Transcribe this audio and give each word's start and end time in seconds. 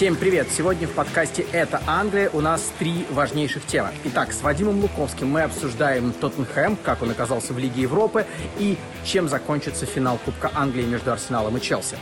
Всем 0.00 0.16
привет! 0.16 0.48
Сегодня 0.50 0.88
в 0.88 0.92
подкасте 0.92 1.44
«Это 1.52 1.82
Англия» 1.86 2.30
у 2.30 2.40
нас 2.40 2.72
три 2.78 3.04
важнейших 3.10 3.66
темы. 3.66 3.90
Итак, 4.04 4.32
с 4.32 4.40
Вадимом 4.40 4.80
Луковским 4.80 5.28
мы 5.28 5.42
обсуждаем 5.42 6.14
Тоттенхэм, 6.14 6.76
как 6.82 7.02
он 7.02 7.10
оказался 7.10 7.52
в 7.52 7.58
Лиге 7.58 7.82
Европы 7.82 8.24
и 8.58 8.78
чем 9.04 9.28
закончится 9.28 9.84
финал 9.84 10.18
Кубка 10.24 10.50
Англии 10.54 10.86
между 10.86 11.12
Арсеналом 11.12 11.58
и 11.58 11.60
Челси. 11.60 11.98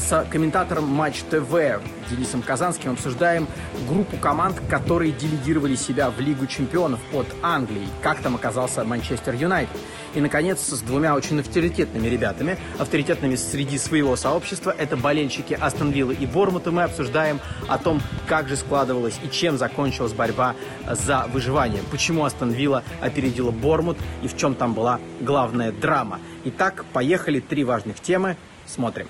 С 0.00 0.26
комментатором 0.30 0.88
Матч 0.88 1.20
ТВ 1.30 1.80
Денисом 2.10 2.42
Казанским 2.42 2.92
обсуждаем 2.92 3.46
группу 3.86 4.16
команд, 4.16 4.60
которые 4.68 5.12
делегировали 5.12 5.76
себя 5.76 6.10
в 6.10 6.18
Лигу 6.18 6.46
чемпионов 6.46 6.98
от 7.12 7.26
Англии. 7.42 7.86
Как 8.02 8.20
там 8.20 8.34
оказался 8.34 8.82
Манчестер 8.82 9.34
Юнайтед. 9.34 9.76
И, 10.14 10.20
наконец, 10.20 10.60
с 10.60 10.80
двумя 10.80 11.14
очень 11.14 11.38
авторитетными 11.38 12.08
ребятами, 12.08 12.58
авторитетными 12.78 13.36
среди 13.36 13.78
своего 13.78 14.16
сообщества, 14.16 14.74
это 14.76 14.96
болельщики 14.96 15.54
Астон 15.54 15.90
Виллы 15.90 16.14
и 16.14 16.26
Бормута. 16.26 16.72
Мы 16.72 16.82
обсуждаем 16.82 17.38
о 17.68 17.78
том, 17.78 18.00
как 18.26 18.48
же 18.48 18.56
складывалась 18.56 19.20
и 19.22 19.30
чем 19.30 19.58
закончилась 19.58 20.12
борьба 20.12 20.56
за 20.88 21.28
выживание. 21.32 21.82
Почему 21.92 22.24
Астон 22.24 22.50
Вилла 22.50 22.82
опередила 23.00 23.50
Бормут 23.52 23.98
и 24.22 24.28
в 24.28 24.36
чем 24.36 24.54
там 24.54 24.74
была 24.74 24.98
главная 25.20 25.70
драма. 25.70 26.18
Итак, 26.44 26.84
поехали. 26.92 27.38
Три 27.38 27.62
важных 27.62 28.00
темы. 28.00 28.36
Смотрим. 28.66 29.06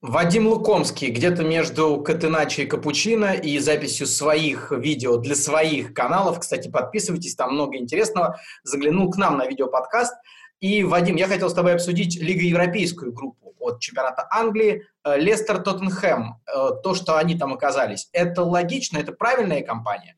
Вадим 0.00 0.46
Лукомский 0.46 1.10
где-то 1.10 1.42
между 1.42 2.00
Катеначо 2.00 2.62
и 2.62 2.66
Капучино 2.66 3.32
и 3.32 3.58
записью 3.58 4.06
своих 4.06 4.70
видео 4.70 5.16
для 5.16 5.34
своих 5.34 5.92
каналов. 5.92 6.38
Кстати, 6.38 6.68
подписывайтесь, 6.68 7.34
там 7.34 7.54
много 7.54 7.78
интересного. 7.78 8.38
Заглянул 8.62 9.10
к 9.10 9.16
нам 9.16 9.38
на 9.38 9.46
видеоподкаст. 9.46 10.14
И, 10.60 10.84
Вадим, 10.84 11.16
я 11.16 11.26
хотел 11.26 11.50
с 11.50 11.54
тобой 11.54 11.74
обсудить 11.74 12.16
Лигу 12.20 12.42
Европейскую 12.42 13.12
группу 13.12 13.54
от 13.58 13.80
чемпионата 13.80 14.28
Англии. 14.30 14.86
Э, 15.04 15.18
Лестер 15.18 15.58
Тоттенхэм, 15.58 16.36
э, 16.46 16.70
то, 16.82 16.94
что 16.94 17.16
они 17.16 17.36
там 17.36 17.52
оказались. 17.52 18.08
Это 18.12 18.44
логично, 18.44 18.98
это 18.98 19.10
правильная 19.10 19.62
компания? 19.62 20.16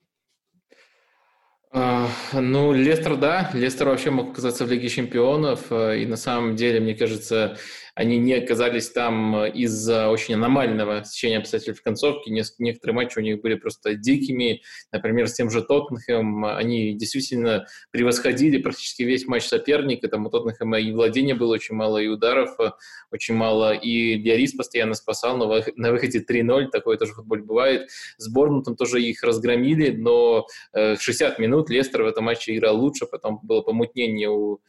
Uh, 1.72 2.08
ну, 2.32 2.72
Лестер, 2.72 3.14
да. 3.14 3.48
Лестер 3.52 3.88
вообще 3.88 4.10
мог 4.10 4.32
оказаться 4.32 4.64
в 4.64 4.70
Лиге 4.70 4.88
чемпионов. 4.88 5.70
Э, 5.70 5.98
и 5.98 6.06
на 6.06 6.16
самом 6.16 6.56
деле, 6.56 6.80
мне 6.80 6.94
кажется, 6.94 7.58
они 8.00 8.16
не 8.16 8.32
оказались 8.32 8.88
там 8.88 9.36
э, 9.36 9.50
из-за 9.50 10.08
очень 10.08 10.34
аномального 10.34 11.02
течения 11.02 11.38
обстоятельств 11.38 11.82
в 11.82 11.84
концовке. 11.84 12.30
Некоторые 12.30 12.94
матчи 12.94 13.18
у 13.18 13.20
них 13.20 13.42
были 13.42 13.56
просто 13.56 13.94
дикими. 13.94 14.62
Например, 14.90 15.28
с 15.28 15.34
тем 15.34 15.50
же 15.50 15.60
Тоттенхэм 15.60 16.46
они 16.46 16.94
действительно 16.94 17.66
превосходили 17.90 18.56
практически 18.56 19.02
весь 19.02 19.26
матч 19.26 19.44
соперника. 19.44 20.08
Там 20.08 20.24
у 20.24 20.30
Тоттенхэма 20.30 20.80
и 20.80 20.92
владения 20.92 21.34
было 21.34 21.52
очень 21.52 21.74
мало, 21.74 21.98
и 21.98 22.06
ударов 22.06 22.58
э, 22.58 22.70
очень 23.10 23.34
мало. 23.34 23.74
И 23.74 24.16
Диарис 24.16 24.54
постоянно 24.54 24.94
спасал, 24.94 25.36
но 25.36 25.62
на 25.76 25.92
выходе 25.92 26.24
3-0, 26.26 26.68
такое 26.72 26.96
тоже 26.96 27.12
в 27.12 27.16
футболе 27.16 27.42
бывает. 27.42 27.90
С 28.16 28.32
Борнмутом 28.32 28.76
тоже 28.76 29.02
их 29.02 29.22
разгромили, 29.22 29.90
но 29.90 30.46
60 30.72 31.38
э, 31.38 31.42
минут 31.42 31.68
Лестер 31.68 32.04
в 32.04 32.06
этом 32.06 32.24
матче 32.24 32.56
играл 32.56 32.80
лучше, 32.80 33.04
потом 33.04 33.40
было 33.42 33.60
помутнение 33.60 34.30
у 34.30 34.60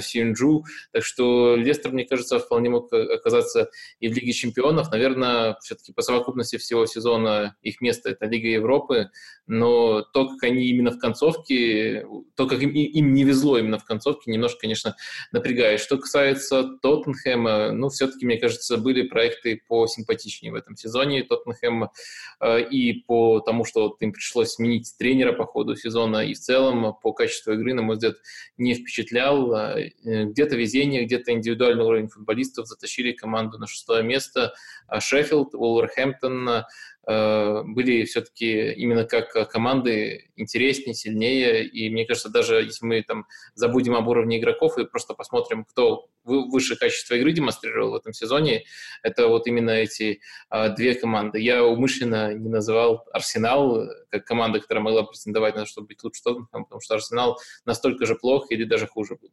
Синджу. 0.00 0.64
Так 0.92 1.04
что 1.04 1.54
Лестер, 1.54 1.92
мне 1.92 2.04
кажется, 2.04 2.40
вполне 2.40 2.68
мог 2.68 2.79
мог 2.80 2.92
оказаться 2.92 3.70
и 3.98 4.08
в 4.08 4.14
Лиге 4.14 4.32
чемпионов. 4.32 4.90
Наверное, 4.90 5.56
все-таки 5.60 5.92
по 5.92 6.02
совокупности 6.02 6.56
всего 6.56 6.86
сезона 6.86 7.56
их 7.62 7.80
место– 7.80 8.10
это 8.10 8.26
Лига 8.26 8.48
Европы, 8.48 9.10
но 9.46 10.02
то, 10.02 10.28
как 10.28 10.42
они 10.44 10.66
именно 10.66 10.90
в 10.90 10.98
концовке, 10.98 12.06
то, 12.36 12.46
как 12.46 12.62
им, 12.62 12.70
им 12.70 13.12
не 13.12 13.24
везло 13.24 13.58
именно 13.58 13.78
в 13.78 13.84
концовке, 13.84 14.30
немножко, 14.30 14.60
конечно, 14.60 14.96
напрягает. 15.32 15.80
Что 15.80 15.98
касается 15.98 16.78
Тоттенхэма, 16.82 17.72
ну, 17.72 17.88
все-таки, 17.88 18.26
мне 18.26 18.38
кажется, 18.38 18.76
были 18.76 19.02
проекты 19.02 19.60
по 19.68 19.86
симпатичнее 19.86 20.52
в 20.52 20.54
этом 20.54 20.76
сезоне 20.76 21.24
Тоттенхэма 21.24 21.90
э, 22.40 22.62
и 22.70 23.02
по 23.02 23.40
тому, 23.40 23.64
что 23.64 23.96
им 24.00 24.12
пришлось 24.12 24.52
сменить 24.52 24.94
тренера 24.98 25.32
по 25.32 25.46
ходу 25.46 25.74
сезона, 25.76 26.24
и 26.24 26.34
в 26.34 26.38
целом 26.38 26.94
по 27.02 27.12
качеству 27.12 27.52
игры, 27.52 27.74
на 27.74 27.82
мой 27.82 27.96
взгляд, 27.96 28.16
не 28.56 28.74
впечатлял. 28.74 29.52
Э, 29.52 29.90
где-то 30.04 30.56
везение, 30.56 31.04
где-то 31.04 31.32
индивидуальный 31.32 31.84
уровень 31.84 32.08
футболистов 32.08 32.68
затащили 32.70 33.12
команду 33.12 33.58
на 33.58 33.66
шестое 33.66 34.02
место. 34.02 34.54
А 34.86 35.00
Шеффилд, 35.00 35.54
Уолверхэмптон 35.54 36.48
э, 36.48 37.62
были 37.64 38.04
все-таки 38.04 38.72
именно 38.72 39.04
как 39.04 39.50
команды 39.50 40.30
интереснее, 40.36 40.94
сильнее. 40.94 41.66
И 41.66 41.90
мне 41.90 42.06
кажется, 42.06 42.30
даже 42.30 42.56
если 42.56 42.86
мы 42.86 43.02
там 43.02 43.26
забудем 43.54 43.94
об 43.94 44.08
уровне 44.08 44.38
игроков 44.38 44.78
и 44.78 44.86
просто 44.86 45.14
посмотрим, 45.14 45.64
кто 45.64 46.08
выше 46.24 46.76
качества 46.76 47.14
игры 47.14 47.32
демонстрировал 47.32 47.92
в 47.92 47.94
этом 47.96 48.12
сезоне, 48.12 48.64
это 49.02 49.28
вот 49.28 49.46
именно 49.46 49.70
эти 49.70 50.20
а, 50.48 50.68
две 50.68 50.94
команды. 50.94 51.40
Я 51.40 51.64
умышленно 51.64 52.34
не 52.34 52.48
называл 52.48 53.06
Арсенал 53.12 53.88
как 54.10 54.24
команда, 54.24 54.60
которая 54.60 54.84
могла 54.84 55.02
претендовать 55.04 55.54
на 55.54 55.62
то, 55.62 55.66
чтобы 55.66 55.88
быть 55.88 56.02
лучше 56.04 56.22
Тоттенхэм, 56.22 56.64
потому 56.64 56.80
что 56.80 56.94
Арсенал 56.94 57.38
настолько 57.64 58.06
же 58.06 58.14
плох 58.14 58.50
или 58.50 58.64
даже 58.64 58.86
хуже 58.86 59.16
был. 59.20 59.30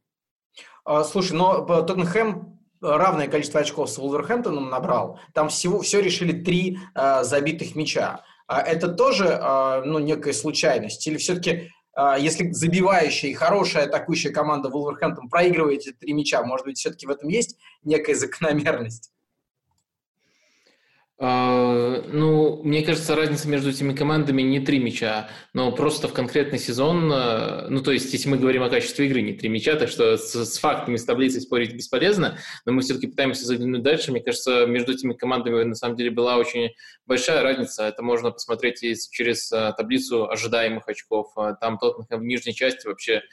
А, 0.85 1.03
слушай, 1.03 1.33
но 1.33 1.65
Тоттенхэм 1.65 2.56
равное 2.81 3.27
количество 3.27 3.59
очков 3.59 3.89
с 3.89 3.97
Вулверхэмптоном 3.97 4.69
набрал, 4.69 5.19
там 5.33 5.49
всего 5.49 5.81
все 5.81 6.01
решили 6.01 6.31
три 6.31 6.79
э, 6.95 7.23
забитых 7.23 7.75
мяча. 7.75 8.23
А 8.47 8.61
это 8.61 8.87
тоже 8.87 9.25
э, 9.25 9.81
ну, 9.85 9.99
некая 9.99 10.33
случайность? 10.33 11.05
Или 11.07 11.17
все-таки, 11.17 11.71
э, 11.95 12.15
если 12.19 12.51
забивающая 12.51 13.29
и 13.29 13.33
хорошая 13.33 13.85
атакующая 13.85 14.31
команда 14.31 14.69
Вулверхэмптон 14.69 15.29
проигрывает 15.29 15.81
эти 15.81 15.91
три 15.91 16.13
мяча, 16.13 16.43
может 16.43 16.65
быть, 16.65 16.77
все-таки 16.77 17.07
в 17.07 17.09
этом 17.09 17.29
есть 17.29 17.57
некая 17.83 18.15
закономерность? 18.15 19.11
А, 21.19 22.03
ну, 22.11 22.61
мне 22.61 22.83
кажется, 22.83 23.15
разница 23.15 23.47
между 23.47 23.71
этими 23.71 23.95
командами 23.95 24.43
не 24.43 24.59
три 24.59 24.77
мяча, 24.77 25.29
но 25.51 25.71
просто 25.71 26.07
в 26.07 26.13
конкретный 26.13 26.59
сезон, 26.59 27.11
а, 27.11 27.65
ну, 27.69 27.81
то 27.81 27.91
есть, 27.91 28.13
если 28.13 28.29
мы 28.29 28.37
говорим 28.37 28.61
о 28.61 28.69
качестве 28.69 29.07
игры, 29.07 29.21
не 29.21 29.33
три 29.33 29.49
мяча, 29.49 29.75
так 29.77 29.89
что 29.89 30.15
с, 30.17 30.35
с 30.35 30.59
фактами, 30.59 30.95
с 30.95 31.05
таблицей 31.05 31.41
спорить 31.41 31.73
бесполезно, 31.73 32.37
но 32.65 32.71
мы 32.71 32.83
все-таки 32.83 33.07
пытаемся 33.07 33.45
заглянуть 33.45 33.81
дальше. 33.81 34.11
Мне 34.11 34.21
кажется, 34.21 34.67
между 34.67 34.93
этими 34.93 35.13
командами 35.13 35.63
на 35.63 35.73
самом 35.73 35.95
деле 35.95 36.11
была 36.11 36.37
очень 36.37 36.69
большая 37.07 37.41
разница. 37.41 37.85
Это 37.85 38.03
можно 38.03 38.29
посмотреть 38.29 38.83
и 38.83 38.93
через 39.09 39.51
а, 39.51 39.71
таблицу 39.71 40.29
ожидаемых 40.29 40.87
очков. 40.87 41.33
Там 41.59 41.79
Тоттенхэм 41.79 42.19
в 42.19 42.25
нижней 42.25 42.53
части 42.53 42.85
вообще, 42.85 43.23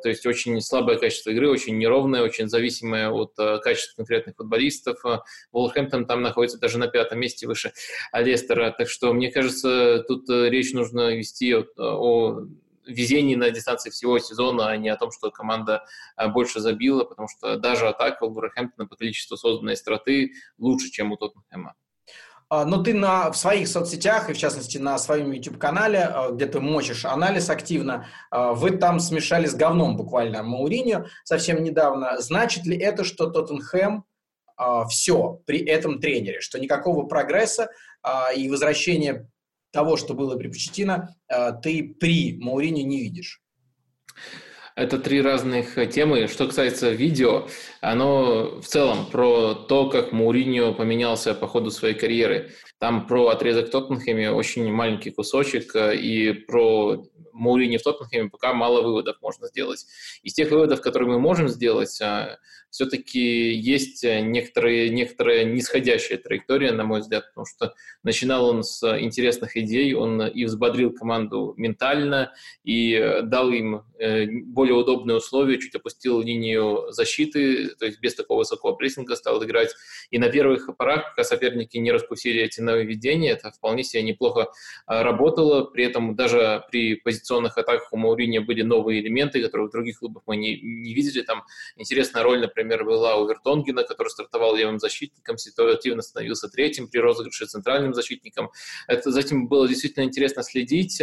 то 0.00 0.08
есть, 0.08 0.26
очень 0.26 0.60
слабое 0.60 0.96
качество 0.96 1.30
игры, 1.30 1.50
очень 1.50 1.76
неровное, 1.76 2.22
очень 2.22 2.48
зависимое 2.48 3.10
от 3.10 3.34
качества 3.34 3.96
конкретных 3.96 4.36
футболистов. 4.36 4.98
Волхэмптон 5.50 6.06
там 6.06 6.22
находится 6.22 6.60
даже 6.60 6.78
на 6.78 6.86
пятом 6.86 7.18
месте 7.18 7.31
месте 7.32 7.46
выше 7.46 7.72
Лестера. 8.12 8.70
Так 8.70 8.88
что, 8.88 9.12
мне 9.12 9.30
кажется, 9.30 10.04
тут 10.06 10.28
э, 10.28 10.48
речь 10.48 10.72
нужно 10.72 11.14
вести 11.14 11.54
о, 11.54 11.64
о 11.76 12.46
везении 12.86 13.36
на 13.36 13.50
дистанции 13.50 13.90
всего 13.90 14.18
сезона, 14.18 14.68
а 14.68 14.76
не 14.76 14.88
о 14.88 14.96
том, 14.96 15.10
что 15.10 15.30
команда 15.30 15.84
э, 16.16 16.28
больше 16.28 16.60
забила, 16.60 17.04
потому 17.04 17.28
что 17.28 17.56
даже 17.56 17.88
атака 17.88 18.26
Вулверхэмптона 18.26 18.88
по 18.88 18.96
количеству 18.96 19.36
созданной 19.36 19.76
страты 19.76 20.32
лучше, 20.58 20.90
чем 20.90 21.12
у 21.12 21.16
Тоттенхэма. 21.16 21.74
А, 22.48 22.66
но 22.66 22.82
ты 22.82 22.92
на, 22.92 23.30
в 23.32 23.36
своих 23.36 23.66
соцсетях, 23.66 24.28
и 24.28 24.34
в 24.34 24.38
частности 24.38 24.76
на 24.76 24.98
своем 24.98 25.32
YouTube-канале, 25.32 26.10
э, 26.12 26.32
где 26.32 26.46
ты 26.46 26.60
мочишь 26.60 27.04
анализ 27.04 27.48
активно, 27.50 28.06
вы 28.30 28.72
там 28.72 29.00
смешали 29.00 29.46
с 29.46 29.54
говном 29.54 29.96
буквально 29.96 30.42
Мауриньо 30.42 31.06
совсем 31.24 31.62
недавно. 31.62 32.20
Значит 32.20 32.66
ли 32.66 32.76
это, 32.76 33.04
что 33.04 33.30
Тоттенхэм 33.30 34.04
все 34.88 35.40
при 35.46 35.58
этом 35.64 36.00
тренере, 36.00 36.40
что 36.40 36.58
никакого 36.58 37.06
прогресса 37.06 37.70
а, 38.02 38.32
и 38.32 38.48
возвращения 38.48 39.28
того, 39.72 39.96
что 39.96 40.14
было 40.14 40.36
при 40.36 40.48
Почетино, 40.48 41.14
а, 41.28 41.52
ты 41.52 41.96
при 41.98 42.36
Мауриньо 42.38 42.82
не 42.82 43.00
видишь. 43.00 43.40
Это 44.74 44.98
три 44.98 45.20
разных 45.20 45.74
темы. 45.90 46.28
Что 46.28 46.46
касается 46.46 46.90
видео, 46.90 47.46
оно 47.82 48.60
в 48.60 48.64
целом 48.64 49.06
про 49.06 49.54
то, 49.54 49.90
как 49.90 50.12
Мауриньо 50.12 50.72
поменялся 50.72 51.34
по 51.34 51.46
ходу 51.46 51.70
своей 51.70 51.94
карьеры. 51.94 52.52
Там 52.82 53.06
про 53.06 53.28
отрезок 53.28 53.70
Тоттенхэме 53.70 54.32
очень 54.32 54.68
маленький 54.72 55.12
кусочек, 55.12 55.76
и 55.76 56.32
про 56.32 57.04
Мауриньо 57.32 57.78
в 57.78 57.82
Тоттенхэме 57.84 58.28
пока 58.28 58.54
мало 58.54 58.82
выводов 58.82 59.18
можно 59.22 59.46
сделать. 59.46 59.86
Из 60.24 60.34
тех 60.34 60.50
выводов, 60.50 60.80
которые 60.80 61.08
мы 61.08 61.20
можем 61.20 61.46
сделать, 61.46 61.96
все-таки 62.72 63.52
есть 63.52 64.02
э, 64.02 64.20
некоторые, 64.20 64.88
некоторая 64.88 65.44
нисходящая 65.44 66.16
траектория, 66.16 66.72
на 66.72 66.84
мой 66.84 67.00
взгляд, 67.00 67.28
потому 67.28 67.44
что 67.44 67.74
начинал 68.02 68.46
он 68.46 68.64
с 68.64 68.82
интересных 68.98 69.58
идей, 69.58 69.92
он 69.92 70.22
и 70.22 70.46
взбодрил 70.46 70.90
команду 70.90 71.52
ментально, 71.58 72.32
и 72.64 72.94
э, 72.94 73.20
дал 73.22 73.50
им 73.50 73.84
э, 73.98 74.26
более 74.26 74.74
удобные 74.74 75.18
условия, 75.18 75.58
чуть 75.58 75.74
опустил 75.74 76.22
линию 76.22 76.86
защиты, 76.92 77.74
то 77.78 77.84
есть 77.84 78.00
без 78.00 78.14
такого 78.14 78.38
высокого 78.38 78.72
прессинга 78.72 79.16
стал 79.16 79.44
играть. 79.44 79.74
И 80.10 80.18
на 80.18 80.30
первых 80.30 80.74
порах, 80.78 81.10
пока 81.10 81.24
соперники 81.24 81.76
не 81.76 81.92
раскусили 81.92 82.40
эти 82.40 82.62
нововведение, 82.72 83.32
это 83.32 83.50
вполне 83.50 83.84
себе 83.84 84.02
неплохо 84.02 84.48
работало, 84.86 85.64
при 85.64 85.84
этом 85.84 86.14
даже 86.16 86.64
при 86.70 86.96
позиционных 86.96 87.58
атаках 87.58 87.92
у 87.92 87.96
Маурини 87.96 88.38
были 88.38 88.62
новые 88.62 89.00
элементы, 89.00 89.42
которые 89.42 89.68
в 89.68 89.72
других 89.72 89.98
клубах 89.98 90.22
мы 90.26 90.36
не, 90.36 90.60
не 90.60 90.94
видели, 90.94 91.22
там 91.22 91.44
интересная 91.76 92.22
роль, 92.22 92.40
например, 92.40 92.84
была 92.84 93.16
у 93.16 93.28
Вертонгена, 93.28 93.84
который 93.84 94.08
стартовал 94.08 94.56
левым 94.56 94.78
защитником, 94.78 95.38
ситуативно 95.38 96.02
становился 96.02 96.48
третьим 96.48 96.88
при 96.88 96.98
розыгрыше 96.98 97.46
центральным 97.46 97.94
защитником. 97.94 98.50
Это, 98.88 99.10
за 99.10 99.20
этим 99.20 99.48
было 99.48 99.68
действительно 99.68 100.04
интересно 100.04 100.42
следить, 100.42 101.02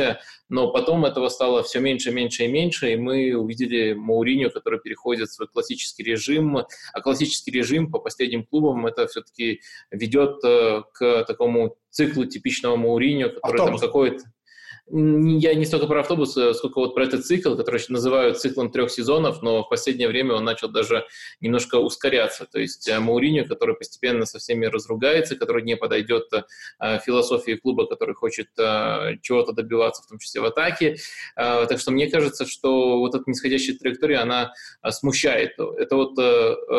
но 0.49 0.71
потом 0.71 1.05
этого 1.05 1.29
стало 1.29 1.63
все 1.63 1.79
меньше, 1.79 2.11
меньше 2.11 2.45
и 2.45 2.47
меньше, 2.47 2.93
и 2.93 2.95
мы 2.95 3.35
увидели 3.35 3.93
Мауриню, 3.93 4.51
который 4.51 4.79
переходит 4.79 5.29
в 5.29 5.33
свой 5.33 5.47
классический 5.47 6.03
режим, 6.03 6.57
а 6.57 7.01
классический 7.01 7.51
режим 7.51 7.91
по 7.91 7.99
последним 7.99 8.43
клубам 8.43 8.85
это 8.85 9.07
все-таки 9.07 9.61
ведет 9.91 10.43
э, 10.43 10.83
к 10.93 11.23
такому 11.25 11.58
циклу 11.89 12.25
типичного 12.25 12.75
Мауриньо, 12.75 13.29
который 13.29 13.59
Автобус. 13.59 13.81
там 13.81 13.89
какой-то 13.89 14.23
я 14.91 15.53
не 15.53 15.65
столько 15.65 15.87
про 15.87 16.01
автобус, 16.01 16.35
э, 16.37 16.53
сколько 16.53 16.79
вот 16.79 16.95
про 16.95 17.03
этот 17.03 17.25
цикл, 17.25 17.55
который 17.55 17.81
называют 17.89 18.39
циклом 18.39 18.71
трех 18.71 18.89
сезонов, 18.89 19.41
но 19.41 19.63
в 19.63 19.69
последнее 19.69 20.07
время 20.07 20.33
он 20.33 20.43
начал 20.43 20.69
даже 20.69 21.05
немножко 21.41 21.75
ускоряться. 21.75 22.45
То 22.51 22.59
есть 22.59 22.87
э, 22.87 22.99
Мауриньо, 22.99 23.45
который 23.45 23.75
постепенно 23.75 24.25
со 24.25 24.39
всеми 24.39 24.65
разругается, 24.65 25.35
который 25.35 25.63
не 25.63 25.75
подойдет 25.75 26.31
э, 26.33 26.99
философии 27.05 27.53
клуба, 27.53 27.85
который 27.85 28.15
хочет 28.15 28.47
чего-то 29.21 29.51
добиваться, 29.51 30.03
в 30.03 30.07
том 30.07 30.17
числе 30.19 30.41
в 30.41 30.45
атаке. 30.45 30.97
Так 31.35 31.79
что 31.79 31.91
мне 31.91 32.09
кажется, 32.09 32.45
что 32.45 32.99
вот 32.99 33.15
эта 33.15 33.23
нисходящая 33.27 33.77
траектория, 33.77 34.17
она 34.17 34.53
смущает. 34.89 35.53
Это 35.77 35.95
вот 35.95 36.13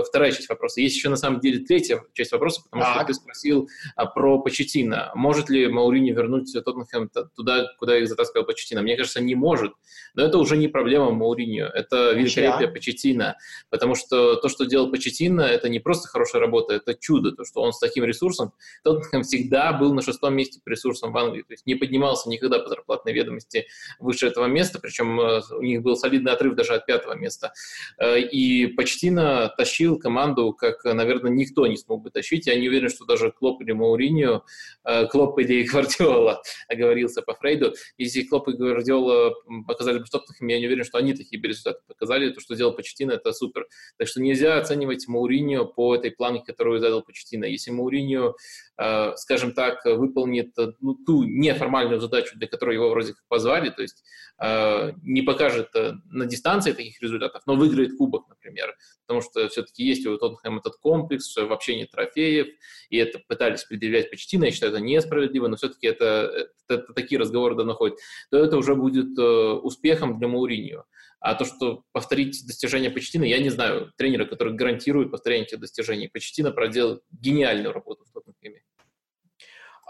вторая 0.07 0.33
часть 0.33 0.49
вопроса. 0.49 0.81
Есть 0.81 0.97
еще 0.97 1.09
на 1.09 1.17
самом 1.17 1.41
деле 1.41 1.65
третья 1.65 2.03
часть 2.12 2.33
вопроса, 2.33 2.62
потому 2.65 2.83
так. 2.83 2.97
что 2.97 3.05
ты 3.07 3.15
спросил 3.15 3.69
про 4.15 4.41
Почетина. 4.41 5.12
Может 5.15 5.49
ли 5.51 5.69
Мауриньо 5.69 6.15
вернуть 6.15 6.53
Тоттенхэм 6.53 7.11
туда, 7.35 7.67
куда 7.79 8.00
их 8.00 8.08
затаскивал 8.08 8.44
Почетина. 8.44 8.82
Мне 8.82 8.97
кажется, 8.97 9.20
не 9.20 9.35
может. 9.35 9.73
Но 10.14 10.25
это 10.25 10.38
уже 10.38 10.56
не 10.56 10.69
проблема 10.69 11.11
Мауриньо, 11.11 11.67
это 11.67 12.12
великолепие? 12.12 12.69
Почетина. 12.69 13.37
Потому 13.69 13.94
что 13.94 14.37
то, 14.37 14.49
что 14.49 14.64
делал 14.64 14.91
Почетина, 14.91 15.43
это 15.43 15.69
не 15.69 15.79
просто 15.81 16.08
хорошая 16.08 16.41
работа, 16.41 16.75
это 16.75 16.94
чудо. 16.94 17.32
То, 17.32 17.44
что 17.44 17.61
он 17.61 17.73
с 17.73 17.79
таким 17.79 18.05
ресурсом, 18.05 18.52
Тоттенхэм 18.85 19.23
всегда 19.23 19.73
был 19.73 19.94
на 19.94 20.02
шестом 20.02 20.35
месте 20.35 20.61
по 20.64 20.70
ресурсам 20.70 21.12
в 21.12 21.19
Англии. 21.19 21.43
То 21.43 21.52
есть 21.52 21.67
не 21.67 21.75
поднимался 21.75 22.29
никогда 22.29 22.58
по 22.58 22.69
зарплатной 22.69 23.12
ведомости 23.12 23.67
выше 23.99 24.26
этого 24.26 24.47
места, 24.47 24.79
причем 24.81 25.20
э, 25.20 25.41
у 25.52 25.62
них 25.62 25.82
был 25.82 25.97
солидный 25.97 26.32
отрыв 26.32 26.55
даже 26.55 26.75
от 26.75 26.87
пятого 26.87 27.14
места. 27.14 27.52
Э, 27.99 28.19
и 28.19 28.67
Почетина 28.69 29.52
тащил 29.56 29.99
команду, 29.99 30.52
как, 30.52 30.85
наверное, 30.85 31.31
никто 31.31 31.67
не 31.67 31.76
смог 31.76 32.02
бы 32.02 32.11
тащить. 32.11 32.47
Я 32.47 32.58
не 32.58 32.69
уверен, 32.69 32.88
что 32.88 33.05
даже 33.05 33.31
Клоп 33.31 33.62
или 33.62 33.73
Мауриньо, 33.73 34.44
э, 34.85 35.06
Клоп 35.06 35.38
или 35.38 35.62
Гвардиола, 35.70 36.43
оговорился 36.69 37.23
по 37.23 37.35
Фрейду, 37.35 37.75
если 37.98 38.22
Клоп 38.22 38.48
и 38.48 38.52
Гвардиола 38.52 39.34
показали 39.66 39.98
бы 39.98 40.04
в 40.04 40.10
Тоттенхэме, 40.10 40.54
я 40.54 40.60
не 40.60 40.66
уверен, 40.66 40.84
что 40.84 40.98
они 40.98 41.14
такие 41.14 41.40
бы 41.40 41.48
результаты 41.48 41.81
показали. 41.87 42.31
То, 42.31 42.40
что 42.40 42.54
делал 42.54 42.72
Почетина, 42.72 43.12
это 43.12 43.32
супер. 43.32 43.66
Так 43.98 44.08
что 44.08 44.20
нельзя 44.20 44.58
оценивать 44.58 45.08
Мауриньо 45.08 45.64
по 45.64 45.94
этой 45.94 46.10
планке, 46.10 46.44
которую 46.46 46.81
задал 46.81 47.02
Почетина. 47.02 47.44
Если 47.44 47.70
Мауриньо, 47.70 48.34
э, 48.78 49.12
скажем 49.16 49.52
так, 49.52 49.84
выполнит 49.84 50.54
ну, 50.81 50.94
ту 50.94 51.25
неформальную 51.25 52.00
задачу, 52.00 52.37
для 52.38 52.48
которой 52.48 52.75
его 52.75 52.90
вроде 52.90 53.12
как 53.12 53.25
позвали, 53.28 53.70
то 53.70 53.82
есть 53.82 54.02
э, 54.40 54.92
не 55.02 55.22
покажет 55.22 55.69
э, 55.75 55.92
на 56.06 56.26
дистанции 56.26 56.72
таких 56.72 57.00
результатов, 57.02 57.42
но 57.46 57.56
выиграет 57.56 57.96
кубок, 57.96 58.28
например, 58.28 58.75
потому 59.06 59.22
что 59.22 59.48
все-таки 59.48 59.84
есть 59.84 60.06
у 60.06 60.16
Тоттенхэма 60.16 60.60
этот 60.60 60.76
комплекс, 60.76 61.37
вообще 61.37 61.76
нет 61.76 61.90
трофеев, 61.90 62.46
и 62.88 62.96
это 62.96 63.20
пытались 63.26 63.64
предъявлять 63.64 64.10
Почетина, 64.10 64.44
я 64.44 64.50
считаю, 64.50 64.72
это 64.72 64.81
несправедливо, 64.81 65.48
но 65.48 65.56
все-таки 65.56 65.87
это, 65.87 66.32
это, 66.69 66.82
это 66.82 66.92
такие 66.92 67.19
разговоры 67.19 67.56
давно 67.56 67.75
ходят, 67.81 67.99
то 68.31 68.38
это 68.38 68.56
уже 68.59 68.75
будет 68.75 69.19
э, 69.19 69.23
успехом 69.23 70.19
для 70.19 70.29
Мауриньо. 70.29 70.85
А 71.21 71.35
то, 71.35 71.44
что 71.44 71.82
повторить 71.93 72.47
достижения 72.47 72.91
Почтина, 72.91 73.25
я 73.25 73.38
не 73.38 73.50
знаю 73.50 73.93
тренера, 73.97 74.25
который 74.25 74.55
гарантирует 74.55 75.11
повторение 75.11 75.47
этих 75.47 75.61
достижений. 75.61 76.09
Почтина 76.09 76.50
проделал 76.50 77.00
гениальную 77.11 77.73
работу 77.73 78.05
в 78.05 78.12
Тоттенхэме. 78.12 78.62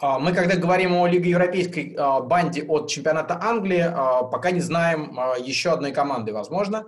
А, 0.00 0.18
мы, 0.18 0.32
когда 0.32 0.56
говорим 0.56 0.96
о 0.96 1.06
Лиге 1.06 1.30
Европейской 1.30 1.94
а, 1.96 2.20
банде 2.20 2.64
от 2.64 2.88
чемпионата 2.88 3.38
Англии, 3.40 3.84
а, 3.86 4.24
пока 4.24 4.50
не 4.50 4.60
знаем 4.60 5.18
еще 5.38 5.70
одной 5.70 5.92
команды, 5.92 6.32
возможно. 6.32 6.86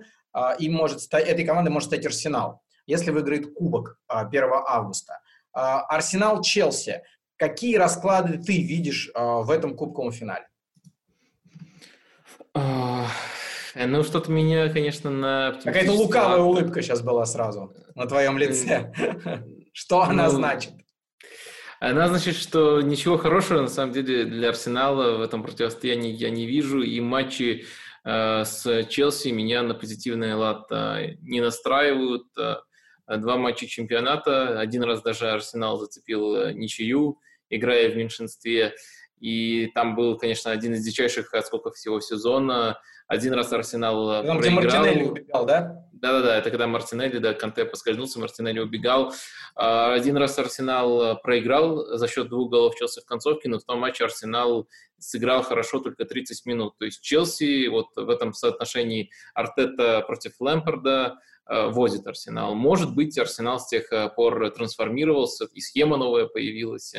И 0.59 0.71
может 0.71 1.03
стать, 1.03 1.29
этой 1.29 1.45
командой 1.45 1.69
может 1.69 1.89
стать 1.89 2.07
Арсенал, 2.07 2.63
если 2.87 3.11
выиграет 3.11 3.53
Кубок 3.53 3.99
1 4.09 4.45
августа. 4.67 5.21
Арсенал-Челси. 5.53 7.03
Какие 7.37 7.77
расклады 7.77 8.39
ты 8.39 8.63
видишь 8.63 9.11
в 9.15 9.51
этом 9.51 9.77
кубковом 9.77 10.11
финале? 10.11 10.47
Ну, 12.55 14.05
что-то 14.05 14.31
меня, 14.31 14.69
конечно, 14.69 15.11
на... 15.11 15.59
Какая-то 15.65 15.93
лукавая 15.93 16.41
улыбка 16.41 16.83
сейчас 16.83 17.01
была 17.03 17.25
сразу 17.25 17.75
на 17.95 18.07
твоем 18.07 18.37
лице. 18.37 18.93
Что 19.73 20.03
она 20.03 20.25
ну, 20.25 20.31
значит? 20.31 20.73
Она 21.81 22.07
значит, 22.09 22.37
что 22.37 22.81
ничего 22.81 23.17
хорошего, 23.17 23.63
на 23.63 23.69
самом 23.69 23.93
деле, 23.93 24.25
для 24.25 24.51
Арсенала 24.51 25.17
в 25.17 25.21
этом 25.21 25.43
противостоянии 25.43 26.13
я 26.13 26.31
не 26.31 26.47
вижу, 26.47 26.81
и 26.81 27.01
матчи 27.01 27.65
э, 28.05 28.45
с 28.45 28.85
Челси 28.85 29.29
меня 29.31 29.65
на 29.65 29.75
позитивный 29.75 30.35
лад 30.35 30.67
э, 30.71 31.17
не 31.23 31.41
настраивают. 31.41 32.27
Э, 32.39 32.59
два 33.09 33.37
матча 33.37 33.67
чемпионата, 33.67 34.61
один 34.61 34.85
раз 34.85 35.03
даже 35.03 35.31
Арсенал 35.31 35.79
зацепил 35.79 36.37
э, 36.37 36.53
ничью, 36.53 37.19
играя 37.51 37.91
в 37.91 37.97
меньшинстве. 37.97 38.75
И 39.23 39.71
там 39.73 39.95
был, 39.95 40.19
конечно, 40.19 40.51
один 40.51 40.75
из 40.75 40.85
дичайших 40.85 41.33
отскоков 41.33 41.77
всего 41.77 42.01
сезона. 42.01 42.81
Один 43.07 43.35
раз 43.35 43.53
Арсенал 43.53 44.25
там, 44.25 44.39
проиграл. 44.39 44.65
Где 44.65 44.79
Мартинелли 44.79 45.05
убегал, 45.05 45.47
да? 45.47 45.87
Да-да-да, 45.93 46.39
это 46.39 46.51
когда 46.51 46.67
Мартинелли, 46.67 47.19
да, 47.19 47.33
Канте 47.33 47.65
поскользнулся, 47.65 48.19
Мартинелли 48.19 48.59
убегал. 48.59 49.15
А, 49.55 49.95
один 49.95 50.17
раз 50.17 50.37
Арсенал 50.41 51.21
проиграл 51.23 51.97
за 51.97 52.09
счет 52.09 52.31
двух 52.31 52.51
голов 52.51 52.75
Челси 52.75 53.03
в 53.03 53.05
концовке, 53.05 53.49
но 53.49 53.61
в 53.61 53.65
том 53.65 53.79
матче 53.79 54.03
Арсенал 54.05 54.69
сыграл 54.99 55.45
хорошо 55.45 55.79
только 55.79 56.05
30 56.05 56.45
минут. 56.47 56.77
То 56.79 56.85
есть 56.85 57.01
Челси 57.01 57.69
вот 57.69 57.95
в 57.95 58.11
этом 58.11 58.33
соотношении 58.33 59.11
Артета 59.35 60.03
против 60.05 60.33
Лэмпорда– 60.41 61.15
Э, 61.32 61.32
возит 61.49 62.07
Арсенал. 62.07 62.55
Может 62.55 62.95
быть, 62.95 63.19
Арсенал 63.19 63.59
с 63.59 63.69
тех 63.69 63.93
э, 63.93 64.09
пор 64.09 64.51
трансформировался, 64.51 65.47
и 65.53 65.61
схема 65.61 65.97
новая 65.97 66.27
появилась, 66.27 66.95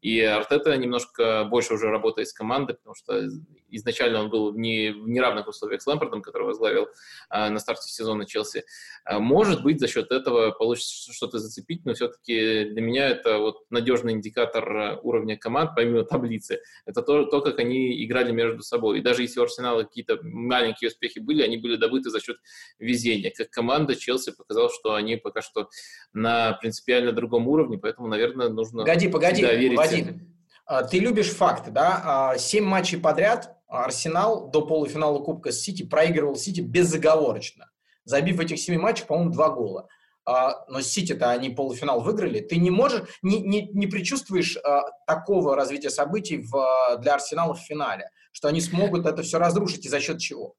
и 0.00 0.20
Артета 0.20 0.76
немножко 0.76 1.44
больше 1.50 1.74
уже 1.74 1.88
работает 1.88 2.28
с 2.28 2.32
командой, 2.32 2.74
потому 2.74 2.94
что 2.94 3.28
изначально 3.70 4.20
он 4.20 4.30
был 4.30 4.54
не, 4.54 4.90
в 4.90 5.08
неравных 5.08 5.48
условиях 5.48 5.82
с 5.82 5.86
Лэмпортом, 5.86 6.22
который 6.22 6.44
возглавил 6.44 6.88
э, 7.30 7.48
на 7.48 7.58
старте 7.58 7.88
сезона 7.88 8.24
Челси. 8.24 8.64
Может 9.10 9.62
быть, 9.62 9.80
за 9.80 9.88
счет 9.88 10.10
этого 10.10 10.52
получится 10.52 11.12
что-то 11.12 11.38
зацепить, 11.38 11.84
но 11.84 11.94
все-таки 11.94 12.64
для 12.64 12.80
меня 12.80 13.08
это 13.08 13.38
вот 13.38 13.70
надежный 13.70 14.12
индикатор 14.12 15.00
уровня 15.02 15.36
команд, 15.36 15.72
помимо 15.74 16.04
таблицы. 16.04 16.60
Это 16.86 17.02
то, 17.02 17.24
то, 17.24 17.40
как 17.40 17.58
они 17.58 18.04
играли 18.04 18.32
между 18.32 18.62
собой. 18.62 18.98
И 18.98 19.02
даже 19.02 19.22
если 19.22 19.40
у 19.40 19.42
Арсенала 19.42 19.82
какие-то 19.82 20.18
маленькие 20.22 20.88
успехи 20.88 21.18
были, 21.18 21.42
они 21.42 21.56
были 21.56 21.76
добыты 21.76 22.10
за 22.10 22.20
счет 22.20 22.36
везения. 22.78 23.32
Как 23.36 23.50
команда 23.50 23.97
Челси 23.98 24.32
показал, 24.32 24.70
что 24.70 24.94
они 24.94 25.16
пока 25.16 25.42
что 25.42 25.68
на 26.12 26.52
принципиально 26.54 27.12
другом 27.12 27.48
уровне, 27.48 27.78
поэтому, 27.78 28.08
наверное, 28.08 28.48
нужно 28.48 28.82
Погоди, 28.82 29.08
погоди, 29.08 29.76
Вадим, 29.76 30.28
а, 30.68 30.82
ты 30.82 30.98
любишь 30.98 31.30
факты, 31.30 31.70
да? 31.70 32.02
А, 32.04 32.38
семь 32.38 32.64
матчей 32.64 32.98
подряд 32.98 33.56
Арсенал 33.68 34.50
до 34.50 34.66
полуфинала 34.66 35.18
Кубка 35.18 35.50
Сити 35.50 35.82
проигрывал 35.82 36.36
Сити 36.36 36.60
безоговорочно, 36.60 37.70
забив 38.04 38.36
в 38.36 38.40
этих 38.40 38.58
семи 38.58 38.76
матчах, 38.76 39.06
по-моему, 39.06 39.32
два 39.32 39.48
гола. 39.48 39.88
А, 40.26 40.66
но 40.68 40.82
Сити-то 40.82 41.30
они 41.30 41.48
полуфинал 41.48 42.02
выиграли. 42.02 42.40
Ты 42.40 42.58
не 42.58 42.70
можешь, 42.70 43.02
не, 43.22 43.40
не, 43.40 43.68
не 43.68 43.86
предчувствуешь 43.86 44.58
такого 45.06 45.56
развития 45.56 45.90
событий 45.90 46.36
в, 46.36 46.98
для 47.00 47.14
Арсенала 47.14 47.54
в 47.54 47.60
финале, 47.60 48.10
что 48.30 48.48
они 48.48 48.60
смогут 48.60 49.06
это 49.06 49.22
все 49.22 49.38
разрушить 49.38 49.86
и 49.86 49.88
за 49.88 50.00
счет 50.00 50.18
чего? 50.18 50.54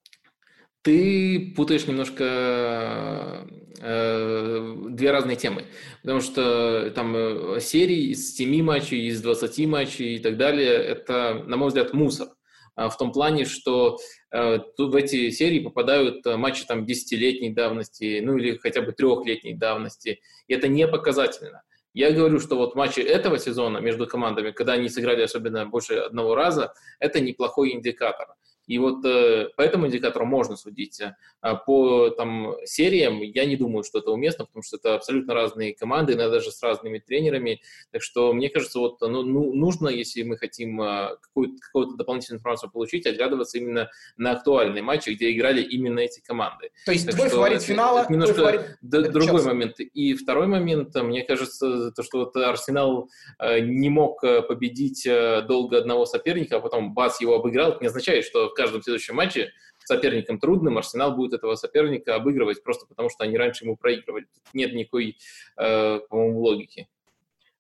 Ты 0.82 1.54
путаешь 1.58 1.88
немножко 1.88 3.46
э, 3.82 4.76
две 4.90 5.12
разные 5.12 5.36
темы, 5.36 5.66
потому 6.02 6.22
что 6.22 6.90
там 6.92 7.16
э, 7.16 7.60
серии 7.60 8.12
из 8.12 8.36
7 8.36 8.64
матчей, 8.64 9.08
из 9.08 9.22
20 9.22 9.68
матчей 9.68 10.16
и 10.16 10.20
так 10.20 10.38
далее, 10.38 10.72
это, 10.72 11.44
на 11.46 11.58
мой 11.58 11.68
взгляд, 11.68 11.94
мусор. 11.94 12.30
А 12.76 12.88
в 12.88 12.98
том 12.98 13.12
плане, 13.12 13.44
что 13.44 13.98
э, 14.32 14.60
в 14.78 14.96
эти 14.96 15.32
серии 15.32 15.60
попадают 15.60 16.26
э, 16.26 16.38
матчи 16.38 16.66
там 16.66 16.86
десятилетней 16.86 17.50
давности, 17.50 18.22
ну 18.24 18.38
или 18.38 18.56
хотя 18.56 18.82
бы 18.82 18.94
трехлетней 18.94 19.56
давности, 19.56 20.22
и 20.48 20.54
это 20.54 20.70
не 20.70 20.88
показательно. 20.88 21.64
Я 21.94 22.12
говорю, 22.12 22.40
что 22.40 22.56
вот 22.56 22.76
матчи 22.76 23.02
этого 23.02 23.38
сезона 23.38 23.80
между 23.80 24.08
командами, 24.08 24.52
когда 24.52 24.74
они 24.74 24.88
сыграли 24.88 25.24
особенно 25.24 25.66
больше 25.66 25.96
одного 25.96 26.36
раза, 26.36 26.74
это 27.00 27.20
неплохой 27.20 27.74
индикатор. 27.74 28.28
И 28.70 28.78
вот 28.78 29.04
э, 29.04 29.50
по 29.58 29.64
этому 29.64 29.88
индикатору 29.88 30.28
можно 30.28 30.56
судить. 30.56 31.02
А 31.42 31.56
по 31.56 32.12
там, 32.12 32.54
сериям 32.66 33.20
я 33.22 33.46
не 33.46 33.56
думаю, 33.56 33.84
что 33.84 33.98
это 33.98 34.12
уместно, 34.12 34.46
потому 34.46 34.62
что 34.62 34.78
это 34.78 34.94
абсолютно 34.94 35.34
разные 35.34 35.74
команды, 35.74 36.14
иногда 36.14 36.34
даже 36.36 36.52
с 36.52 36.62
разными 36.62 37.00
тренерами. 37.00 37.62
Так 37.92 38.04
что 38.04 38.32
мне 38.32 38.48
кажется, 38.48 38.78
вот 38.78 39.02
ну, 39.02 39.24
ну, 39.24 39.54
нужно, 39.56 39.88
если 39.88 40.22
мы 40.22 40.38
хотим 40.38 40.80
а, 40.82 41.16
какую-то, 41.20 41.56
какую-то 41.60 41.96
дополнительную 41.96 42.38
информацию 42.38 42.70
получить, 42.70 43.08
оглядываться 43.08 43.58
именно 43.58 43.90
на 44.18 44.34
актуальные 44.34 44.84
матчи, 44.84 45.10
где 45.10 45.32
играли 45.32 45.64
именно 45.64 46.00
эти 46.00 46.20
команды. 46.22 46.70
То 46.86 46.92
есть 46.92 47.08
так 47.08 47.16
твой 47.16 47.30
фаворит 47.30 47.64
финала? 47.64 48.02
Это 48.02 48.14
немножко 48.14 48.36
фаворит... 48.36 48.62
другой 48.82 49.26
Челси. 49.26 49.48
момент. 49.48 49.80
И 49.80 50.14
второй 50.14 50.46
момент, 50.46 50.94
мне 50.94 51.24
кажется, 51.24 51.92
то, 51.92 52.04
что 52.04 52.20
вот 52.20 52.36
Арсенал 52.36 53.10
э, 53.40 53.62
не 53.62 53.90
мог 53.90 54.24
э, 54.24 54.44
победить 54.44 55.08
э, 55.08 55.42
долго 55.42 55.80
одного 55.80 56.06
соперника, 56.06 56.58
а 56.58 56.60
потом 56.60 56.94
бац 56.94 57.20
его 57.20 57.34
обыграл, 57.34 57.72
это 57.72 57.80
не 57.82 57.88
означает, 57.88 58.26
что 58.26 58.50
в 58.50 58.59
каждом 58.64 58.82
следующем 58.84 59.16
матче 59.16 59.52
соперником 59.86 60.40
трудным, 60.40 60.78
Арсенал 60.78 61.16
будет 61.16 61.34
этого 61.34 61.56
соперника 61.56 62.16
обыгрывать 62.16 62.62
просто 62.64 62.86
потому, 62.86 63.10
что 63.10 63.24
они 63.24 63.38
раньше 63.38 63.66
ему 63.66 63.76
проигрывали. 63.76 64.26
Тут 64.26 64.54
нет 64.54 64.74
никакой, 64.74 65.18
э, 65.58 66.00
по-моему, 66.10 66.40
логики. 66.40 66.88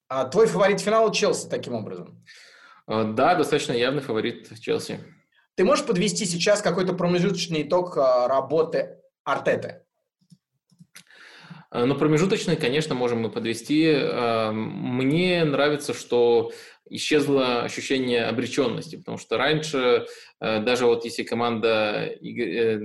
А 0.08 0.26
твой 0.26 0.48
фаворит 0.48 0.80
финала 0.80 1.14
Челси 1.14 1.50
таким 1.50 1.74
образом? 1.74 2.24
Да, 2.88 3.36
достаточно 3.36 3.74
явный 3.74 4.02
фаворит 4.02 4.60
Челси. 4.60 5.00
Ты 5.56 5.64
можешь 5.64 5.86
подвести 5.86 6.26
сейчас 6.26 6.62
какой-то 6.62 6.94
промежуточный 6.94 7.64
итог 7.64 7.96
работы 7.98 8.98
Артеты? 9.24 9.84
Ну, 11.72 11.96
промежуточный, 11.96 12.56
конечно, 12.56 12.96
можем 12.96 13.22
мы 13.22 13.30
подвести. 13.30 13.96
Мне 14.52 15.44
нравится, 15.46 15.94
что 15.94 16.52
исчезло 16.90 17.64
ощущение 17.64 18.26
обреченности, 18.26 18.98
потому 18.98 19.18
что 19.18 19.38
раньше 19.38 20.08
э, 20.40 20.60
даже 20.62 20.86
вот 20.86 21.06
если 21.06 21.24
команда 21.24 22.06
э, 22.06 22.80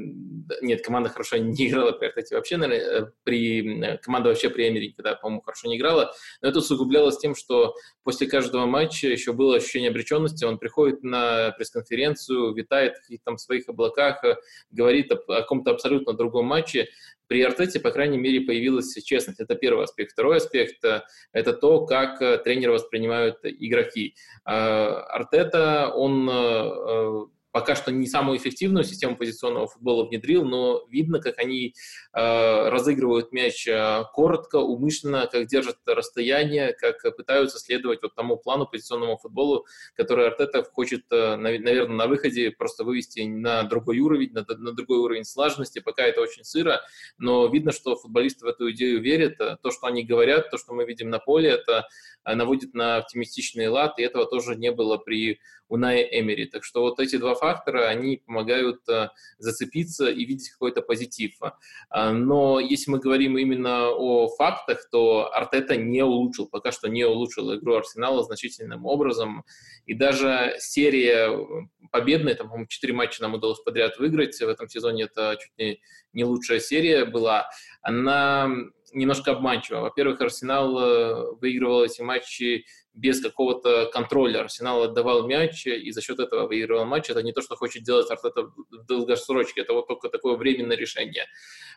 нет, 0.63 0.85
команда 0.85 1.09
хорошо 1.09 1.37
не 1.39 1.69
играла 1.69 1.91
Артете 1.91 2.37
вообще, 2.37 2.57
наверное, 2.57 3.03
э, 3.03 3.07
при 3.25 3.99
команда 4.03 4.29
вообще 4.29 4.51
при 4.51 4.65
Америке, 4.65 5.03
да, 5.03 5.15
по-моему, 5.15 5.43
хорошо 5.43 5.69
не 5.69 5.77
играла, 5.77 6.13
но 6.43 6.49
это 6.49 6.59
усугублялось 6.59 7.19
тем, 7.19 7.35
что 7.35 7.75
после 8.03 8.27
каждого 8.27 8.67
матча 8.67 9.09
еще 9.09 9.33
было 9.33 9.57
ощущение 9.57 9.91
обреченности, 9.91 10.45
он 10.45 10.59
приходит 10.59 11.03
на 11.03 11.53
пресс-конференцию, 11.53 12.55
витает 12.55 12.97
в 12.97 13.03
каких-то 13.03 13.25
там 13.25 13.39
своих 13.39 13.69
облаках, 13.69 14.23
говорит 14.71 15.11
о, 15.13 15.15
о 15.15 15.41
каком-то 15.41 15.71
абсолютно 15.71 16.13
другом 16.13 16.47
матче, 16.47 16.89
при 17.29 17.43
Артете, 17.43 17.81
по 17.81 17.91
крайней 17.91 18.19
мере, 18.19 18.41
появилась 18.41 18.95
честность. 19.03 19.41
Это 19.41 19.55
первый 19.55 19.85
аспект. 19.85 20.13
Второй 20.13 20.37
аспект 20.39 20.85
э,– 20.85 21.03
это 21.33 21.53
то, 21.53 21.87
как 21.87 22.21
э, 22.21 22.39
тренеры 22.39 22.73
воспринимают 22.73 23.39
игроки. 23.45 24.15
Э, 24.47 24.51
Артета, 24.51 25.93
он 25.95 27.31
пока 27.55 27.77
что 27.77 27.93
не 27.93 28.09
самую 28.09 28.37
эффективную 28.37 28.83
систему 28.83 29.17
позиционного 29.17 29.69
футбола 29.69 30.09
внедрил, 30.09 30.45
но 30.45 30.85
видно, 30.91 31.21
как 31.21 31.39
они 31.39 31.73
э, 32.13 32.69
разыгрывают 32.69 33.31
мяч 33.31 33.69
э, 33.69 34.03
коротко, 34.13 34.57
умышленно, 34.57 35.29
как 35.31 35.47
держат 35.47 35.77
расстояние, 35.87 36.73
как 36.73 37.01
пытаются 37.17 37.61
следовать 37.61 38.03
вот 38.03 38.17
тому 38.17 38.39
плану 38.39 38.67
позиционному 38.67 39.19
футболу, 39.19 39.67
который 39.95 40.27
Артета 40.27 40.65
хочет, 40.65 41.05
э, 41.13 41.37
наверное, 41.37 41.87
на 41.87 42.09
выходе 42.09 42.51
просто 42.51 42.83
вывести 42.83 43.21
на 43.21 43.63
другой 43.63 44.01
уровень, 44.01 44.33
на, 44.33 44.45
на 44.49 44.73
другой 44.73 44.99
уровень 44.99 45.25
слаженности. 45.25 45.79
Пока 45.79 46.03
это 46.03 46.23
очень 46.23 46.43
сыро, 46.43 46.81
но 47.19 47.47
видно, 47.47 47.71
что 47.71 47.95
футболисты 47.95 48.47
в 48.47 48.49
эту 48.49 48.73
идею 48.73 49.01
верят. 49.01 49.39
То, 49.39 49.71
что 49.71 49.87
они 49.87 50.03
говорят, 50.03 50.51
то, 50.51 50.59
что 50.59 50.75
мы 50.75 50.85
видим 50.87 51.09
на 51.09 51.21
поле, 51.21 51.51
это 51.51 51.87
э, 52.25 52.35
наводит 52.35 52.75
на 52.75 52.97
оптимистичный 52.97 53.69
лад, 53.69 54.01
и 54.01 54.03
этого 54.03 54.27
тоже 54.27 54.57
не 54.57 54.73
было 54.73 54.97
при 54.97 55.39
Унае 55.69 56.21
Эмери. 56.21 56.47
Так 56.47 56.65
что 56.65 56.83
вот 56.83 57.01
эти 57.01 57.17
два 57.17 57.35
фактора, 57.35 57.44
они 57.51 58.19
помогают 58.19 58.89
э, 58.89 59.09
зацепиться 59.39 60.09
и 60.09 60.25
видеть 60.25 60.51
какой-то 60.51 60.83
позитив. 60.83 61.33
А, 61.91 62.13
но 62.13 62.61
если 62.61 62.91
мы 62.91 62.99
говорим 62.99 63.39
именно 63.39 63.89
о 63.91 64.29
фактах, 64.29 64.89
то 64.91 65.33
Артета 65.33 65.77
не 65.77 66.03
улучшил, 66.03 66.49
пока 66.49 66.73
что 66.73 66.89
не 66.89 67.05
улучшил 67.05 67.55
игру 67.57 67.75
Арсенала 67.75 68.23
значительным 68.23 68.87
образом. 68.87 69.45
И 69.87 69.95
даже 69.95 70.55
серия 70.59 71.31
победная, 71.91 72.35
там, 72.35 72.49
по-моему, 72.49 72.67
4 72.67 72.93
матча 72.93 73.23
нам 73.23 73.35
удалось 73.35 73.61
подряд 73.61 73.99
выиграть 73.99 74.37
в 74.37 74.49
этом 74.49 74.69
сезоне, 74.69 75.05
это 75.05 75.37
чуть 75.41 75.53
не, 75.59 75.81
не 76.13 76.25
лучшая 76.25 76.59
серия 76.59 77.05
была, 77.05 77.49
она 77.83 78.51
немножко 78.93 79.33
обманчива. 79.33 79.81
Во-первых, 79.81 80.21
Арсенал 80.21 80.79
э, 80.79 81.33
выигрывал 81.41 81.85
эти 81.85 82.01
матчи 82.01 82.65
без 82.95 83.21
какого-то 83.21 83.91
контроля. 83.93 84.41
Арсенал 84.41 84.85
отдавал 84.85 85.27
мяч 85.27 85.67
и 85.67 85.91
за 85.91 86.01
счет 86.01 86.21
этого 86.21 86.47
выигрывал 86.47 86.85
матч. 86.85 87.11
Это 87.11 87.23
не 87.23 87.33
то, 87.33 87.43
что 87.43 87.57
хочет 87.57 87.83
делать 87.83 88.11
Артета 88.11 88.45
в 88.45 88.87
долгосрочке, 88.87 89.63
это 89.63 89.73
вот 89.73 89.89
только 89.89 90.09
такое 90.09 90.37
временное 90.37 90.77
решение. 90.77 91.27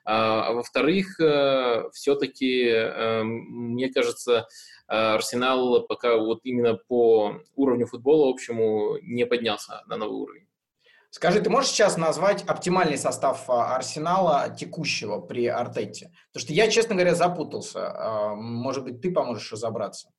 А, 0.05 0.47
а 0.47 0.53
во-вторых, 0.53 1.19
э, 1.19 1.89
все-таки, 1.91 2.65
э, 2.65 3.23
мне 3.23 3.89
кажется, 3.89 4.47
Арсенал 4.87 5.85
пока 5.85 6.15
вот 6.17 6.39
именно 6.43 6.75
по 6.75 7.41
уровню 7.55 7.87
футбола 7.87 8.29
общему 8.29 8.97
не 9.01 9.25
поднялся 9.25 9.83
на 9.87 9.97
новый 9.97 10.21
уровень. 10.21 10.47
Скажи, 11.09 11.41
ты 11.41 11.49
можешь 11.49 11.71
сейчас 11.71 11.97
назвать 11.97 12.43
оптимальный 12.43 12.97
состав 12.97 13.49
а, 13.49 13.75
Арсенала 13.75 14.55
текущего 14.55 15.19
при 15.19 15.47
Артете? 15.47 16.11
Потому 16.31 16.45
что 16.45 16.53
я, 16.53 16.69
честно 16.69 16.95
говоря, 16.95 17.15
запутался. 17.15 18.33
Может 18.35 18.83
быть, 18.83 19.01
ты 19.01 19.11
поможешь 19.11 19.51
разобраться? 19.51 20.09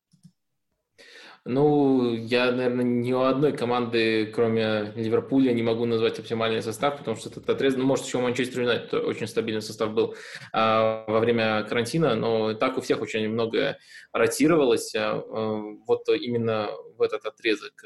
Ну, 1.51 2.13
я, 2.13 2.53
наверное, 2.53 2.85
ни 2.85 3.11
у 3.11 3.23
одной 3.23 3.57
команды, 3.57 4.27
кроме 4.27 4.93
Ливерпуля, 4.95 5.55
не 5.55 5.63
могу 5.63 5.87
назвать 5.87 6.19
оптимальный 6.19 6.61
состав, 6.61 6.99
потому 6.99 7.17
что 7.17 7.31
этот 7.31 7.49
отрезок, 7.49 7.79
ну, 7.79 7.87
может, 7.87 8.05
еще 8.05 8.19
у 8.19 8.21
Манчестер 8.21 8.61
Юнайтед 8.61 8.93
очень 8.93 9.27
стабильный 9.27 9.63
состав 9.63 9.95
был 9.95 10.15
а, 10.53 11.07
во 11.07 11.21
время 11.21 11.63
карантина, 11.63 12.15
но 12.17 12.53
так 12.53 12.77
у 12.77 12.83
всех 12.83 13.01
очень 13.01 13.31
много 13.31 13.79
ротировалось 14.13 14.95
а, 14.95 15.15
а, 15.15 15.63
вот 15.87 16.07
именно 16.11 16.69
в 16.99 17.01
этот 17.01 17.25
отрезок. 17.25 17.83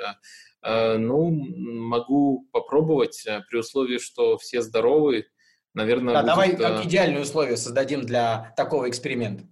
А, 0.60 0.98
ну, 0.98 1.30
могу 1.30 2.48
попробовать 2.50 3.24
а, 3.28 3.44
при 3.48 3.58
условии, 3.58 3.98
что 3.98 4.38
все 4.38 4.60
здоровы, 4.62 5.26
наверное, 5.72 6.14
да, 6.14 6.34
будет... 6.34 6.58
Давай 6.58 6.84
идеальные 6.84 7.22
условия 7.22 7.56
создадим 7.56 8.00
для 8.00 8.54
такого 8.56 8.90
эксперимента. 8.90 9.44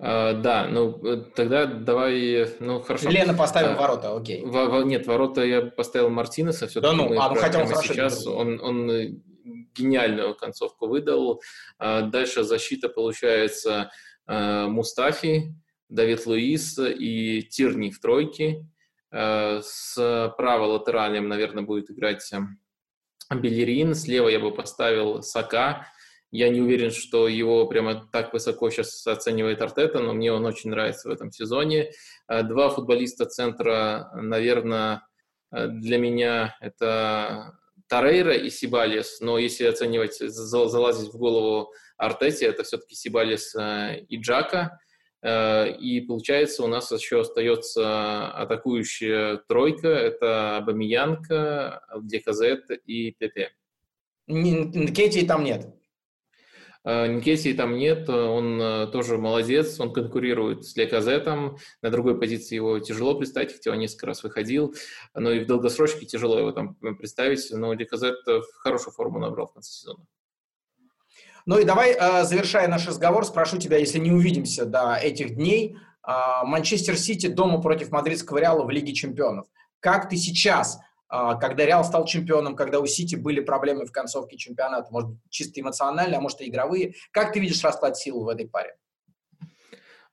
А, 0.00 0.32
да, 0.32 0.68
ну 0.68 1.04
э, 1.04 1.24
тогда 1.34 1.66
давай, 1.66 2.46
ну 2.60 2.80
хорошо. 2.80 3.10
Лена 3.10 3.34
поставим 3.34 3.72
а, 3.76 3.80
ворота, 3.80 4.16
окей. 4.16 4.44
В, 4.44 4.66
в, 4.66 4.84
нет, 4.84 5.06
ворота 5.06 5.44
я 5.44 5.62
поставил 5.62 6.08
Мартинеса, 6.08 6.68
все-таки 6.68 6.96
да, 6.96 7.02
ну, 7.02 7.20
а, 7.20 7.30
ну, 7.30 7.34
хотя 7.34 7.62
он 7.62 7.68
сейчас, 7.68 8.24
он, 8.24 8.60
он 8.60 8.90
э, 8.90 9.10
гениальную 9.74 10.36
концовку 10.36 10.86
выдал. 10.86 11.42
А, 11.78 12.02
дальше 12.02 12.44
защита 12.44 12.88
получается 12.88 13.90
а, 14.26 14.68
Мустафи, 14.68 15.54
Давид 15.88 16.26
Луис 16.26 16.78
и 16.78 17.42
Тирни 17.42 17.90
в 17.90 18.00
тройке. 18.00 18.64
А, 19.10 19.60
с 19.62 20.32
права 20.36 20.66
латеральным, 20.66 21.26
наверное, 21.26 21.64
будет 21.64 21.90
играть 21.90 22.30
Белерин. 23.34 23.96
Слева 23.96 24.28
я 24.28 24.38
бы 24.38 24.52
поставил 24.52 25.22
Сака 25.22 25.88
я 26.30 26.50
не 26.50 26.60
уверен, 26.60 26.90
что 26.90 27.26
его 27.26 27.66
прямо 27.66 28.06
так 28.12 28.32
высоко 28.32 28.70
сейчас 28.70 29.06
оценивает 29.06 29.62
Артета, 29.62 30.00
но 30.00 30.12
мне 30.12 30.32
он 30.32 30.44
очень 30.44 30.70
нравится 30.70 31.08
в 31.08 31.12
этом 31.12 31.32
сезоне. 31.32 31.92
Э, 32.28 32.42
два 32.42 32.68
футболиста 32.68 33.24
центра, 33.24 34.10
наверное, 34.14 35.06
э, 35.50 35.68
для 35.68 35.98
меня 35.98 36.56
это 36.60 37.58
Тарейра 37.88 38.34
и 38.34 38.50
Сибалес, 38.50 39.20
но 39.20 39.38
если 39.38 39.64
оценивать, 39.64 40.18
залазить 40.18 41.12
в 41.14 41.16
голову 41.16 41.72
Артете, 41.96 42.46
это 42.46 42.62
все-таки 42.62 42.94
Сибалес 42.94 43.54
э, 43.54 44.00
и 44.08 44.18
Джака. 44.18 44.78
И 45.20 46.04
получается, 46.06 46.62
у 46.62 46.68
нас 46.68 46.92
еще 46.92 47.22
остается 47.22 48.28
атакующая 48.34 49.38
тройка. 49.48 49.88
Это 49.88 50.58
Абамиянка, 50.58 51.82
Деказет 52.02 52.70
и 52.86 53.10
Пепе. 53.18 53.50
Кетти 54.28 55.26
там 55.26 55.42
нет. 55.42 55.66
Э, 56.88 57.06
Никесии 57.06 57.52
там 57.52 57.76
нет, 57.76 58.08
он 58.08 58.58
э, 58.58 58.86
тоже 58.86 59.18
молодец, 59.18 59.78
он 59.78 59.92
конкурирует 59.92 60.64
с 60.64 60.74
Леказетом, 60.74 61.58
на 61.82 61.90
другой 61.90 62.18
позиции 62.18 62.54
его 62.54 62.78
тяжело 62.78 63.14
представить, 63.14 63.52
хотя 63.52 63.72
он 63.72 63.78
несколько 63.78 64.06
раз 64.06 64.22
выходил, 64.22 64.74
но 65.14 65.30
и 65.30 65.40
в 65.40 65.46
долгосрочке 65.46 66.06
тяжело 66.06 66.38
его 66.38 66.50
там 66.50 66.76
представить, 66.76 67.46
но 67.50 67.74
Леказет 67.74 68.16
хорошую 68.62 68.94
форму 68.94 69.18
набрал 69.18 69.48
в 69.48 69.52
конце 69.52 69.70
сезона. 69.70 70.02
Ну 71.44 71.58
и 71.58 71.64
давай, 71.64 71.92
э, 71.92 72.24
завершая 72.24 72.68
наш 72.68 72.88
разговор, 72.88 73.26
спрошу 73.26 73.58
тебя, 73.58 73.76
если 73.76 73.98
не 73.98 74.10
увидимся 74.10 74.64
до 74.64 74.94
этих 74.94 75.34
дней, 75.34 75.76
Манчестер 76.44 76.96
Сити 76.96 77.26
дома 77.26 77.60
против 77.60 77.90
мадридского 77.90 78.38
Реала 78.38 78.64
в 78.64 78.70
Лиге 78.70 78.94
чемпионов. 78.94 79.46
Как 79.80 80.08
ты 80.08 80.16
сейчас 80.16 80.78
когда 81.08 81.64
Реал 81.64 81.84
стал 81.84 82.04
чемпионом, 82.04 82.54
когда 82.54 82.80
у 82.80 82.86
Сити 82.86 83.16
были 83.16 83.40
проблемы 83.40 83.86
в 83.86 83.92
концовке 83.92 84.36
чемпионата, 84.36 84.88
может, 84.90 85.10
чисто 85.30 85.60
эмоциональные, 85.60 86.18
а 86.18 86.20
может, 86.20 86.40
и 86.40 86.48
игровые. 86.48 86.94
Как 87.10 87.32
ты 87.32 87.40
видишь 87.40 87.64
расклад 87.64 87.96
сил 87.96 88.22
в 88.22 88.28
этой 88.28 88.46
паре? 88.46 88.76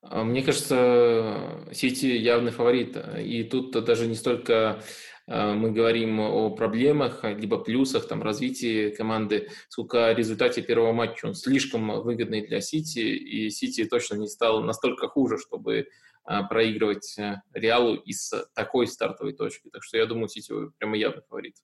А, 0.02 0.24
мне 0.24 0.42
кажется, 0.42 1.68
Сити 1.72 2.06
явный 2.06 2.52
фаворит. 2.52 2.98
И 3.18 3.44
тут 3.44 3.72
даже 3.84 4.08
не 4.08 4.16
столько 4.16 4.82
мы 5.28 5.72
говорим 5.72 6.20
о 6.20 6.52
проблемах, 6.52 7.24
либо 7.24 7.58
плюсах, 7.58 8.08
там, 8.08 8.22
развитии 8.22 8.92
команды, 8.92 9.50
сколько 9.70 10.06
о 10.06 10.14
результате 10.14 10.62
первого 10.62 10.94
матча. 10.94 11.26
Он 11.26 11.34
слишком 11.34 12.04
выгодный 12.04 12.46
для 12.46 12.62
Сити, 12.62 13.00
и 13.00 13.50
Сити 13.50 13.86
точно 13.86 14.18
не 14.18 14.28
стал 14.28 14.62
настолько 14.62 15.08
хуже, 15.08 15.40
чтобы 15.40 15.88
проигрывать 16.50 17.16
Реалу 17.54 17.96
из 17.96 18.34
такой 18.54 18.88
стартовой 18.88 19.34
точки. 19.34 19.70
Так 19.70 19.84
что 19.84 19.98
я 19.98 20.06
думаю, 20.06 20.28
Сити 20.28 20.54
прямо 20.78 20.98
явный 20.98 21.22
фаворит. 21.28 21.56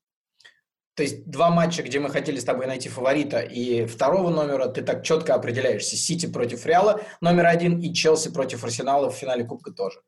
То 0.94 1.04
есть 1.04 1.26
два 1.30 1.50
матча, 1.50 1.84
где 1.84 2.00
мы 2.00 2.10
хотели 2.10 2.38
с 2.38 2.44
тобой 2.44 2.68
найти 2.68 2.90
фаворита, 2.90 3.40
и 3.40 3.86
второго 3.86 4.30
номера 4.30 4.68
ты 4.68 4.82
так 4.82 5.04
четко 5.04 5.34
определяешься. 5.34 5.96
Сити 5.96 6.26
против 6.32 6.66
Реала 6.66 7.02
номер 7.22 7.46
один 7.46 7.80
и 7.80 7.94
Челси 7.94 8.32
против 8.32 8.64
Арсенала 8.64 9.10
в 9.10 9.16
финале 9.16 9.46
Кубка 9.46 9.72
тоже. 9.72 10.02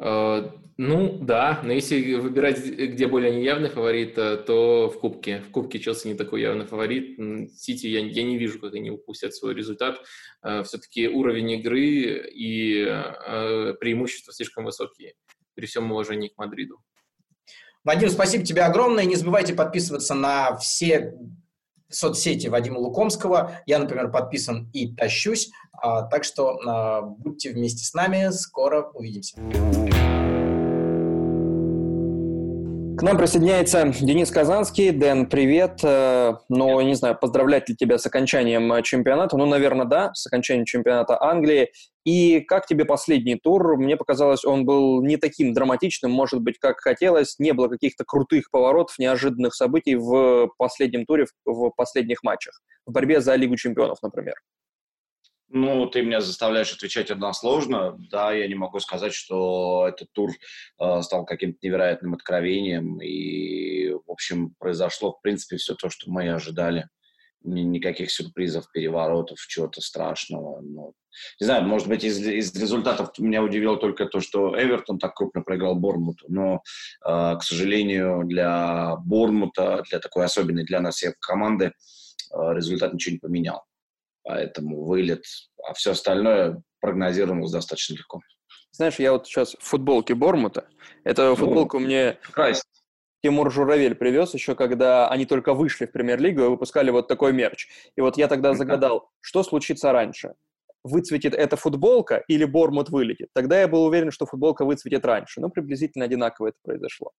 Uh, 0.00 0.50
ну, 0.76 1.18
да, 1.20 1.60
но 1.62 1.72
если 1.72 2.14
выбирать, 2.14 2.58
где 2.66 3.06
более 3.06 3.30
неявный 3.30 3.68
фаворит, 3.68 4.18
э, 4.18 4.38
то 4.38 4.90
в 4.90 4.98
Кубке. 4.98 5.40
В 5.42 5.52
Кубке 5.52 5.78
Челси 5.78 6.08
не 6.08 6.14
такой 6.14 6.40
явный 6.40 6.66
фаворит. 6.66 7.16
Сити 7.56 7.86
я, 7.86 8.00
я 8.00 8.24
не 8.24 8.36
вижу, 8.36 8.58
как 8.58 8.74
они 8.74 8.90
упустят 8.90 9.36
свой 9.36 9.54
результат. 9.54 10.00
Э, 10.42 10.64
все-таки 10.64 11.06
уровень 11.06 11.52
игры 11.52 12.28
и 12.28 12.84
преимущества 13.78 14.32
слишком 14.32 14.64
высокие, 14.64 15.14
при 15.54 15.66
всем 15.66 15.92
уважении 15.92 16.26
к 16.26 16.36
Мадриду. 16.38 16.80
Вадим, 17.84 18.10
спасибо 18.10 18.44
тебе 18.44 18.62
огромное. 18.62 19.04
Не 19.04 19.14
забывайте 19.14 19.54
подписываться 19.54 20.14
на 20.14 20.56
все 20.56 21.14
соцсети 21.88 22.48
Вадима 22.48 22.78
Лукомского. 22.78 23.60
Я, 23.66 23.78
например, 23.78 24.10
подписан 24.10 24.70
и 24.72 24.92
тащусь. 24.92 25.50
А, 25.84 26.00
так 26.00 26.24
что 26.24 26.58
а, 26.66 27.02
будьте 27.02 27.50
вместе 27.50 27.84
с 27.84 27.92
нами. 27.92 28.30
Скоро 28.30 28.90
увидимся. 28.94 29.36
К 32.96 33.02
нам 33.02 33.18
присоединяется 33.18 33.92
Денис 34.00 34.30
Казанский. 34.30 34.92
Дэн, 34.92 35.26
привет. 35.26 35.80
Э, 35.82 36.36
ну, 36.48 36.80
не 36.80 36.94
знаю, 36.94 37.18
поздравлять 37.20 37.68
ли 37.68 37.76
тебя 37.76 37.98
с 37.98 38.06
окончанием 38.06 38.72
э, 38.72 38.82
чемпионата? 38.82 39.36
Ну, 39.36 39.44
наверное, 39.44 39.84
да, 39.84 40.14
с 40.14 40.26
окончанием 40.26 40.64
чемпионата 40.64 41.20
Англии. 41.20 41.70
И 42.06 42.40
как 42.40 42.66
тебе 42.66 42.86
последний 42.86 43.34
тур? 43.34 43.76
Мне 43.76 43.98
показалось, 43.98 44.44
он 44.46 44.64
был 44.64 45.02
не 45.02 45.18
таким 45.18 45.52
драматичным, 45.52 46.12
может 46.12 46.40
быть, 46.40 46.58
как 46.58 46.78
хотелось. 46.80 47.38
Не 47.38 47.52
было 47.52 47.68
каких-то 47.68 48.04
крутых 48.06 48.50
поворотов, 48.50 48.98
неожиданных 48.98 49.54
событий 49.54 49.96
в 49.96 50.48
последнем 50.56 51.04
туре, 51.04 51.26
в 51.44 51.72
последних 51.76 52.22
матчах. 52.22 52.58
В 52.86 52.92
борьбе 52.92 53.20
за 53.20 53.34
Лигу 53.34 53.56
чемпионов, 53.56 53.98
например. 54.02 54.36
Ну, 55.48 55.86
ты 55.86 56.02
меня 56.02 56.20
заставляешь 56.20 56.72
отвечать 56.72 57.10
односложно. 57.10 57.96
Да, 58.10 58.32
я 58.32 58.48
не 58.48 58.54
могу 58.54 58.80
сказать, 58.80 59.12
что 59.12 59.86
этот 59.86 60.10
тур 60.12 60.30
э, 60.80 61.02
стал 61.02 61.24
каким-то 61.26 61.58
невероятным 61.62 62.14
откровением. 62.14 63.00
И, 63.00 63.90
в 63.90 64.10
общем, 64.10 64.54
произошло, 64.58 65.12
в 65.12 65.20
принципе, 65.20 65.56
все 65.56 65.74
то, 65.74 65.90
что 65.90 66.10
мы 66.10 66.24
и 66.24 66.28
ожидали. 66.28 66.88
Никаких 67.42 68.10
сюрпризов, 68.10 68.72
переворотов, 68.72 69.38
чего-то 69.46 69.82
страшного. 69.82 70.62
Ну, 70.62 70.94
не 71.38 71.44
знаю, 71.44 71.64
может 71.64 71.88
быть, 71.88 72.02
из, 72.02 72.18
из 72.26 72.54
результатов 72.54 73.10
меня 73.18 73.42
удивило 73.42 73.76
только 73.76 74.06
то, 74.06 74.20
что 74.20 74.58
Эвертон 74.60 74.98
так 74.98 75.14
крупно 75.14 75.42
проиграл 75.42 75.74
Борнмуту. 75.74 76.24
Но, 76.28 76.62
э, 77.06 77.36
к 77.36 77.42
сожалению, 77.42 78.22
для 78.24 78.96
Борнмута, 79.04 79.84
для 79.90 79.98
такой 79.98 80.24
особенной 80.24 80.64
для 80.64 80.80
нас 80.80 80.96
всех 80.96 81.18
команды, 81.18 81.66
э, 81.66 82.54
результат 82.54 82.94
ничего 82.94 83.12
не 83.12 83.18
поменял 83.18 83.64
поэтому 84.24 84.84
вылет, 84.84 85.24
а 85.62 85.74
все 85.74 85.92
остальное 85.92 86.62
прогнозировалось 86.80 87.52
достаточно 87.52 87.94
легко. 87.94 88.20
Знаешь, 88.72 88.98
я 88.98 89.12
вот 89.12 89.26
сейчас 89.26 89.54
в 89.54 89.62
футболке 89.62 90.14
Бормута. 90.14 90.66
Эту 91.04 91.36
футболку 91.36 91.78
ну, 91.78 91.86
мне 91.86 92.18
Christ. 92.36 92.62
Тимур 93.22 93.50
Журавель 93.50 93.94
привез 93.94 94.34
еще, 94.34 94.54
когда 94.54 95.08
они 95.08 95.24
только 95.24 95.54
вышли 95.54 95.86
в 95.86 95.92
премьер-лигу 95.92 96.42
и 96.42 96.48
выпускали 96.48 96.90
вот 96.90 97.08
такой 97.08 97.32
мерч. 97.32 97.68
И 97.96 98.00
вот 98.00 98.18
я 98.18 98.28
тогда 98.28 98.52
загадал, 98.54 99.08
что 99.20 99.42
случится 99.42 99.92
раньше? 99.92 100.34
Выцветит 100.82 101.34
эта 101.34 101.56
футболка 101.56 102.22
или 102.28 102.44
Бормут 102.44 102.90
вылетит? 102.90 103.28
Тогда 103.32 103.60
я 103.60 103.68
был 103.68 103.84
уверен, 103.84 104.10
что 104.10 104.26
футболка 104.26 104.66
выцветит 104.66 105.06
раньше. 105.06 105.40
Но 105.40 105.48
приблизительно 105.48 106.04
одинаково 106.04 106.48
это 106.48 106.58
произошло. 106.62 107.12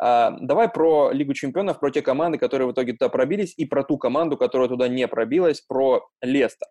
А, 0.00 0.30
давай 0.40 0.68
про 0.68 1.10
Лигу 1.10 1.34
чемпионов, 1.34 1.80
про 1.80 1.90
те 1.90 2.02
команды, 2.02 2.38
которые 2.38 2.68
в 2.68 2.72
итоге 2.72 2.92
туда 2.92 3.08
пробились, 3.08 3.54
и 3.56 3.64
про 3.64 3.82
ту 3.82 3.98
команду, 3.98 4.36
которая 4.36 4.68
туда 4.68 4.88
не 4.88 5.06
пробилась, 5.08 5.60
про 5.60 6.08
Лестер. 6.22 6.68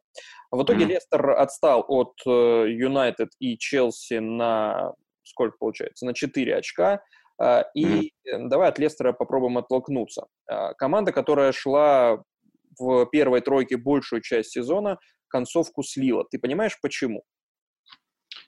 В 0.52 0.64
итоге 0.64 0.86
mm-hmm. 0.86 0.90
Лестер 0.90 1.30
отстал 1.32 1.84
от 1.88 2.14
э, 2.26 2.30
Юнайтед 2.70 3.30
и 3.40 3.58
Челси 3.58 4.20
на 4.20 4.94
сколько 5.28 5.58
получается? 5.60 6.06
На 6.06 6.14
4 6.14 6.56
очка. 6.56 7.02
А, 7.40 7.66
и 7.76 7.86
mm-hmm. 7.86 8.48
давай 8.48 8.70
от 8.70 8.80
Лестера 8.80 9.14
попробуем 9.14 9.58
оттолкнуться. 9.58 10.28
А, 10.50 10.74
команда, 10.74 11.12
которая 11.12 11.52
шла 11.52 12.24
в 12.80 13.06
первой 13.08 13.42
тройке 13.42 13.78
большую 13.78 14.22
часть 14.22 14.52
сезона, 14.52 14.98
концовку 15.28 15.84
слила. 15.84 16.26
Ты 16.30 16.40
понимаешь, 16.40 16.78
почему? 16.82 17.24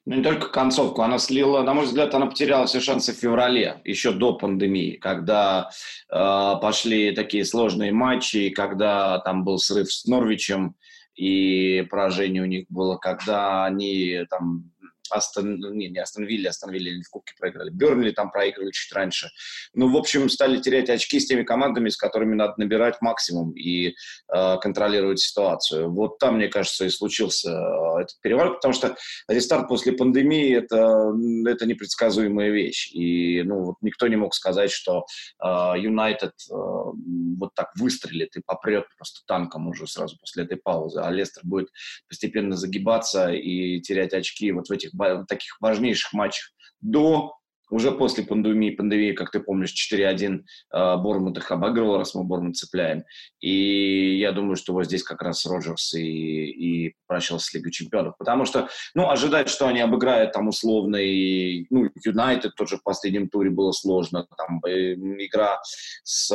Ну, 0.06 0.16
не 0.16 0.24
только 0.24 0.48
концовку, 0.48 1.02
она 1.02 1.20
слила, 1.20 1.62
на 1.62 1.74
мой 1.74 1.86
взгляд, 1.86 2.16
она 2.16 2.26
потеряла 2.26 2.66
все 2.66 2.80
шансы 2.80 3.14
в 3.14 3.18
феврале, 3.18 3.82
еще 3.84 4.12
до 4.12 4.34
пандемии, 4.34 4.96
когда 4.96 5.70
э, 6.10 6.16
пошли 6.62 7.12
такие 7.12 7.46
сложные 7.46 7.92
матчи, 7.92 8.50
когда 8.50 9.20
там 9.20 9.44
был 9.44 9.60
срыв 9.60 9.92
с 9.92 10.06
Норвичем, 10.06 10.76
и 11.16 11.86
поражение 11.92 12.42
у 12.42 12.46
них 12.46 12.66
было, 12.70 12.96
когда 12.98 13.66
они 13.66 14.22
там 14.30 14.72
Астон, 15.12 15.60
не, 15.76 15.90
не 15.90 16.00
Астон 16.00 16.26
Вилли, 16.26 16.48
Астон 16.48 16.72
Вилли 16.72 17.02
в 17.02 17.10
Кубке 17.10 17.34
проиграли. 17.38 17.70
Бернли 17.70 18.12
там 18.12 18.32
проигрывали 18.32 18.72
чуть 18.72 18.92
раньше. 18.94 19.30
Ну, 19.74 19.92
в 19.92 19.98
общем, 19.98 20.30
стали 20.30 20.60
терять 20.60 20.90
очки 20.90 21.20
с 21.20 21.28
теми 21.28 21.44
командами, 21.44 21.90
с 21.90 21.98
которыми 21.98 22.36
надо 22.36 22.54
набирать 22.58 23.02
максимум 23.02 23.52
и 23.52 23.96
э, 24.34 24.58
контролировать 24.62 25.20
ситуацию. 25.20 25.92
Вот 25.92 26.20
там, 26.20 26.36
мне 26.36 26.48
кажется, 26.48 26.86
и 26.86 26.90
случился 26.90 27.52
э, 27.52 28.02
этот 28.02 28.20
переворот, 28.22 28.56
потому 28.56 28.74
что 28.74 28.96
рестарт 29.28 29.68
после 29.68 29.94
пандемии 29.94 30.56
это, 30.56 31.14
это 31.50 31.66
непредсказуемая 31.66 32.50
вещь. 32.50 32.92
И 32.94 33.44
ну, 33.44 33.64
вот 33.66 33.76
никто 33.82 34.08
не 34.08 34.16
мог 34.16 34.34
сказать, 34.34 34.72
что 34.72 35.06
а, 35.40 35.76
Юнайтед 35.78 36.34
э, 36.52 36.54
э, 36.54 36.92
вот 37.38 37.54
так 37.56 37.72
выстрелит 37.76 38.36
и 38.36 38.42
попрет 38.46 38.86
просто 38.98 39.22
танком 39.26 39.68
уже 39.68 39.88
сразу 39.88 40.18
после 40.20 40.44
этой 40.44 40.58
паузы, 40.58 41.00
а 41.00 41.10
Лестер 41.12 41.44
будет 41.46 41.70
постепенно 42.08 42.56
загибаться 42.56 43.32
и 43.32 43.80
терять 43.82 44.14
очки 44.14 44.52
вот 44.52 44.68
в 44.68 44.72
этих 44.72 44.94
таких 45.28 45.58
важнейших 45.60 46.14
матчах 46.14 46.52
до 46.82 47.40
уже 47.70 47.92
после 47.92 48.24
пандемии, 48.24 48.72
пандемии, 48.72 49.14
как 49.14 49.32
ты 49.32 49.40
помнишь, 49.40 49.74
4-1 49.92 50.40
э, 50.74 50.98
Бормут 50.98 51.38
их 51.38 51.52
обыгрывал, 51.52 51.98
раз 51.98 52.16
мы 52.16 52.24
Бормут 52.24 52.58
цепляем. 52.58 53.04
И 53.40 54.18
я 54.18 54.32
думаю, 54.32 54.56
что 54.56 54.74
вот 54.74 54.86
здесь 54.86 55.04
как 55.04 55.22
раз 55.22 55.46
Роджерс 55.46 55.94
и, 55.94 56.86
и 56.88 56.96
прощался 57.08 57.46
с 57.46 57.54
Лигой 57.54 57.72
Чемпионов. 57.72 58.18
Потому 58.18 58.46
что, 58.46 58.70
ну, 58.96 59.10
ожидать, 59.10 59.50
что 59.50 59.68
они 59.68 59.82
обыграют 59.82 60.32
там 60.32 60.48
условно 60.48 60.98
и, 60.98 61.66
ну, 61.70 61.90
Юнайтед 62.04 62.56
тоже 62.56 62.78
в 62.78 62.84
последнем 62.84 63.30
туре 63.30 63.50
было 63.50 63.72
сложно. 63.72 64.28
Там 64.38 64.62
э, 64.66 64.94
игра 64.94 65.60
с 66.04 66.34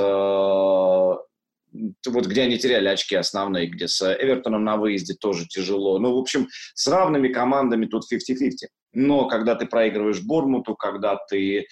вот 2.06 2.26
где 2.26 2.42
они 2.42 2.58
теряли 2.58 2.88
очки 2.88 3.14
основные, 3.16 3.66
где 3.66 3.88
с 3.88 4.02
Эвертоном 4.02 4.64
на 4.64 4.76
выезде 4.76 5.14
тоже 5.14 5.46
тяжело. 5.46 5.98
Ну, 5.98 6.14
в 6.14 6.18
общем, 6.18 6.48
с 6.74 6.87
равными 6.87 7.28
командами 7.28 7.87
тут 7.87 8.04
50-50. 8.12 8.68
Но 8.92 9.26
когда 9.26 9.56
ты 9.56 9.66
проигрываешь 9.66 10.22
Бормуту, 10.22 10.76
когда 10.76 11.16
ты 11.28 11.60
э, 11.60 11.64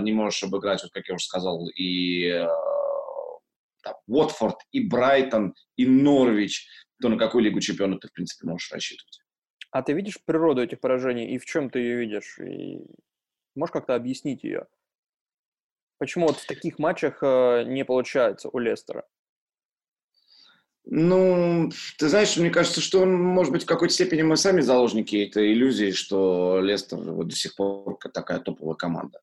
не 0.00 0.12
можешь 0.12 0.44
обыграть, 0.44 0.82
вот 0.82 0.92
как 0.92 1.08
я 1.08 1.14
уже 1.14 1.24
сказал, 1.24 1.68
и 1.70 2.26
э, 2.26 2.46
там, 3.82 3.94
Уотфорд, 4.06 4.56
и 4.70 4.80
Брайтон, 4.80 5.54
и 5.76 5.86
Норвич, 5.86 6.68
то 7.00 7.08
на 7.08 7.18
какую 7.18 7.42
Лигу 7.42 7.60
чемпионов 7.60 8.00
ты, 8.00 8.08
в 8.08 8.12
принципе, 8.12 8.46
можешь 8.46 8.70
рассчитывать. 8.70 9.20
А 9.72 9.82
ты 9.82 9.92
видишь 9.92 10.18
природу 10.24 10.62
этих 10.62 10.80
поражений 10.80 11.34
и 11.34 11.38
в 11.38 11.44
чем 11.44 11.68
ты 11.68 11.80
ее 11.80 11.96
видишь? 11.96 12.38
И 12.38 12.78
можешь 13.56 13.72
как-то 13.72 13.96
объяснить 13.96 14.44
ее? 14.44 14.66
Почему 15.98 16.28
вот 16.28 16.36
в 16.36 16.46
таких 16.46 16.78
матчах 16.78 17.18
э, 17.22 17.64
не 17.66 17.84
получается 17.84 18.48
у 18.52 18.58
Лестера? 18.58 19.04
Ну, 20.88 21.70
ты 21.98 22.08
знаешь, 22.08 22.36
мне 22.36 22.50
кажется, 22.50 22.80
что, 22.80 23.04
может 23.04 23.52
быть, 23.52 23.64
в 23.64 23.66
какой-то 23.66 23.92
степени 23.92 24.22
мы 24.22 24.36
сами 24.36 24.60
заложники 24.60 25.16
этой 25.16 25.52
иллюзии, 25.52 25.90
что 25.90 26.60
Лестер 26.62 26.98
вот 26.98 27.26
до 27.26 27.34
сих 27.34 27.56
пор 27.56 27.98
такая 28.12 28.38
топовая 28.38 28.76
команда. 28.76 29.18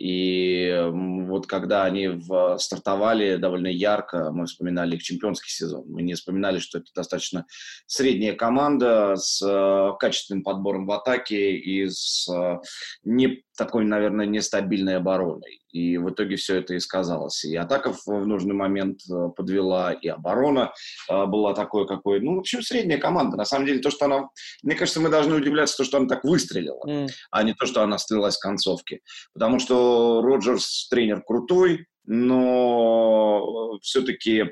И 0.00 0.72
вот 0.92 1.46
когда 1.46 1.84
они 1.84 2.08
в, 2.08 2.56
стартовали 2.58 3.36
довольно 3.36 3.66
ярко, 3.66 4.30
мы 4.32 4.46
вспоминали 4.46 4.96
их 4.96 5.02
чемпионский 5.02 5.50
сезон. 5.50 5.84
Мы 5.88 6.00
не 6.00 6.14
вспоминали, 6.14 6.58
что 6.58 6.78
это 6.78 6.86
достаточно 6.94 7.44
средняя 7.86 8.34
команда 8.34 9.16
с 9.16 9.42
э, 9.46 9.92
качественным 9.98 10.42
подбором 10.42 10.86
в 10.86 10.92
атаке 10.92 11.54
и 11.54 11.86
с 11.86 12.26
э, 12.32 12.60
не 13.04 13.44
такой, 13.60 13.84
наверное, 13.84 14.24
нестабильной 14.24 14.96
обороной. 14.96 15.60
И 15.70 15.98
в 15.98 16.08
итоге 16.08 16.36
все 16.36 16.56
это 16.56 16.72
и 16.72 16.80
сказалось. 16.80 17.44
И 17.44 17.54
атака 17.54 17.92
в 17.92 18.26
нужный 18.26 18.54
момент 18.54 19.00
э, 19.10 19.28
подвела, 19.36 19.92
и 19.92 20.08
оборона 20.08 20.72
э, 21.10 21.26
была 21.26 21.52
такой, 21.52 21.86
какой... 21.86 22.20
Ну, 22.20 22.36
в 22.36 22.38
общем, 22.38 22.62
средняя 22.62 22.98
команда. 22.98 23.36
На 23.36 23.44
самом 23.44 23.66
деле, 23.66 23.80
то, 23.80 23.90
что 23.90 24.06
она... 24.06 24.30
Мне 24.62 24.74
кажется, 24.74 25.00
мы 25.00 25.10
должны 25.10 25.36
удивляться, 25.36 25.76
то, 25.76 25.84
что 25.84 25.98
она 25.98 26.08
так 26.08 26.24
выстрелила, 26.24 26.82
mm. 26.88 27.08
а 27.30 27.42
не 27.42 27.52
то, 27.52 27.66
что 27.66 27.82
она 27.82 27.98
слилась 27.98 28.38
в 28.38 28.40
концовке. 28.40 29.00
Потому 29.34 29.58
что 29.58 30.22
Роджерс 30.22 30.88
тренер 30.88 31.22
крутой, 31.22 31.86
но 32.06 33.78
все-таки 33.82 34.46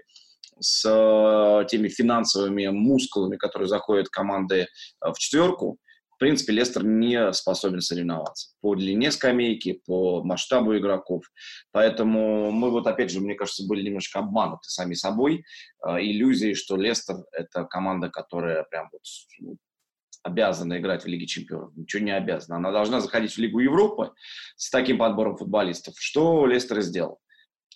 с 0.60 1.66
теми 1.70 1.88
финансовыми 1.88 2.66
мускулами, 2.66 3.36
которые 3.36 3.68
заходят 3.68 4.10
команды 4.10 4.66
в 5.00 5.16
четверку, 5.18 5.78
в 6.18 6.20
принципе, 6.20 6.52
Лестер 6.52 6.84
не 6.84 7.32
способен 7.32 7.80
соревноваться 7.80 8.48
по 8.60 8.74
длине 8.74 9.12
скамейки, 9.12 9.80
по 9.86 10.20
масштабу 10.24 10.76
игроков. 10.76 11.22
Поэтому 11.70 12.50
мы 12.50 12.72
вот, 12.72 12.88
опять 12.88 13.12
же, 13.12 13.20
мне 13.20 13.36
кажется, 13.36 13.64
были 13.68 13.82
немножко 13.82 14.18
обмануты 14.18 14.68
сами 14.68 14.94
собой 14.94 15.44
э, 15.86 16.00
иллюзией, 16.00 16.54
что 16.54 16.76
Лестер– 16.76 17.18
это 17.30 17.66
команда, 17.66 18.08
которая 18.08 18.64
прям 18.64 18.88
вот 18.92 19.02
ну, 19.38 19.58
обязана 20.24 20.78
играть 20.78 21.04
в 21.04 21.06
Лиге 21.06 21.28
Чемпионов. 21.28 21.70
Ничего 21.76 22.02
не 22.02 22.10
обязана. 22.10 22.56
Она 22.56 22.72
должна 22.72 23.00
заходить 23.00 23.34
в 23.34 23.38
Лигу 23.38 23.60
Европы 23.60 24.10
с 24.56 24.70
таким 24.70 24.98
подбором 24.98 25.36
футболистов. 25.36 25.94
Что 25.98 26.46
Лестер 26.46 26.80
сделал? 26.80 27.20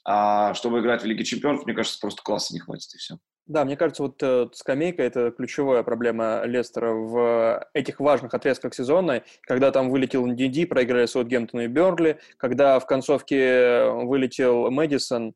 А 0.04 0.52
чтобы 0.54 0.80
играть 0.80 1.02
в 1.02 1.06
Лиге 1.06 1.22
Чемпионов, 1.22 1.64
мне 1.64 1.74
кажется, 1.74 2.00
просто 2.00 2.22
класса 2.24 2.54
не 2.54 2.58
хватит, 2.58 2.92
и 2.92 2.98
все. 2.98 3.18
Да, 3.46 3.64
мне 3.64 3.76
кажется, 3.76 4.04
вот 4.04 4.22
э, 4.22 4.46
скамейка– 4.52 5.02
это 5.04 5.32
ключевая 5.32 5.82
проблема 5.82 6.42
Лестера 6.44 6.92
в 6.92 7.66
этих 7.74 7.98
важных 7.98 8.34
отрезках 8.34 8.72
сезона, 8.72 9.24
когда 9.42 9.72
там 9.72 9.90
вылетел 9.90 10.26
Ндиди, 10.26 10.64
проиграли 10.64 11.06
Саутгемптону 11.06 11.64
и 11.64 11.66
Бернли, 11.66 12.20
когда 12.36 12.78
в 12.78 12.86
концовке 12.86 13.90
вылетел 13.90 14.70
Мэдисон, 14.70 15.30
э, 15.30 15.32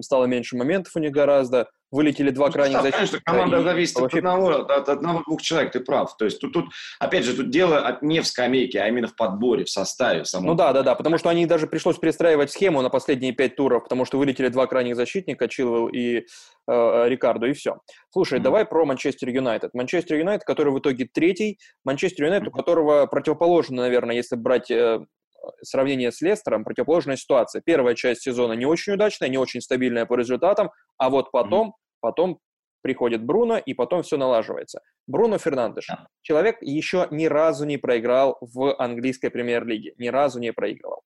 стало 0.00 0.24
меньше 0.26 0.56
моментов 0.56 0.94
у 0.96 0.98
них 0.98 1.12
гораздо, 1.12 1.68
вылетели 1.90 2.30
два 2.30 2.46
ну, 2.46 2.52
крайних 2.52 2.82
защитника. 2.82 2.98
Конечно, 2.98 3.20
команда 3.24 3.58
и... 3.58 3.62
зависит 3.62 3.96
вообще... 3.96 4.18
от 4.18 4.24
одного, 4.24 4.50
от 4.50 4.88
одного-двух 4.88 5.42
человек, 5.42 5.72
ты 5.72 5.80
прав. 5.80 6.16
То 6.16 6.24
есть 6.24 6.40
тут, 6.40 6.52
тут, 6.52 6.66
опять 6.98 7.24
же, 7.24 7.34
тут 7.34 7.50
дело 7.50 7.98
не 8.02 8.20
в 8.20 8.26
скамейке, 8.26 8.80
а 8.80 8.88
именно 8.88 9.08
в 9.08 9.16
подборе, 9.16 9.64
в 9.64 9.70
составе. 9.70 10.24
Самом. 10.24 10.48
Ну 10.48 10.54
да, 10.54 10.72
да, 10.72 10.82
да, 10.82 10.94
потому 10.94 11.18
что 11.18 11.28
они 11.28 11.46
даже 11.46 11.66
пришлось 11.66 11.98
перестраивать 11.98 12.50
схему 12.50 12.82
на 12.82 12.90
последние 12.90 13.32
пять 13.32 13.56
туров, 13.56 13.84
потому 13.84 14.04
что 14.04 14.18
вылетели 14.18 14.48
два 14.48 14.66
крайних 14.66 14.96
защитника, 14.96 15.48
Чилвелл 15.48 15.88
и 15.88 16.26
э, 16.68 17.08
Рикардо, 17.08 17.46
и 17.46 17.52
все. 17.52 17.78
Слушай, 18.10 18.38
mm-hmm. 18.38 18.42
давай 18.42 18.64
про 18.66 18.84
Манчестер 18.84 19.28
Юнайтед. 19.28 19.74
Манчестер 19.74 20.16
Юнайтед, 20.16 20.44
который 20.44 20.72
в 20.72 20.78
итоге 20.78 21.08
третий, 21.12 21.58
Манчестер 21.84 22.24
Юнайтед, 22.26 22.48
mm-hmm. 22.48 22.52
у 22.52 22.56
которого 22.56 23.06
противоположно, 23.06 23.82
наверное, 23.82 24.16
если 24.16 24.36
брать 24.36 24.70
э, 24.70 25.00
сравнение 25.62 26.12
с 26.12 26.20
Лестером, 26.20 26.64
противоположная 26.64 27.16
ситуация. 27.16 27.62
Первая 27.64 27.94
часть 27.94 28.22
сезона 28.22 28.52
не 28.54 28.66
очень 28.66 28.94
удачная, 28.94 29.28
не 29.28 29.38
очень 29.38 29.60
стабильная 29.60 30.06
по 30.06 30.14
результатам, 30.14 30.70
а 30.98 31.10
вот 31.10 31.30
потом, 31.30 31.68
mm-hmm. 31.68 31.98
потом 32.00 32.40
приходит 32.82 33.24
Бруно, 33.24 33.58
и 33.58 33.74
потом 33.74 34.02
все 34.02 34.16
налаживается. 34.16 34.80
Бруно 35.08 35.38
Фернандеш. 35.38 35.90
Yeah. 35.90 36.06
Человек 36.22 36.58
еще 36.60 37.08
ни 37.10 37.26
разу 37.26 37.64
не 37.64 37.78
проиграл 37.78 38.38
в 38.40 38.76
английской 38.76 39.28
премьер-лиге. 39.28 39.94
Ни 39.98 40.08
разу 40.08 40.38
не 40.38 40.52
проигрывал. 40.52 41.02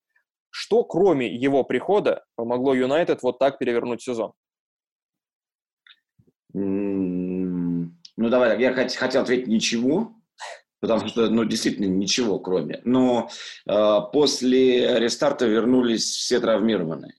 Что, 0.50 0.84
кроме 0.84 1.32
его 1.32 1.64
прихода, 1.64 2.24
помогло 2.34 2.74
Юнайтед 2.74 3.22
вот 3.22 3.38
так 3.38 3.58
перевернуть 3.58 4.02
сезон? 4.02 4.32
Ну, 6.52 7.88
давай, 8.16 8.60
я 8.60 8.74
хотел 8.74 9.22
ответить 9.22 9.46
ничего, 9.46 10.12
потому 10.80 11.06
что, 11.06 11.28
ну, 11.30 11.44
действительно, 11.44 11.86
ничего 11.86 12.38
кроме. 12.38 12.80
Но 12.84 13.30
э, 13.66 13.98
после 14.12 14.98
рестарта 14.98 15.46
вернулись 15.46 16.04
все 16.04 16.40
травмированные. 16.40 17.14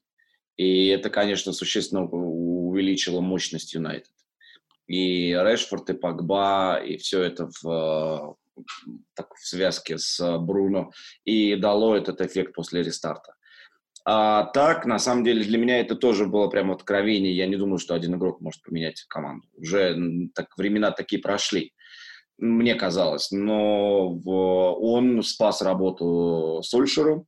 И 0.57 0.87
это, 0.87 1.09
конечно, 1.09 1.53
существенно 1.53 2.03
увеличило 2.03 3.21
мощность 3.21 3.73
Юнайтед. 3.73 4.11
И 4.87 5.31
Решфорд, 5.31 5.89
и 5.89 5.93
Погба, 5.93 6.81
и 6.83 6.97
все 6.97 7.21
это 7.21 7.49
в, 7.61 8.37
так, 9.15 9.33
в 9.35 9.47
связке 9.47 9.97
с 9.97 10.37
Бруно, 10.39 10.91
и 11.23 11.55
дало 11.55 11.95
этот 11.95 12.19
эффект 12.21 12.53
после 12.53 12.83
рестарта. 12.83 13.35
А 14.03 14.45
так, 14.45 14.85
на 14.85 14.97
самом 14.97 15.23
деле, 15.23 15.43
для 15.43 15.59
меня 15.59 15.79
это 15.79 15.95
тоже 15.95 16.25
было 16.25 16.47
прямо 16.47 16.73
откровение. 16.73 17.35
Я 17.35 17.45
не 17.45 17.55
думаю, 17.55 17.77
что 17.77 17.93
один 17.93 18.15
игрок 18.15 18.41
может 18.41 18.63
поменять 18.63 19.05
команду. 19.07 19.47
Уже 19.53 19.95
так, 20.33 20.57
времена 20.57 20.91
такие 20.91 21.21
прошли 21.21 21.73
мне 22.41 22.75
казалось. 22.75 23.31
Но 23.31 24.09
в, 24.09 24.29
он 24.29 25.23
спас 25.23 25.61
работу 25.61 26.61
Сольшеру, 26.63 27.27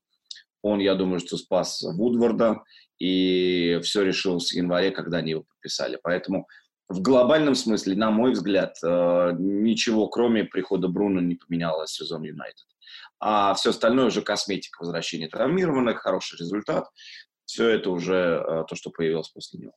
он, 0.62 0.80
я 0.80 0.96
думаю, 0.96 1.20
что 1.20 1.38
спас 1.38 1.82
Вудварда, 1.82 2.64
и 3.00 3.80
все 3.84 4.04
решил 4.04 4.40
с 4.40 4.54
января, 4.54 4.92
когда 4.92 5.18
они 5.18 5.32
его 5.32 5.44
подписали. 5.44 6.00
Поэтому 6.02 6.48
в 6.90 7.02
глобальном 7.02 7.56
смысле, 7.56 7.96
на 7.96 8.12
мой 8.12 8.32
взгляд, 8.32 8.76
э, 8.84 9.32
ничего, 9.40 10.08
кроме 10.08 10.46
прихода 10.46 10.88
Бруно, 10.88 11.22
не 11.22 11.36
поменялось 11.36 11.92
в 11.92 11.96
сезон 11.96 12.24
Юнайтед. 12.24 12.66
А 13.20 13.54
все 13.56 13.72
остальное 13.72 14.06
уже 14.06 14.22
косметика, 14.22 14.82
возвращение 14.82 15.28
травмированных, 15.28 16.00
хороший 16.00 16.40
результат. 16.40 16.86
Все 17.46 17.70
это 17.70 17.90
уже 17.90 18.16
э, 18.16 18.64
то, 18.68 18.76
что 18.76 18.90
появилось 18.90 19.30
после 19.30 19.60
него 19.60 19.74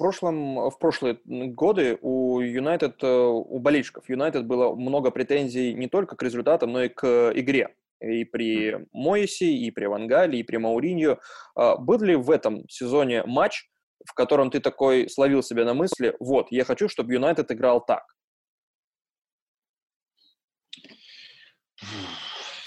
прошлом, 0.00 0.70
в 0.70 0.78
прошлые 0.78 1.18
годы 1.26 1.98
у 2.00 2.40
Юнайтед, 2.40 3.02
э, 3.02 3.06
у 3.06 3.58
болельщиков 3.58 4.08
Юнайтед 4.08 4.46
было 4.46 4.74
много 4.74 5.10
претензий 5.10 5.74
не 5.74 5.88
только 5.88 6.16
к 6.16 6.22
результатам, 6.22 6.72
но 6.72 6.84
и 6.84 6.88
к 6.88 7.32
игре. 7.34 7.74
И 8.00 8.24
при 8.24 8.86
Моисе, 8.92 9.52
и 9.52 9.70
при 9.70 9.84
Вангале, 9.84 10.38
и 10.38 10.42
при 10.42 10.56
Мауриньо. 10.56 11.18
А 11.54 11.76
был 11.76 12.00
ли 12.00 12.16
в 12.16 12.30
этом 12.30 12.66
сезоне 12.70 13.24
матч, 13.24 13.68
в 14.06 14.14
котором 14.14 14.50
ты 14.50 14.60
такой 14.60 15.10
словил 15.10 15.42
себя 15.42 15.66
на 15.66 15.74
мысли, 15.74 16.16
вот, 16.18 16.46
я 16.50 16.64
хочу, 16.64 16.88
чтобы 16.88 17.12
Юнайтед 17.12 17.52
играл 17.52 17.84
так? 17.84 18.04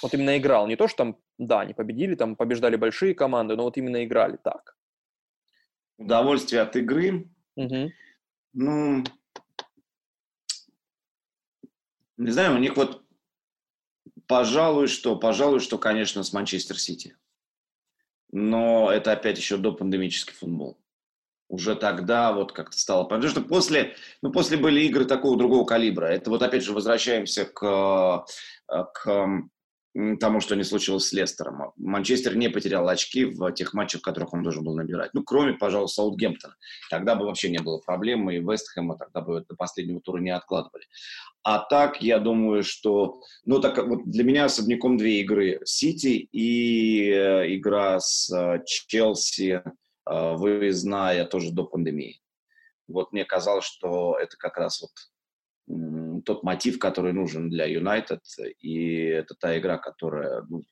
Вот 0.03 0.13
именно 0.13 0.37
играл. 0.37 0.67
Не 0.67 0.75
то, 0.75 0.87
что 0.87 0.97
там, 0.97 1.17
да, 1.39 1.61
они 1.61 1.73
победили, 1.73 2.13
там 2.13 2.35
побеждали 2.35 2.75
большие 2.75 3.15
команды, 3.15 3.55
но 3.55 3.63
вот 3.63 3.77
именно 3.77 4.05
играли 4.05 4.37
так 4.43 4.75
удовольствие 5.97 6.61
от 6.61 6.75
игры. 6.75 7.29
Угу. 7.55 7.91
Ну, 8.53 9.03
не 12.17 12.31
знаю, 12.31 12.55
у 12.55 12.59
них 12.59 12.75
вот, 12.77 13.03
пожалуй, 14.27 14.87
что, 14.87 15.15
пожалуй, 15.15 15.59
что, 15.59 15.77
конечно, 15.77 16.23
с 16.23 16.33
Манчестер 16.33 16.79
Сити. 16.79 17.17
Но 18.31 18.91
это 18.91 19.11
опять 19.11 19.37
еще 19.37 19.57
до 19.57 19.71
пандемический 19.71 20.33
футбол. 20.33 20.77
Уже 21.49 21.75
тогда 21.75 22.33
вот 22.33 22.51
как-то 22.51 22.77
стало... 22.77 23.03
Потому 23.03 23.29
что 23.29 23.41
после, 23.41 23.95
ну, 24.21 24.31
после 24.31 24.57
были 24.57 24.81
игры 24.81 25.05
такого 25.05 25.37
другого 25.37 25.65
калибра. 25.65 26.05
Это 26.05 26.31
вот 26.31 26.41
опять 26.41 26.63
же 26.63 26.73
возвращаемся 26.73 27.45
к, 27.45 28.25
э, 28.69 28.83
к 28.93 29.27
тому, 30.19 30.39
что 30.39 30.55
не 30.55 30.63
случилось 30.63 31.07
с 31.07 31.13
Лестером. 31.13 31.71
Манчестер 31.77 32.35
не 32.35 32.49
потерял 32.49 32.87
очки 32.89 33.25
в 33.25 33.51
тех 33.51 33.73
матчах, 33.73 34.01
в 34.01 34.03
которых 34.03 34.33
он 34.33 34.43
должен 34.43 34.63
был 34.63 34.75
набирать. 34.75 35.13
Ну, 35.13 35.23
кроме, 35.23 35.53
пожалуй, 35.53 35.87
Саутгемптона. 35.87 36.55
Тогда 36.89 37.15
бы 37.15 37.25
вообще 37.25 37.49
не 37.49 37.59
было 37.59 37.77
проблемы, 37.77 38.35
и 38.35 38.39
Вестхэма 38.39 38.97
тогда 38.97 39.21
бы 39.21 39.45
до 39.47 39.55
последнего 39.55 40.01
тура 40.01 40.19
не 40.19 40.31
откладывали. 40.31 40.85
А 41.43 41.59
так, 41.59 42.01
я 42.01 42.19
думаю, 42.19 42.63
что... 42.63 43.21
Ну, 43.45 43.59
так 43.59 43.77
вот 43.77 44.05
для 44.05 44.23
меня 44.23 44.45
особняком 44.45 44.97
две 44.97 45.21
игры. 45.21 45.61
Сити 45.65 46.27
и 46.31 47.09
э, 47.09 47.55
игра 47.55 47.99
с 47.99 48.31
э, 48.31 48.63
Челси, 48.65 49.61
э, 50.05 50.35
выездная, 50.35 51.25
тоже 51.25 51.51
до 51.51 51.65
пандемии. 51.65 52.19
Вот 52.87 53.11
мне 53.11 53.25
казалось, 53.25 53.65
что 53.65 54.17
это 54.19 54.37
как 54.37 54.57
раз 54.57 54.81
вот 54.81 54.91
тот 56.25 56.43
мотив, 56.43 56.79
который 56.79 57.13
нужен 57.13 57.49
для 57.49 57.65
Юнайтед, 57.65 58.21
и 58.59 59.05
это 59.05 59.35
та 59.39 59.57
игра, 59.57 59.77
которая 59.77 60.45
ну, 60.49 60.63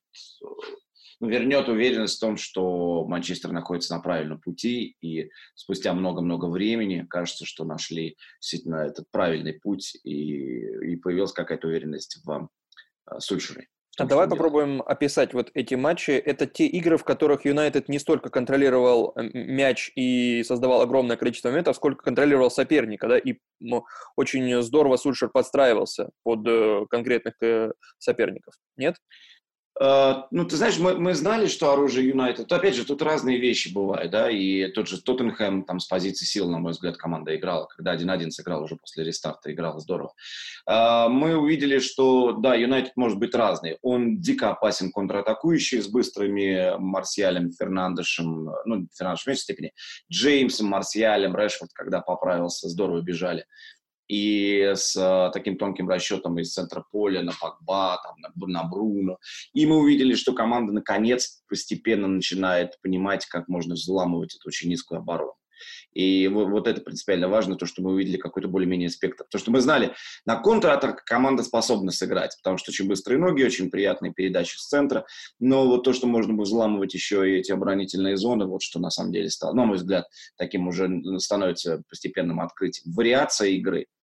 вернет 1.20 1.68
уверенность 1.68 2.16
в 2.16 2.20
том, 2.20 2.36
что 2.36 3.06
Манчестер 3.06 3.52
находится 3.52 3.94
на 3.94 4.00
правильном 4.00 4.40
пути, 4.40 4.96
и 5.00 5.30
спустя 5.54 5.94
много-много 5.94 6.46
времени 6.46 7.06
кажется, 7.08 7.46
что 7.46 7.64
нашли 7.64 8.16
действительно 8.40 8.76
этот 8.76 9.06
правильный 9.10 9.54
путь, 9.54 9.96
и, 10.04 10.92
и 10.92 10.96
появилась 10.96 11.32
какая-то 11.32 11.68
уверенность 11.68 12.20
в 12.24 12.48
uh, 13.08 13.18
Сульшере. 13.18 13.68
А 13.98 14.04
давай 14.06 14.26
попробуем 14.26 14.82
описать 14.82 15.34
вот 15.34 15.50
эти 15.52 15.74
матчи. 15.74 16.12
Это 16.12 16.46
те 16.46 16.66
игры, 16.66 16.96
в 16.96 17.04
которых 17.04 17.44
Юнайтед 17.44 17.90
не 17.90 17.98
столько 17.98 18.30
контролировал 18.30 19.12
мяч 19.16 19.92
и 19.94 20.42
создавал 20.44 20.80
огромное 20.80 21.18
количество 21.18 21.50
моментов, 21.50 21.76
сколько 21.76 22.02
контролировал 22.02 22.50
соперника, 22.50 23.06
да, 23.06 23.18
и 23.18 23.34
ну, 23.60 23.84
очень 24.16 24.62
здорово 24.62 24.96
Сульшер 24.96 25.28
подстраивался 25.28 26.08
под 26.22 26.46
э, 26.46 26.86
конкретных 26.88 27.34
э, 27.42 27.72
соперников. 27.98 28.54
Нет? 28.76 28.96
Uh, 29.80 30.24
ну, 30.30 30.44
ты 30.44 30.56
знаешь, 30.56 30.78
мы, 30.78 30.94
мы 30.96 31.14
знали, 31.14 31.46
что 31.46 31.72
оружие 31.72 32.08
Юнайтед, 32.08 32.52
опять 32.52 32.74
же, 32.74 32.84
тут 32.84 33.00
разные 33.00 33.38
вещи 33.38 33.72
бывают, 33.72 34.12
да, 34.12 34.30
и 34.30 34.68
тот 34.68 34.86
же 34.86 35.00
Тоттенхэм 35.00 35.64
там 35.64 35.80
с 35.80 35.86
позиции 35.86 36.26
сил, 36.26 36.50
на 36.50 36.58
мой 36.58 36.72
взгляд, 36.72 36.98
команда 36.98 37.34
играла, 37.34 37.66
когда 37.66 37.96
1-1 37.96 38.30
сыграл 38.30 38.62
уже 38.62 38.76
после 38.76 39.02
рестарта, 39.02 39.50
играл 39.50 39.80
здорово. 39.80 40.12
Uh, 40.68 41.08
мы 41.08 41.36
увидели, 41.36 41.78
что, 41.78 42.32
да, 42.32 42.54
Юнайтед 42.54 42.92
может 42.96 43.18
быть 43.18 43.34
разный. 43.34 43.78
Он 43.80 44.20
дико 44.20 44.50
опасен 44.50 44.92
контратакующий 44.92 45.80
с 45.80 45.88
быстрыми 45.88 46.76
Марсиалем, 46.78 47.50
Фернандешем, 47.50 48.50
ну, 48.66 48.86
Фернандеш 48.94 49.24
в 49.24 49.26
меньшей 49.26 49.42
степени, 49.42 49.72
Джеймсом, 50.10 50.66
Марсиалем, 50.66 51.34
Решфорд, 51.34 51.72
когда 51.72 52.02
поправился, 52.02 52.68
здорово 52.68 53.00
бежали 53.00 53.46
и 54.08 54.72
с 54.74 54.96
э, 54.96 55.30
таким 55.32 55.56
тонким 55.56 55.88
расчетом 55.88 56.38
из 56.38 56.52
центра 56.52 56.84
поля 56.90 57.22
на 57.22 57.32
Пакба, 57.32 58.00
там, 58.02 58.16
на, 58.18 58.46
на 58.46 58.64
Бруно. 58.64 59.18
И 59.52 59.66
мы 59.66 59.78
увидели, 59.78 60.14
что 60.14 60.32
команда 60.32 60.72
наконец 60.72 61.42
постепенно 61.48 62.08
начинает 62.08 62.80
понимать, 62.82 63.26
как 63.26 63.48
можно 63.48 63.74
взламывать 63.74 64.34
эту 64.36 64.48
очень 64.48 64.68
низкую 64.68 65.00
оборону. 65.00 65.34
И 65.92 66.28
вот, 66.28 66.66
это 66.66 66.80
принципиально 66.80 67.28
важно, 67.28 67.56
то, 67.56 67.66
что 67.66 67.82
мы 67.82 67.92
увидели 67.92 68.16
какой-то 68.16 68.48
более-менее 68.48 68.90
спектр. 68.90 69.24
То, 69.30 69.38
что 69.38 69.50
мы 69.50 69.60
знали, 69.60 69.94
на 70.24 70.36
контратак 70.36 71.04
команда 71.04 71.42
способна 71.42 71.92
сыграть, 71.92 72.36
потому 72.38 72.58
что 72.58 72.70
очень 72.70 72.88
быстрые 72.88 73.18
ноги, 73.18 73.42
очень 73.42 73.70
приятные 73.70 74.12
передачи 74.12 74.56
с 74.56 74.68
центра. 74.68 75.04
Но 75.38 75.66
вот 75.66 75.84
то, 75.84 75.92
что 75.92 76.06
можно 76.06 76.34
было 76.34 76.44
взламывать 76.44 76.94
еще 76.94 77.28
и 77.28 77.38
эти 77.38 77.52
оборонительные 77.52 78.16
зоны, 78.16 78.46
вот 78.46 78.62
что 78.62 78.80
на 78.80 78.90
самом 78.90 79.12
деле 79.12 79.30
стало, 79.30 79.54
на 79.54 79.64
мой 79.64 79.76
взгляд, 79.76 80.06
таким 80.36 80.68
уже 80.68 80.88
становится 81.18 81.82
постепенным 81.88 82.40
открытием. 82.40 82.92
Вариация 82.94 83.48
игры– 83.48 83.86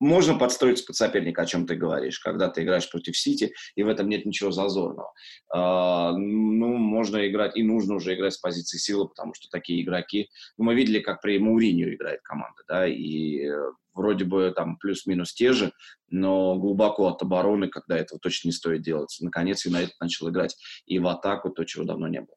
можно 0.00 0.38
подстроиться 0.38 0.84
под 0.84 0.96
соперника, 0.96 1.42
о 1.42 1.46
чем 1.46 1.66
ты 1.66 1.74
говоришь, 1.74 2.18
когда 2.18 2.48
ты 2.48 2.62
играешь 2.62 2.90
против 2.90 3.16
Сити, 3.16 3.54
и 3.74 3.82
в 3.82 3.88
этом 3.88 4.08
нет 4.08 4.26
ничего 4.26 4.50
зазорного. 4.50 5.12
А, 5.52 6.12
ну, 6.12 6.76
можно 6.76 7.28
играть, 7.28 7.56
и 7.56 7.62
нужно 7.62 7.96
уже 7.96 8.14
играть 8.14 8.34
с 8.34 8.38
позиции 8.38 8.78
силы, 8.78 9.08
потому 9.08 9.34
что 9.34 9.48
такие 9.50 9.82
игроки... 9.82 10.28
Ну, 10.58 10.64
мы 10.64 10.74
видели, 10.74 11.00
как 11.00 11.20
при 11.20 11.38
Мауринию 11.38 11.94
играет 11.94 12.20
команда, 12.22 12.62
да, 12.68 12.86
и 12.86 13.48
вроде 13.94 14.24
бы 14.24 14.52
там 14.54 14.76
плюс-минус 14.76 15.32
те 15.32 15.52
же, 15.52 15.72
но 16.08 16.56
глубоко 16.56 17.08
от 17.08 17.22
обороны, 17.22 17.68
когда 17.68 17.96
этого 17.96 18.20
точно 18.20 18.48
не 18.48 18.52
стоит 18.52 18.82
делать. 18.82 19.16
Наконец, 19.20 19.64
Юнайтед 19.64 19.94
начал 20.00 20.28
играть 20.28 20.56
и 20.84 20.98
в 20.98 21.06
атаку, 21.06 21.50
то, 21.50 21.64
чего 21.64 21.84
давно 21.84 22.08
не 22.08 22.20
было. 22.20 22.36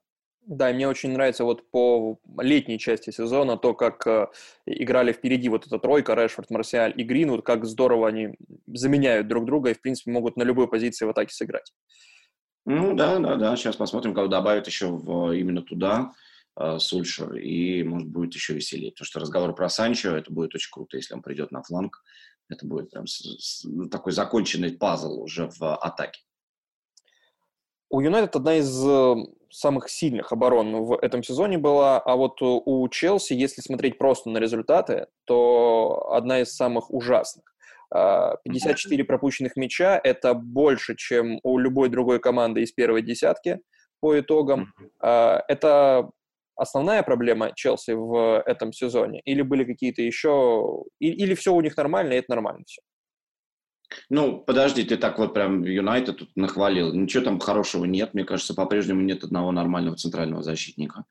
Да, 0.50 0.74
мне 0.74 0.88
очень 0.88 1.12
нравится 1.12 1.44
вот 1.44 1.70
по 1.70 2.20
летней 2.40 2.80
части 2.80 3.12
сезона 3.12 3.56
то, 3.56 3.76
как 3.76 4.08
э, 4.08 4.30
играли 4.66 5.12
впереди 5.12 5.48
вот 5.48 5.68
эта 5.68 5.78
тройка, 5.78 6.16
Решфорд, 6.16 6.50
Марсиаль 6.50 6.92
и 6.98 7.04
Гринвуд, 7.04 7.46
как 7.46 7.66
здорово 7.66 8.08
они 8.08 8.34
заменяют 8.66 9.28
друг 9.28 9.46
друга 9.46 9.70
и, 9.70 9.74
в 9.76 9.82
принципе, 9.82 10.10
могут 10.10 10.38
на 10.38 10.42
любой 10.42 10.68
позиции 10.68 11.06
в 11.06 11.10
атаке 11.10 11.36
сыграть. 11.36 11.72
Ну 12.66 12.96
да, 12.96 13.20
да, 13.20 13.36
да. 13.36 13.56
Сейчас 13.56 13.76
посмотрим, 13.76 14.16
как 14.16 14.30
добавят 14.30 14.66
еще 14.66 14.88
в, 14.88 15.34
именно 15.34 15.62
туда 15.62 16.14
э, 16.60 16.80
Сульшер, 16.80 17.36
и, 17.36 17.84
может, 17.84 18.08
будет 18.08 18.34
еще 18.34 18.56
веселее. 18.56 18.90
Потому 18.92 19.06
что 19.06 19.20
разговор 19.20 19.54
про 19.54 19.70
Санчо, 19.70 20.16
это 20.16 20.34
будет 20.34 20.56
очень 20.56 20.72
круто, 20.72 20.98
если 20.98 21.14
он 21.14 21.22
придет 21.22 21.52
на 21.52 21.62
фланг. 21.62 22.02
Это 22.50 22.66
будет 22.66 22.90
прям 22.90 23.06
с, 23.06 23.20
с, 23.20 23.68
такой 23.92 24.14
законченный 24.14 24.72
пазл 24.72 25.22
уже 25.22 25.48
в 25.60 25.76
атаке. 25.76 26.22
У 27.90 28.02
Юнайтед 28.02 28.36
одна 28.36 28.56
из 28.58 28.86
э, 28.86 29.16
самых 29.50 29.90
сильных 29.90 30.32
оборон 30.32 30.84
в 30.84 30.94
этом 31.02 31.24
сезоне 31.24 31.58
была, 31.58 32.00
а 32.00 32.16
вот 32.16 32.42
у 32.42 32.88
Челси, 32.90 33.34
если 33.34 33.62
смотреть 33.62 33.98
просто 33.98 34.30
на 34.30 34.38
результаты, 34.38 35.08
то 35.26 36.12
одна 36.12 36.42
из 36.42 36.56
самых 36.56 36.92
ужасных. 36.92 37.46
54 37.92 39.04
а, 39.04 39.06
пропущенных 39.06 39.56
мяча– 39.56 40.00
это 40.04 40.36
больше, 40.36 40.96
чем 40.96 41.40
у 41.42 41.58
любой 41.58 41.90
другой 41.90 42.20
команды 42.20 42.62
из 42.62 42.72
первой 42.72 43.02
десятки 43.02 43.60
по 44.00 44.20
итогам. 44.20 44.74
А, 45.02 45.44
это 45.48 46.12
основная 46.56 47.02
проблема 47.02 47.52
Челси 47.56 47.92
в 47.92 48.44
этом 48.46 48.72
сезоне? 48.74 49.22
Или 49.26 49.42
были 49.42 49.64
какие-то 49.64 50.04
еще... 50.04 50.84
Или 51.00 51.34
все 51.34 51.54
у 51.54 51.62
них 51.62 51.76
нормально, 51.78 52.14
и 52.14 52.18
это 52.18 52.30
нормально 52.30 52.64
все? 52.68 52.82
Ну, 54.10 54.40
подожди, 54.40 54.84
ты 54.84 54.98
так 54.98 55.18
вот 55.18 55.34
прям 55.34 55.64
Юнайтед 55.64 56.18
тут 56.18 56.30
нахвалил. 56.36 56.94
Ничего 56.94 57.24
там 57.24 57.40
хорошего 57.40 57.86
нет. 57.86 58.14
Мне 58.14 58.24
кажется, 58.24 58.54
по-прежнему 58.54 59.02
нет 59.02 59.24
одного 59.24 59.52
нормального 59.52 59.98
центрального 59.98 60.44
защитника. 60.44 61.06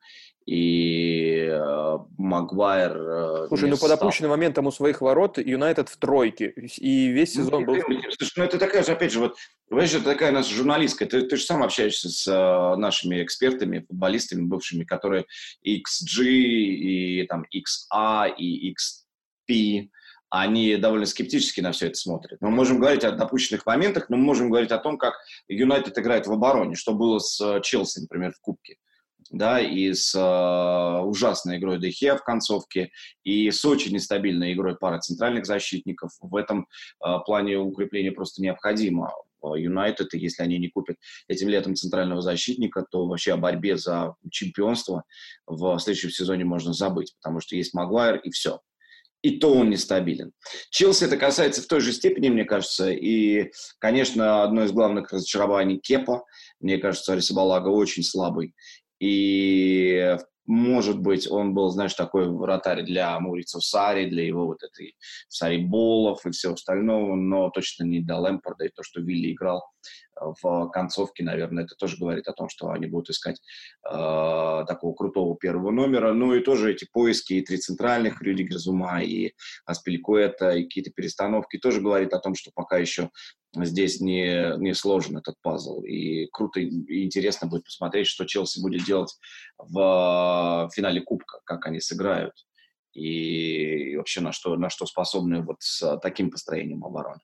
И 0.45 1.45
э, 1.47 1.97
Магуайр... 2.17 2.97
Э, 2.97 3.47
Слушай, 3.49 3.69
ну 3.69 3.77
по 3.77 3.87
допущенным 3.87 4.31
моментам 4.31 4.65
у 4.65 4.71
своих 4.71 5.01
ворот 5.01 5.37
Юнайтед 5.37 5.89
в 5.89 5.97
тройке. 5.97 6.53
И 6.77 7.07
весь 7.09 7.35
ну, 7.35 7.43
сезон 7.43 7.65
ну, 7.65 7.67
был... 7.67 7.81
Слушай, 8.17 8.33
ну 8.37 8.43
это 8.45 8.57
такая 8.57 8.83
же, 8.83 8.93
опять 8.93 9.11
же, 9.11 9.19
вот, 9.19 9.35
понимаешь, 9.69 9.93
это 9.93 10.05
такая 10.05 10.31
наша 10.31 10.53
журналистка. 10.55 11.05
Ты, 11.05 11.21
ты 11.21 11.37
же 11.37 11.43
сам 11.43 11.61
общаешься 11.61 12.09
с 12.09 12.27
э, 12.27 12.75
нашими 12.77 13.21
экспертами, 13.21 13.85
футболистами 13.87 14.41
бывшими, 14.41 14.85
которые 14.85 15.25
XG 15.63 16.23
и 16.23 17.27
там 17.27 17.45
XA 17.53 18.33
и 18.35 18.73
XP 18.73 19.89
они 20.29 20.75
довольно 20.77 21.05
скептически 21.05 21.61
на 21.61 21.71
все 21.71 21.87
это 21.87 21.95
смотрят. 21.95 22.39
Мы 22.41 22.51
можем 22.51 22.79
говорить 22.79 23.03
о 23.03 23.11
допущенных 23.11 23.65
моментах, 23.65 24.09
но 24.09 24.17
мы 24.17 24.23
можем 24.23 24.49
говорить 24.49 24.71
о 24.71 24.77
том, 24.77 24.97
как 24.97 25.15
Юнайтед 25.47 25.97
играет 25.97 26.27
в 26.27 26.31
обороне, 26.31 26.75
что 26.75 26.93
было 26.93 27.19
с 27.19 27.39
э, 27.41 27.61
Челси, 27.61 28.01
например, 28.01 28.33
в 28.33 28.41
Кубке. 28.41 28.77
Да, 29.31 29.59
и 29.59 29.93
с 29.93 30.15
э, 30.15 31.01
ужасной 31.03 31.57
игрой 31.57 31.79
Дехе 31.79 32.15
в 32.15 32.23
концовке, 32.23 32.91
и 33.23 33.51
с 33.51 33.63
очень 33.65 33.93
нестабильной 33.93 34.53
игрой 34.53 34.75
пары 34.75 34.99
центральных 34.99 35.45
защитников. 35.45 36.11
В 36.19 36.35
этом 36.35 36.67
э, 37.03 37.15
плане 37.25 37.57
укрепление 37.57 38.11
просто 38.11 38.41
необходимо. 38.41 39.11
Юнайтед, 39.41 40.13
если 40.15 40.43
они 40.43 40.57
не 40.57 40.67
купят 40.67 40.97
этим 41.29 41.47
летом 41.47 41.75
центрального 41.75 42.21
защитника, 42.21 42.85
то 42.89 43.07
вообще 43.07 43.33
о 43.33 43.37
борьбе 43.37 43.77
за 43.77 44.15
чемпионство 44.29 45.03
в 45.47 45.79
следующем 45.79 46.09
сезоне 46.09 46.43
можно 46.43 46.73
забыть, 46.73 47.15
потому 47.15 47.39
что 47.39 47.55
есть 47.55 47.73
Магуайр 47.73 48.17
и 48.17 48.31
все 48.31 48.59
и 49.21 49.37
то 49.39 49.53
он 49.53 49.69
нестабилен. 49.69 50.31
Челси 50.69 51.05
это 51.05 51.17
касается 51.17 51.61
в 51.61 51.67
той 51.67 51.81
же 51.81 51.91
степени, 51.91 52.29
мне 52.29 52.45
кажется, 52.45 52.89
и, 52.89 53.51
конечно, 53.79 54.43
одно 54.43 54.63
из 54.63 54.71
главных 54.71 55.11
разочарований 55.11 55.77
Кепа. 55.77 56.23
Мне 56.59 56.77
кажется, 56.77 57.13
Арисабалага 57.13 57.69
очень 57.69 58.03
слабый. 58.03 58.53
И 58.99 60.17
может 60.49 60.99
быть, 60.99 61.29
он 61.29 61.53
был, 61.53 61.69
знаешь, 61.69 61.93
такой 61.93 62.27
вратарь 62.27 62.81
для 62.81 63.19
Мурицу 63.19 63.61
Сари, 63.61 64.09
для 64.09 64.25
его 64.25 64.47
вот 64.47 64.63
этой 64.63 64.95
Сари 65.27 65.57
Болов 65.57 66.25
и 66.25 66.31
всего 66.31 66.53
остального, 66.53 67.13
но 67.15 67.51
точно 67.51 67.83
не 67.83 67.99
для 68.01 68.17
Лэмпорда. 68.17 68.65
И 68.65 68.69
то, 68.69 68.81
что 68.81 68.99
Вилли 68.99 69.33
играл 69.33 69.61
в 70.15 70.69
концовке, 70.69 71.23
наверное, 71.23 71.63
это 71.63 71.75
тоже 71.75 71.97
говорит 71.97 72.27
о 72.27 72.33
том, 72.33 72.49
что 72.49 72.69
они 72.69 72.87
будут 72.87 73.09
искать 73.09 73.39
э, 73.89 74.65
такого 74.67 74.93
крутого 74.93 75.37
первого 75.37 75.71
номера. 75.71 76.13
Ну 76.13 76.33
и 76.33 76.41
тоже 76.41 76.71
эти 76.71 76.87
поиски 76.91 77.33
и 77.33 77.41
три 77.41 77.57
центральных, 77.57 78.21
Рюди 78.21 78.43
Герзума 78.43 79.01
и 79.01 79.33
Аспеликуэта, 79.65 80.51
и 80.51 80.63
какие-то 80.63 80.91
перестановки 80.91 81.57
тоже 81.57 81.81
говорит 81.81 82.13
о 82.13 82.19
том, 82.19 82.35
что 82.35 82.51
пока 82.53 82.77
еще 82.77 83.09
здесь 83.55 83.99
не, 84.01 84.57
не 84.57 84.73
сложен 84.73 85.17
этот 85.17 85.35
пазл. 85.41 85.81
И 85.83 86.27
круто 86.27 86.59
и 86.59 87.05
интересно 87.05 87.47
будет 87.47 87.63
посмотреть, 87.63 88.07
что 88.07 88.25
Челси 88.25 88.61
будет 88.61 88.83
делать 88.85 89.17
в 89.57 90.69
финале 90.73 91.01
Кубка, 91.01 91.39
как 91.45 91.65
они 91.65 91.79
сыграют 91.79 92.33
и 92.93 93.95
вообще 93.97 94.21
на 94.21 94.31
что, 94.31 94.55
на 94.55 94.69
что 94.69 94.85
способны 94.85 95.41
вот 95.41 95.57
с 95.59 95.97
таким 95.99 96.31
построением 96.31 96.83
обороны. 96.83 97.21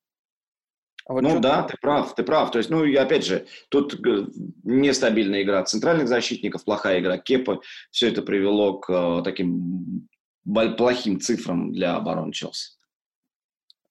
А 1.07 1.13
вот 1.13 1.21
ну 1.21 1.39
да, 1.39 1.63
ты 1.63 1.77
прав, 1.79 2.15
ты 2.15 2.23
прав. 2.23 2.51
То 2.51 2.57
есть, 2.57 2.69
ну 2.71 2.83
и 2.83 2.95
опять 2.95 3.25
же, 3.25 3.45
тут 3.69 3.93
э, 4.05 4.25
нестабильная 4.63 5.43
игра 5.43 5.63
центральных 5.63 6.07
защитников, 6.07 6.63
плохая 6.63 6.99
игра 6.99 7.17
Кепа. 7.19 7.61
Все 7.91 8.09
это 8.09 8.23
привело 8.23 8.79
к 8.79 8.89
uh, 8.89 9.23
таким 9.23 10.07
плохим 10.77 11.19
цифрам 11.19 11.71
для 11.71 11.95
обороны 11.95 12.33
Челси. 12.33 12.71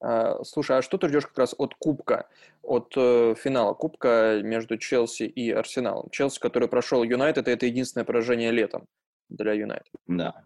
Uh, 0.03 0.43
слушай, 0.45 0.77
а 0.77 0.83
что 0.83 0.99
ты 0.99 1.09
ждешь 1.09 1.27
как 1.27 1.39
раз 1.39 1.55
от 1.57 1.75
Кубка, 1.77 2.29
от 2.63 2.97
uh, 2.97 3.37
финала 3.37 3.75
Кубка 3.75 4.41
между 4.43 4.77
Челси 4.77 5.23
и 5.23 5.51
Арсеналом? 5.53 6.11
Челси, 6.11 6.41
который 6.41 6.69
прошел 6.69 7.05
Юнайтед, 7.05 7.47
это 7.47 7.65
единственное 7.67 8.05
поражение 8.05 8.51
летом 8.51 8.87
для 9.29 9.53
Юнайтед. 9.53 9.93
Да, 10.09 10.43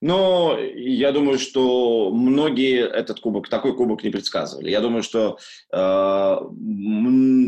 но 0.00 0.58
я 0.58 1.12
думаю, 1.12 1.38
что 1.38 2.10
многие 2.10 2.86
этот 2.86 3.20
кубок, 3.20 3.48
такой 3.48 3.76
кубок 3.76 4.04
не 4.04 4.10
предсказывали. 4.10 4.70
Я 4.70 4.80
думаю, 4.80 5.02
что, 5.02 5.38
э, 5.72 6.36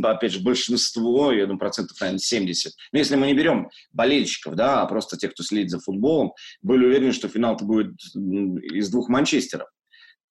опять 0.03 0.33
же, 0.33 0.41
большинство, 0.41 1.33
я 1.33 1.45
думаю, 1.45 1.59
процентов, 1.59 2.01
наверное, 2.01 2.19
70, 2.19 2.73
но 2.93 2.99
если 2.99 3.17
мы 3.17 3.27
не 3.27 3.35
берем 3.35 3.69
болельщиков, 3.93 4.55
да, 4.55 4.83
а 4.83 4.87
просто 4.87 5.17
тех, 5.17 5.33
кто 5.33 5.43
следит 5.43 5.71
за 5.71 5.81
футболом, 5.81 6.33
были 6.63 6.87
уверены, 6.87 7.13
что 7.13 7.29
финал-то 7.29 7.65
будет 7.65 7.95
из 8.15 8.91
двух 8.91 9.09
Манчестеров 9.09 9.69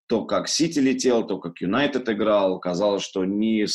то, 0.07 0.25
как 0.25 0.47
Сити 0.47 0.79
летел, 0.79 1.27
то, 1.27 1.37
как 1.37 1.59
Юнайтед 1.59 2.07
играл, 2.09 2.59
казалось, 2.59 3.03
что 3.03 3.25
ни 3.25 3.65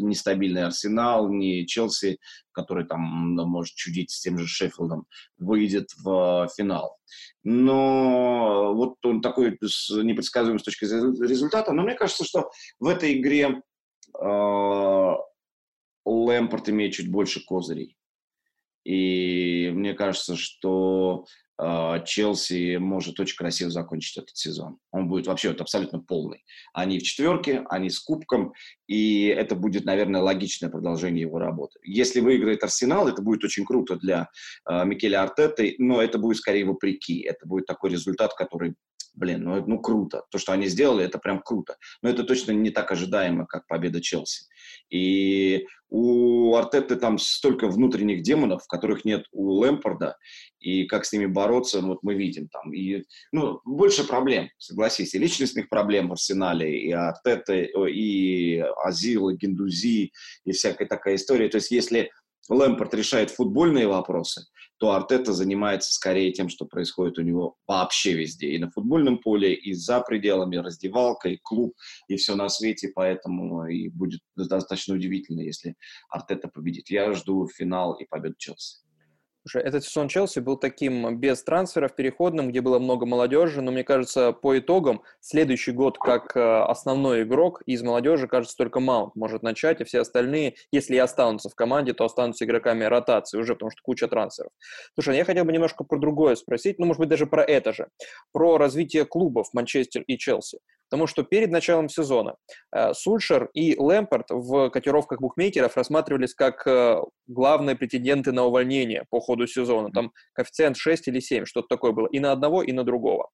нестабильный 0.00 0.64
Арсенал, 0.64 1.28
ни 1.28 1.64
Челси, 1.64 2.18
который 2.52 2.86
там 2.86 3.00
может 3.00 3.74
чудить 3.74 4.10
с 4.10 4.20
тем 4.20 4.38
же 4.38 4.46
Шеффилдом, 4.46 5.06
выйдет 5.38 5.88
в 6.04 6.48
финал. 6.56 6.98
Но 7.42 8.74
вот 8.74 9.04
он 9.04 9.20
такой 9.20 9.58
непредсказуемый 9.60 10.60
с 10.60 10.64
точки 10.64 10.84
зрения 10.84 11.26
результата. 11.26 11.72
Но 11.72 11.82
мне 11.82 11.94
кажется, 11.94 12.24
что 12.24 12.50
в 12.78 12.86
этой 12.86 13.18
игре 13.18 13.60
э, 14.20 15.12
Лэмпорт 16.04 16.68
имеет 16.68 16.94
чуть 16.94 17.10
больше 17.10 17.44
козырей. 17.44 17.96
И 18.84 19.70
мне 19.74 19.94
кажется, 19.94 20.36
что 20.36 21.26
э, 21.60 22.04
Челси 22.04 22.76
может 22.76 23.20
очень 23.20 23.36
красиво 23.36 23.70
закончить 23.70 24.16
этот 24.16 24.36
сезон. 24.36 24.78
Он 24.90 25.08
будет 25.08 25.26
вообще 25.26 25.48
вот 25.48 25.60
абсолютно 25.60 26.00
полный. 26.00 26.44
Они 26.72 26.98
в 26.98 27.02
четверке, 27.02 27.64
они 27.70 27.90
с 27.90 28.00
кубком, 28.00 28.52
и 28.88 29.26
это 29.26 29.54
будет, 29.54 29.84
наверное, 29.84 30.20
логичное 30.20 30.70
продолжение 30.70 31.22
его 31.22 31.38
работы. 31.38 31.78
Если 31.84 32.20
выиграет 32.20 32.62
Арсенал, 32.64 33.08
это 33.08 33.22
будет 33.22 33.44
очень 33.44 33.64
круто 33.64 33.96
для 33.96 34.28
э, 34.68 34.84
Микеля 34.84 35.22
Артеты, 35.22 35.76
но 35.78 36.02
это 36.02 36.18
будет 36.18 36.38
скорее 36.38 36.64
вопреки. 36.64 37.20
Это 37.20 37.46
будет 37.46 37.66
такой 37.66 37.90
результат, 37.90 38.34
который 38.34 38.74
блин, 39.14 39.44
ну, 39.44 39.64
ну 39.66 39.80
круто. 39.80 40.24
То, 40.30 40.38
что 40.38 40.52
они 40.52 40.66
сделали, 40.66 41.04
это 41.04 41.18
прям 41.18 41.40
круто. 41.42 41.76
Но 42.02 42.08
это 42.08 42.24
точно 42.24 42.52
не 42.52 42.70
так 42.70 42.90
ожидаемо, 42.90 43.46
как 43.46 43.66
победа 43.66 44.00
Челси. 44.00 44.44
И 44.90 45.66
у 45.88 46.54
Артеты 46.54 46.96
там 46.96 47.18
столько 47.18 47.68
внутренних 47.68 48.22
демонов, 48.22 48.66
которых 48.66 49.04
нет 49.04 49.26
у 49.32 49.50
Лэмпорда, 49.50 50.16
и 50.58 50.84
как 50.84 51.04
с 51.04 51.12
ними 51.12 51.26
бороться, 51.26 51.80
вот 51.80 52.02
мы 52.02 52.14
видим 52.14 52.48
там. 52.48 52.72
И, 52.72 53.04
ну, 53.32 53.60
больше 53.64 54.06
проблем, 54.06 54.48
согласись, 54.58 55.14
и 55.14 55.18
личностных 55.18 55.68
проблем 55.68 56.08
в 56.08 56.12
Арсенале, 56.12 56.80
и 56.80 56.90
Артеты, 56.92 57.70
и 57.90 58.58
Азил, 58.84 59.28
и 59.28 59.36
Гендузи, 59.36 60.12
и 60.44 60.52
всякая 60.52 60.86
такая 60.86 61.16
история. 61.16 61.48
То 61.48 61.56
есть 61.56 61.70
если 61.70 62.10
Лэмпорт 62.48 62.94
решает 62.94 63.30
футбольные 63.30 63.86
вопросы, 63.86 64.46
то 64.82 64.90
Артета 64.90 65.32
занимается 65.32 65.92
скорее 65.92 66.32
тем, 66.32 66.48
что 66.48 66.64
происходит 66.64 67.16
у 67.16 67.22
него 67.22 67.56
вообще 67.68 68.14
везде. 68.14 68.48
И 68.48 68.58
на 68.58 68.68
футбольном 68.68 69.18
поле, 69.18 69.54
и 69.54 69.74
за 69.74 70.00
пределами, 70.00 70.56
раздевалка, 70.56 71.28
и 71.28 71.38
клуб, 71.40 71.76
и 72.08 72.16
все 72.16 72.34
на 72.34 72.48
свете. 72.48 72.90
Поэтому 72.92 73.64
и 73.68 73.88
будет 73.90 74.22
достаточно 74.34 74.96
удивительно, 74.96 75.38
если 75.38 75.76
Артета 76.08 76.48
победит. 76.48 76.90
Я 76.90 77.12
жду 77.12 77.46
финал 77.46 77.92
и 77.92 78.06
победу 78.06 78.34
Челси. 78.36 78.78
Слушай, 79.44 79.66
этот 79.66 79.82
сезон 79.82 80.06
Челси 80.06 80.38
был 80.38 80.56
таким 80.56 81.18
без 81.18 81.42
трансферов, 81.42 81.96
переходным, 81.96 82.50
где 82.50 82.60
было 82.60 82.78
много 82.78 83.06
молодежи, 83.06 83.60
но 83.60 83.72
мне 83.72 83.82
кажется, 83.82 84.30
по 84.30 84.56
итогам 84.56 85.02
следующий 85.18 85.72
год 85.72 85.98
как 85.98 86.36
э, 86.36 86.40
основной 86.40 87.24
игрок 87.24 87.60
из 87.66 87.82
молодежи, 87.82 88.28
кажется, 88.28 88.56
только 88.56 88.78
Маунт 88.78 89.16
может 89.16 89.42
начать, 89.42 89.80
а 89.80 89.84
все 89.84 90.02
остальные, 90.02 90.54
если 90.70 90.94
и 90.94 90.98
останутся 90.98 91.48
в 91.48 91.56
команде, 91.56 91.92
то 91.92 92.04
останутся 92.04 92.44
игроками 92.44 92.84
ротации 92.84 93.36
уже, 93.36 93.54
потому 93.54 93.72
что 93.72 93.82
куча 93.82 94.06
трансферов. 94.06 94.52
Слушай, 94.94 95.16
я 95.16 95.24
хотел 95.24 95.44
бы 95.44 95.52
немножко 95.52 95.82
про 95.82 95.98
другое 95.98 96.36
спросить, 96.36 96.78
ну, 96.78 96.86
может 96.86 97.00
быть, 97.00 97.08
даже 97.08 97.26
про 97.26 97.42
это 97.42 97.72
же, 97.72 97.88
про 98.30 98.58
развитие 98.58 99.04
клубов 99.04 99.48
Манчестер 99.52 100.02
и 100.02 100.18
Челси. 100.18 100.58
Потому 100.92 101.06
что 101.06 101.22
перед 101.22 101.50
началом 101.50 101.88
сезона 101.88 102.36
э, 102.70 102.92
Сульшер 102.92 103.48
и 103.54 103.74
Лэмпорт 103.78 104.26
в 104.28 104.68
котировках 104.68 105.22
букмекеров 105.22 105.74
рассматривались 105.74 106.34
как 106.34 106.66
э, 106.66 107.00
главные 107.26 107.76
претенденты 107.76 108.30
на 108.32 108.44
увольнение 108.44 109.06
по 109.08 109.18
ходу 109.18 109.46
сезона. 109.46 109.90
Там 109.90 110.12
коэффициент 110.34 110.76
6 110.76 111.08
или 111.08 111.18
7, 111.18 111.46
что-то 111.46 111.68
такое 111.68 111.92
было. 111.92 112.08
И 112.08 112.20
на 112.20 112.30
одного, 112.30 112.62
и 112.62 112.72
на 112.72 112.84
другого. 112.84 113.30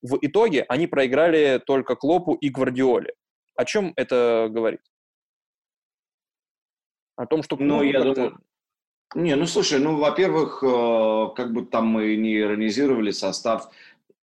В 0.00 0.16
итоге 0.22 0.64
они 0.70 0.86
проиграли 0.86 1.60
только 1.66 1.96
Клопу 1.96 2.32
и 2.32 2.48
Гвардиоле. 2.48 3.12
О 3.56 3.66
чем 3.66 3.92
это 3.96 4.48
говорит? 4.50 4.80
О 7.16 7.26
том, 7.26 7.42
что... 7.42 7.56
Ну, 7.60 7.82
я 7.82 8.02
думаю... 8.04 8.38
Не, 9.14 9.36
ну 9.36 9.44
слушай, 9.44 9.78
ну, 9.78 9.98
во-первых, 9.98 10.62
э, 10.62 11.26
как 11.36 11.52
бы 11.52 11.66
там 11.66 11.88
мы 11.88 12.16
не 12.16 12.38
иронизировали 12.38 13.10
состав 13.10 13.70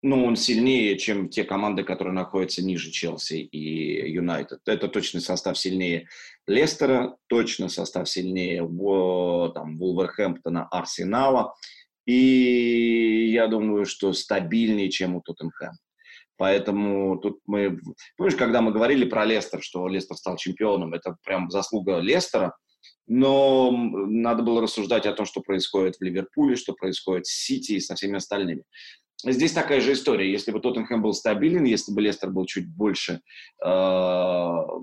ну, 0.02 0.26
он 0.26 0.36
сильнее, 0.36 0.98
чем 0.98 1.30
те 1.30 1.44
команды, 1.44 1.84
которые 1.84 2.14
находятся 2.14 2.64
ниже 2.64 2.90
Челси 2.90 3.42
и 3.42 4.12
Юнайтед. 4.12 4.60
Это 4.66 4.88
точно 4.88 5.20
состав 5.20 5.58
сильнее 5.58 6.08
Лестера, 6.48 7.18
точно 7.28 7.68
состав 7.68 8.10
сильнее 8.10 8.62
там, 9.54 9.78
Вулверхэмптона, 9.78 10.68
Арсенала. 10.68 11.54
И 12.06 13.30
я 13.32 13.48
думаю, 13.48 13.86
что 13.86 14.14
стабильнее, 14.14 14.90
чем 14.90 15.16
у 15.16 15.22
Тоттенхэма. 15.22 15.78
Поэтому 16.38 17.20
тут 17.20 17.42
мы... 17.46 17.78
Помнишь, 18.16 18.38
когда 18.38 18.62
мы 18.62 18.72
говорили 18.72 19.04
про 19.04 19.26
Лестер, 19.26 19.62
что 19.62 19.90
Лестер 19.90 20.16
стал 20.16 20.38
чемпионом, 20.38 20.94
это 20.94 21.18
прям 21.26 21.52
заслуга 21.52 22.00
Лестера, 22.00 22.56
но 23.08 23.72
надо 23.72 24.44
было 24.44 24.62
рассуждать 24.62 25.06
о 25.06 25.14
том, 25.14 25.26
что 25.26 25.42
происходит 25.42 25.98
в 25.98 26.02
Ливерпуле, 26.02 26.56
что 26.56 26.74
происходит 26.74 27.26
с 27.26 27.32
Сити 27.32 27.74
и 27.74 27.80
со 27.82 27.96
всеми 27.96 28.16
остальными. 28.16 28.64
Здесь 29.26 29.52
такая 29.52 29.82
же 29.82 29.94
история. 29.94 30.32
Если 30.32 30.52
бы 30.52 30.62
Тоттенхэм 30.62 31.02
был 31.02 31.14
стабилен, 31.14 31.66
если 31.66 31.92
бы 31.92 32.02
Лестер 32.02 32.30
был 32.30 32.46
чуть 32.46 32.70
больше 32.70 33.20
э, 33.64 33.68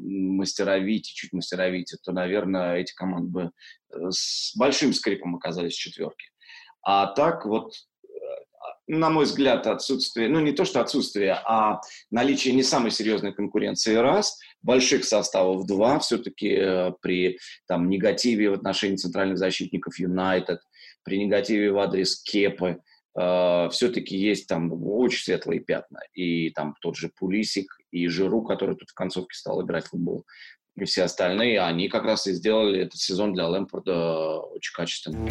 мастеровить, 0.02 1.06
чуть 1.06 1.32
мастеровить, 1.32 1.94
то, 2.04 2.12
наверное, 2.12 2.76
эти 2.76 2.94
команды 2.94 3.28
бы 3.30 3.50
э, 3.94 4.10
с 4.10 4.54
большим 4.54 4.92
скрипом 4.92 5.36
оказались 5.36 5.74
в 5.74 5.80
четверке. 5.80 6.26
А 6.82 7.06
так 7.06 7.46
вот, 7.46 7.72
э, 8.04 8.08
на 8.88 9.08
мой 9.08 9.24
взгляд, 9.24 9.66
отсутствие, 9.66 10.28
ну 10.28 10.40
не 10.40 10.52
то 10.52 10.66
что 10.66 10.82
отсутствие, 10.82 11.32
а 11.32 11.80
наличие 12.10 12.52
не 12.52 12.62
самой 12.62 12.90
серьезной 12.90 13.32
конкуренции 13.32 13.94
раз, 13.94 14.38
больших 14.60 15.06
составов 15.06 15.66
два, 15.66 15.98
все-таки 15.98 16.50
э, 16.50 16.92
при 17.00 17.38
там, 17.66 17.88
негативе 17.88 18.50
в 18.50 18.54
отношении 18.54 18.96
центральных 18.96 19.38
защитников 19.38 19.98
Юнайтед, 19.98 20.60
при 21.04 21.24
негативе 21.24 21.72
в 21.72 21.78
адрес 21.78 22.22
Кепы– 22.22 22.80
э, 23.18 23.68
все-таки 23.70 24.16
есть 24.16 24.46
там 24.46 24.70
очень 24.72 25.22
светлые 25.22 25.60
пятна. 25.60 26.00
И 26.12 26.50
там 26.50 26.74
тот 26.80 26.96
же 26.96 27.10
Пулисик, 27.16 27.66
и 27.90 28.08
Жиру, 28.08 28.42
который 28.42 28.76
тут 28.76 28.90
в 28.90 28.94
концовке 28.94 29.36
стал 29.36 29.64
играть 29.64 29.86
в 29.86 29.90
футбол, 29.90 30.24
и 30.76 30.84
все 30.84 31.04
остальные, 31.04 31.60
они 31.62 31.88
как 31.88 32.04
раз 32.04 32.26
и 32.26 32.32
сделали 32.32 32.80
этот 32.80 33.00
сезон 33.00 33.32
для 33.32 33.48
Лэмпорда 33.48 34.40
очень 34.40 34.74
качественным. 34.74 35.26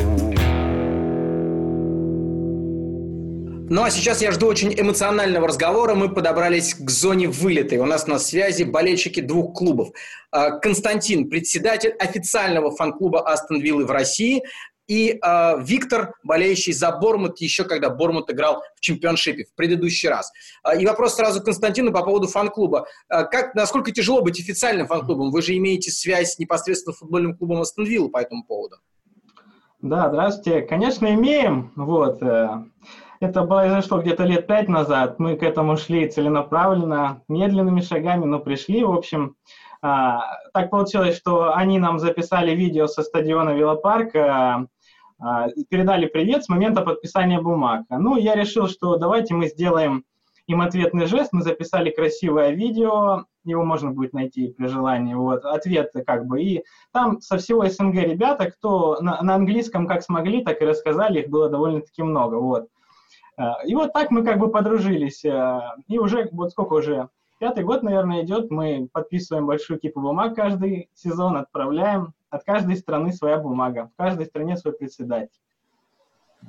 Ну 3.68 3.82
а 3.82 3.90
сейчас 3.90 4.22
я 4.22 4.32
жду 4.32 4.46
очень 4.46 4.80
эмоционального 4.80 5.48
разговора. 5.48 5.96
Мы 5.96 6.14
подобрались 6.14 6.76
к 6.76 6.88
зоне 6.90 7.28
вылета. 7.28 7.76
И 7.76 7.78
у 7.80 7.86
нас 7.86 8.06
на 8.06 8.20
связи 8.20 8.64
болельщики 8.64 9.22
двух 9.22 9.56
клубов. 9.56 9.90
А, 10.30 10.52
Константин, 10.52 11.30
председатель 11.30 11.90
официального 11.90 12.70
фан-клуба 12.76 13.28
Астон 13.28 13.60
Виллы 13.62 13.86
в 13.86 13.92
России, 13.92 14.44
и 14.88 15.20
э, 15.22 15.62
Виктор, 15.62 16.14
болеющий 16.24 16.74
за 16.74 16.92
Бормут, 16.92 17.40
еще 17.40 17.64
когда 17.64 17.90
Бормут 17.90 18.32
играл 18.32 18.62
в 18.76 18.82
чемпионшипе 18.82 19.46
в 19.46 19.56
предыдущий 19.56 20.10
раз. 20.10 20.32
Э, 20.64 20.80
и 20.80 20.86
вопрос 20.86 21.16
сразу 21.16 21.42
Константину 21.42 21.92
по 21.92 22.04
поводу 22.04 22.28
фан-клуба. 22.28 22.86
Э, 23.10 23.24
как, 23.24 23.56
насколько 23.56 23.92
тяжело 23.92 24.22
быть 24.22 24.40
официальным 24.40 24.88
фан-клубом? 24.88 25.32
Вы 25.32 25.42
же 25.42 25.58
имеете 25.58 25.92
связь 25.92 26.38
непосредственно 26.38 26.94
с 26.94 27.00
футбольным 27.00 27.36
клубом 27.36 27.62
Астон 27.62 27.86
по 28.12 28.18
этому 28.20 28.44
поводу. 28.44 28.78
Да, 29.82 30.10
здравствуйте. 30.10 30.62
Конечно, 30.62 31.14
имеем. 31.14 31.72
Вот. 31.76 32.22
Э, 32.22 32.64
это 33.20 33.44
произошло 33.44 34.02
где-то 34.02 34.24
лет 34.24 34.46
пять 34.46 34.70
назад. 34.70 35.20
Мы 35.20 35.36
к 35.36 35.44
этому 35.44 35.78
шли 35.78 36.08
целенаправленно, 36.08 37.24
медленными 37.28 37.82
шагами, 37.82 38.26
но 38.26 38.40
пришли. 38.40 38.84
В 38.84 38.92
общем, 38.92 39.36
так 39.82 40.70
получилось, 40.72 41.16
что 41.16 41.54
они 41.54 41.78
нам 41.78 42.00
записали 42.00 42.56
видео 42.56 42.88
со 42.88 43.04
стадиона 43.04 43.52
Велопарка, 43.52 44.26
а, 44.26 44.66
передали 45.70 46.08
привет 46.08 46.44
с 46.44 46.50
момента 46.50 46.82
подписания 46.82 47.42
бумаг. 47.42 47.86
Ну, 47.90 48.18
я 48.18 48.36
решил, 48.36 48.68
что 48.68 48.98
давайте 48.98 49.34
мы 49.34 49.48
сделаем 49.48 50.04
им 50.48 50.62
ответный 50.62 51.08
жест, 51.08 51.34
мы 51.34 51.42
записали 51.42 51.90
красивое 51.90 52.52
видео, 52.52 53.26
его 53.44 53.64
можно 53.64 53.92
будет 53.92 54.14
найти 54.14 54.50
при 54.50 54.68
желании, 54.68 55.14
вот, 55.14 55.44
ответ 55.46 55.92
как 56.06 56.26
бы, 56.26 56.42
и 56.42 56.64
там 56.92 57.22
со 57.22 57.38
всего 57.38 57.66
СНГ 57.68 57.96
ребята, 57.96 58.52
кто 58.52 59.00
на, 59.02 59.22
на 59.22 59.36
английском 59.36 59.88
как 59.88 60.04
смогли, 60.04 60.44
так 60.44 60.62
и 60.62 60.66
рассказали, 60.66 61.22
их 61.22 61.30
было 61.30 61.50
довольно-таки 61.50 62.04
много, 62.04 62.36
вот. 62.36 62.68
А, 63.38 63.66
и 63.66 63.76
вот 63.76 63.94
так 63.94 64.12
мы 64.12 64.24
как 64.24 64.38
бы 64.40 64.50
подружились, 64.50 65.26
а, 65.26 65.76
и 65.88 65.98
уже, 65.98 66.30
вот 66.32 66.52
сколько 66.52 66.74
уже, 66.74 67.10
пятый 67.40 67.64
год, 67.64 67.84
наверное, 67.84 68.24
идет, 68.24 68.52
мы 68.52 68.88
подписываем 68.92 69.48
большую 69.48 69.80
кипу 69.80 70.02
бумаг 70.02 70.36
каждый 70.36 70.90
сезон, 70.94 71.38
отправляем, 71.38 72.14
от 72.36 72.44
каждой 72.44 72.76
страны 72.78 73.14
своя 73.14 73.38
бумага, 73.38 73.90
в 73.94 73.98
каждой 73.98 74.26
стране 74.26 74.58
свой 74.58 74.74
председатель. 74.74 75.40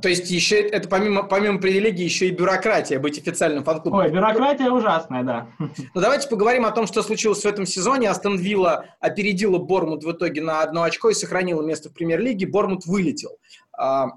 То 0.02 0.10
есть 0.10 0.30
еще 0.30 0.60
это 0.60 0.88
помимо, 0.88 1.22
помимо 1.22 1.58
привилегий 1.58 2.04
еще 2.04 2.28
и 2.28 2.30
бюрократия, 2.30 2.98
быть 2.98 3.18
официальным 3.18 3.64
фан-клубом. 3.64 4.00
Ой, 4.00 4.10
бюрократия 4.10 4.70
ужасная, 4.70 5.22
да. 5.22 5.48
Ну 5.58 6.00
давайте 6.00 6.28
поговорим 6.28 6.66
о 6.66 6.70
том, 6.70 6.86
что 6.86 7.02
случилось 7.02 7.42
в 7.42 7.46
этом 7.46 7.64
сезоне. 7.64 8.10
Астон 8.10 8.36
Вилла 8.36 8.84
опередила 9.00 9.58
Бормут 9.58 10.04
в 10.04 10.12
итоге 10.12 10.42
на 10.42 10.60
одно 10.60 10.82
очко 10.82 11.08
и 11.08 11.14
сохранила 11.14 11.62
место 11.62 11.88
в 11.88 11.94
премьер-лиге. 11.94 12.46
Бормут 12.46 12.84
вылетел. 12.84 13.38
А, 13.72 14.08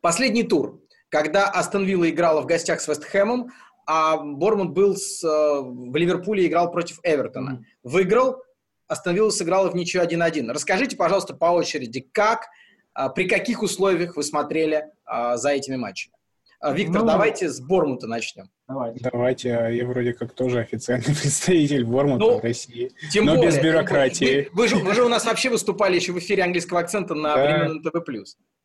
последний 0.00 0.44
тур, 0.44 0.80
когда 1.10 1.46
Астон 1.46 1.84
Вилла 1.84 2.08
играла 2.08 2.40
в 2.40 2.46
гостях 2.46 2.80
с 2.80 2.88
Вестхэмом, 2.88 3.50
а 3.86 4.16
Бормут 4.16 4.70
был 4.70 4.96
с, 4.96 5.22
э, 5.24 5.60
в 5.60 5.94
Ливерпуле 5.94 6.46
играл 6.46 6.70
против 6.70 7.00
Эвертона. 7.02 7.64
Выиграл, 7.82 8.42
остановилась, 8.90 9.36
сыграла 9.36 9.70
в 9.70 9.76
ничью 9.76 10.02
1-1. 10.02 10.50
Расскажите, 10.52 10.96
пожалуйста, 10.96 11.34
по 11.34 11.46
очереди, 11.46 12.00
как, 12.12 12.48
а, 12.92 13.08
при 13.08 13.28
каких 13.28 13.62
условиях 13.62 14.16
вы 14.16 14.22
смотрели 14.22 14.86
а, 15.04 15.36
за 15.36 15.50
этими 15.50 15.76
матчами? 15.76 16.14
А, 16.58 16.72
Виктор, 16.72 17.00
ну, 17.00 17.06
давайте 17.06 17.48
с 17.48 17.60
Бормута 17.60 18.06
начнем. 18.06 18.50
Давайте. 18.68 19.08
Давайте, 19.10 19.48
я 19.48 19.86
вроде 19.86 20.12
как 20.12 20.32
тоже 20.34 20.60
официальный 20.60 21.04
представитель 21.20 21.84
Бормута 21.84 22.24
ну, 22.24 22.38
в 22.38 22.42
России, 22.42 22.92
тем 23.10 23.24
но 23.24 23.36
более, 23.36 23.50
без 23.50 23.62
бюрократии. 23.62 24.50
Вы, 24.52 24.62
вы, 24.62 24.68
же, 24.68 24.76
вы 24.76 24.94
же 24.94 25.04
у 25.04 25.08
нас 25.08 25.24
вообще 25.24 25.48
выступали 25.48 25.94
еще 25.96 26.12
в 26.12 26.18
эфире 26.18 26.42
английского 26.42 26.80
акцента 26.80 27.14
на 27.14 27.34
да. 27.34 27.42
временном 27.42 27.82
ТВ+. 27.82 28.04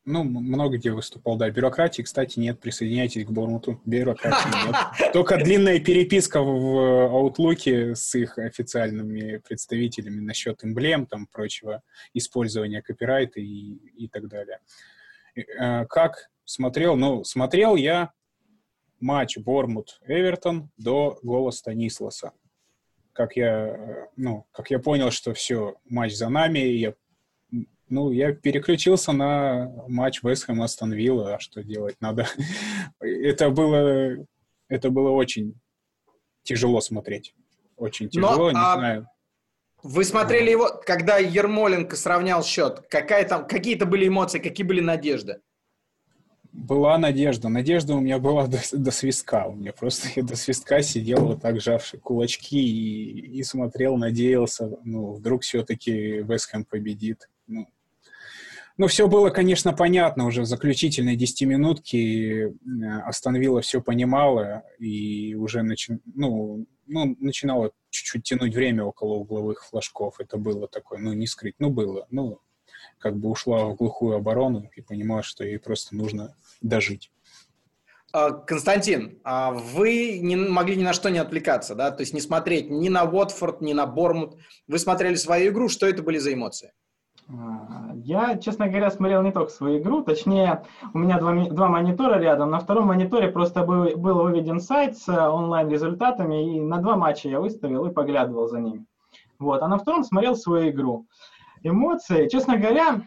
Ну, 0.08 0.22
много 0.22 0.78
где 0.78 0.92
выступал, 0.92 1.36
да. 1.36 1.50
Бюрократии, 1.50 2.02
кстати, 2.02 2.38
нет. 2.38 2.60
Присоединяйтесь 2.60 3.26
к 3.26 3.30
Бормуту. 3.30 3.80
Бюрократии 3.84 4.66
нет. 4.66 5.12
Только 5.12 5.36
длинная 5.36 5.80
переписка 5.80 6.40
в 6.42 7.32
Outlook 7.34 7.96
с 7.96 8.14
их 8.14 8.38
официальными 8.38 9.38
представителями 9.38 10.20
насчет 10.20 10.64
эмблем, 10.64 11.06
там, 11.06 11.26
прочего, 11.26 11.82
использования 12.14 12.82
копирайта 12.82 13.40
и, 13.40 13.74
и 13.96 14.06
так 14.06 14.28
далее. 14.28 14.60
Э, 15.34 15.86
как 15.86 16.30
смотрел? 16.44 16.94
Ну, 16.94 17.24
смотрел 17.24 17.74
я 17.74 18.12
матч 19.00 19.38
Бормут-Эвертон 19.38 20.70
до 20.76 21.18
гола 21.24 21.50
Станисласа. 21.50 22.30
Как 23.12 23.36
я, 23.36 23.76
э, 23.76 24.06
ну, 24.16 24.46
как 24.52 24.70
я 24.70 24.78
понял, 24.78 25.10
что 25.10 25.34
все, 25.34 25.74
матч 25.84 26.14
за 26.14 26.28
нами, 26.28 26.60
я, 26.60 26.94
ну, 27.88 28.10
я 28.10 28.32
переключился 28.32 29.12
на 29.12 29.72
матч 29.88 30.22
Вестхэм 30.22 30.62
Астон 30.62 30.92
Вилла, 30.92 31.36
а 31.36 31.40
что 31.40 31.62
делать 31.62 31.96
надо? 32.00 32.26
это 33.00 33.50
было, 33.50 34.26
это 34.68 34.90
было 34.90 35.10
очень 35.10 35.54
тяжело 36.42 36.80
смотреть. 36.80 37.34
Очень 37.76 38.08
тяжело, 38.08 38.36
Но, 38.36 38.50
не 38.50 38.58
а... 38.58 38.74
знаю. 38.74 39.08
Вы 39.82 40.04
смотрели 40.04 40.50
его, 40.50 40.80
когда 40.84 41.18
Ермоленко 41.18 41.94
сравнял 41.96 42.42
счет? 42.42 42.84
Какая 42.88 43.28
там, 43.28 43.46
какие-то 43.46 43.86
были 43.86 44.08
эмоции, 44.08 44.38
какие 44.40 44.66
были 44.66 44.80
надежды? 44.80 45.40
была 46.56 46.96
надежда. 46.96 47.48
Надежда 47.48 47.94
у 47.94 48.00
меня 48.00 48.18
была 48.18 48.46
до, 48.48 48.58
до 48.72 48.90
свистка. 48.90 49.46
У 49.46 49.54
меня 49.54 49.72
просто 49.72 50.08
я 50.16 50.22
до 50.22 50.36
свистка 50.36 50.82
сидел 50.82 51.26
вот 51.26 51.42
так, 51.42 51.60
жавший 51.60 52.00
кулачки 52.00 52.58
и, 52.58 53.38
и 53.38 53.42
смотрел, 53.42 53.96
надеялся, 53.96 54.70
ну, 54.84 55.12
вдруг 55.12 55.42
все-таки 55.42 56.22
Вестхэм 56.22 56.64
победит. 56.64 57.28
Ну, 57.46 57.68
ну, 58.76 58.86
все 58.88 59.08
было, 59.08 59.30
конечно, 59.30 59.72
понятно 59.72 60.26
уже 60.26 60.42
в 60.42 60.46
заключительной 60.46 61.16
десятиминутке. 61.16 62.52
Остановила 63.04 63.60
все 63.60 63.80
понимала 63.80 64.64
и 64.78 65.34
уже 65.34 65.62
начи... 65.62 65.98
ну, 66.14 66.66
ну, 66.86 67.16
начинала 67.18 67.72
чуть-чуть 67.90 68.24
тянуть 68.24 68.54
время 68.54 68.84
около 68.84 69.14
угловых 69.14 69.64
флажков. 69.64 70.20
Это 70.20 70.36
было 70.36 70.68
такое, 70.68 70.98
ну, 70.98 71.12
не 71.14 71.26
скрыть, 71.26 71.54
ну, 71.58 71.70
было. 71.70 72.06
Ну, 72.10 72.40
как 72.98 73.16
бы 73.16 73.30
ушла 73.30 73.64
в 73.66 73.76
глухую 73.76 74.16
оборону 74.16 74.68
и 74.74 74.80
понимала, 74.80 75.22
что 75.22 75.44
ей 75.44 75.58
просто 75.58 75.96
нужно 75.96 76.34
дожить. 76.60 77.10
А, 78.12 78.30
Константин, 78.32 79.18
а 79.24 79.52
вы 79.52 80.18
не 80.18 80.36
могли 80.36 80.76
ни 80.76 80.82
на 80.82 80.92
что 80.92 81.10
не 81.10 81.18
отвлекаться, 81.18 81.74
да? 81.74 81.90
То 81.90 82.00
есть 82.00 82.14
не 82.14 82.20
смотреть 82.20 82.70
ни 82.70 82.88
на 82.88 83.04
Уотфорд, 83.04 83.60
ни 83.60 83.72
на 83.72 83.86
Бормут. 83.86 84.38
Вы 84.66 84.78
смотрели 84.78 85.16
свою 85.16 85.52
игру. 85.52 85.68
Что 85.68 85.86
это 85.86 86.02
были 86.02 86.18
за 86.18 86.32
эмоции? 86.32 86.72
Я, 87.94 88.36
честно 88.38 88.68
говоря, 88.68 88.90
смотрел 88.90 89.22
не 89.22 89.32
только 89.32 89.50
свою 89.50 89.80
игру, 89.80 90.02
точнее, 90.02 90.62
у 90.94 90.98
меня 90.98 91.18
два, 91.18 91.32
два 91.46 91.68
монитора 91.68 92.20
рядом. 92.20 92.50
На 92.50 92.60
втором 92.60 92.86
мониторе 92.86 93.28
просто 93.28 93.64
был, 93.64 93.96
был 93.96 94.22
выведен 94.22 94.60
сайт 94.60 94.96
с 94.96 95.08
онлайн-результатами, 95.08 96.56
и 96.56 96.60
на 96.60 96.78
два 96.78 96.96
матча 96.96 97.28
я 97.28 97.40
выставил 97.40 97.84
и 97.86 97.92
поглядывал 97.92 98.46
за 98.46 98.60
ними. 98.60 98.86
Вот. 99.40 99.62
А 99.62 99.68
на 99.68 99.78
втором 99.78 100.04
смотрел 100.04 100.36
свою 100.36 100.70
игру 100.70 101.06
эмоции. 101.62 102.28
Честно 102.28 102.58
говоря, 102.58 103.02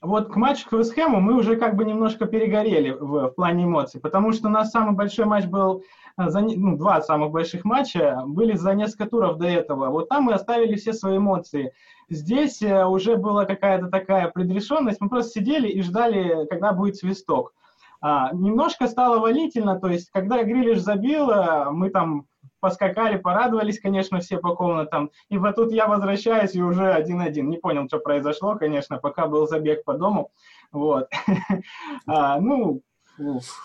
вот 0.00 0.32
к 0.32 0.36
матчу 0.36 0.68
к 0.68 0.72
Вестхэму 0.72 1.20
мы 1.20 1.34
уже 1.34 1.56
как 1.56 1.76
бы 1.76 1.84
немножко 1.84 2.26
перегорели 2.26 2.90
в, 2.90 3.28
в 3.28 3.30
плане 3.30 3.64
эмоций, 3.64 4.00
потому 4.00 4.32
что 4.32 4.48
у 4.48 4.50
нас 4.50 4.70
самый 4.70 4.94
большой 4.94 5.26
матч 5.26 5.46
был, 5.46 5.82
э, 6.18 6.28
за, 6.28 6.40
ну, 6.40 6.76
два 6.76 7.00
самых 7.00 7.30
больших 7.30 7.64
матча 7.64 8.22
были 8.26 8.56
за 8.56 8.74
несколько 8.74 9.06
туров 9.06 9.38
до 9.38 9.46
этого. 9.46 9.90
Вот 9.90 10.08
там 10.08 10.24
мы 10.24 10.34
оставили 10.34 10.74
все 10.74 10.92
свои 10.92 11.16
эмоции. 11.16 11.72
Здесь 12.08 12.62
э, 12.62 12.84
уже 12.84 13.16
была 13.16 13.44
какая-то 13.44 13.88
такая 13.88 14.28
предрешенность, 14.28 15.00
мы 15.00 15.08
просто 15.08 15.32
сидели 15.32 15.68
и 15.68 15.82
ждали, 15.82 16.46
когда 16.46 16.72
будет 16.72 16.96
свисток. 16.96 17.54
А, 18.00 18.30
немножко 18.34 18.86
стало 18.86 19.18
волительно, 19.18 19.80
то 19.80 19.88
есть 19.88 20.10
когда 20.10 20.42
Грилиш 20.42 20.80
забил, 20.80 21.30
э, 21.30 21.70
мы 21.70 21.90
там 21.90 22.26
поскакали, 22.60 23.18
порадовались, 23.18 23.80
конечно, 23.80 24.20
все 24.20 24.38
по 24.38 24.54
комнатам. 24.54 25.10
И 25.28 25.38
вот 25.38 25.54
тут 25.56 25.72
я 25.72 25.86
возвращаюсь 25.86 26.54
и 26.54 26.62
уже 26.62 26.92
один-один. 26.92 27.48
Не 27.48 27.58
понял, 27.58 27.86
что 27.88 27.98
произошло, 27.98 28.56
конечно, 28.56 28.98
пока 28.98 29.26
был 29.26 29.46
забег 29.46 29.84
по 29.84 29.94
дому. 29.94 30.30
Вот. 30.72 31.08
а, 32.06 32.40
ну, 32.40 32.80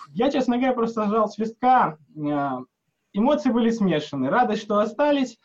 я, 0.08 0.30
честно 0.30 0.56
говоря, 0.56 0.74
просто 0.74 1.08
жал 1.08 1.28
свистка. 1.28 1.98
А, 2.30 2.60
эмоции 3.12 3.50
были 3.50 3.70
смешаны. 3.70 4.28
Радость, 4.28 4.62
что 4.62 4.78
остались, 4.78 5.38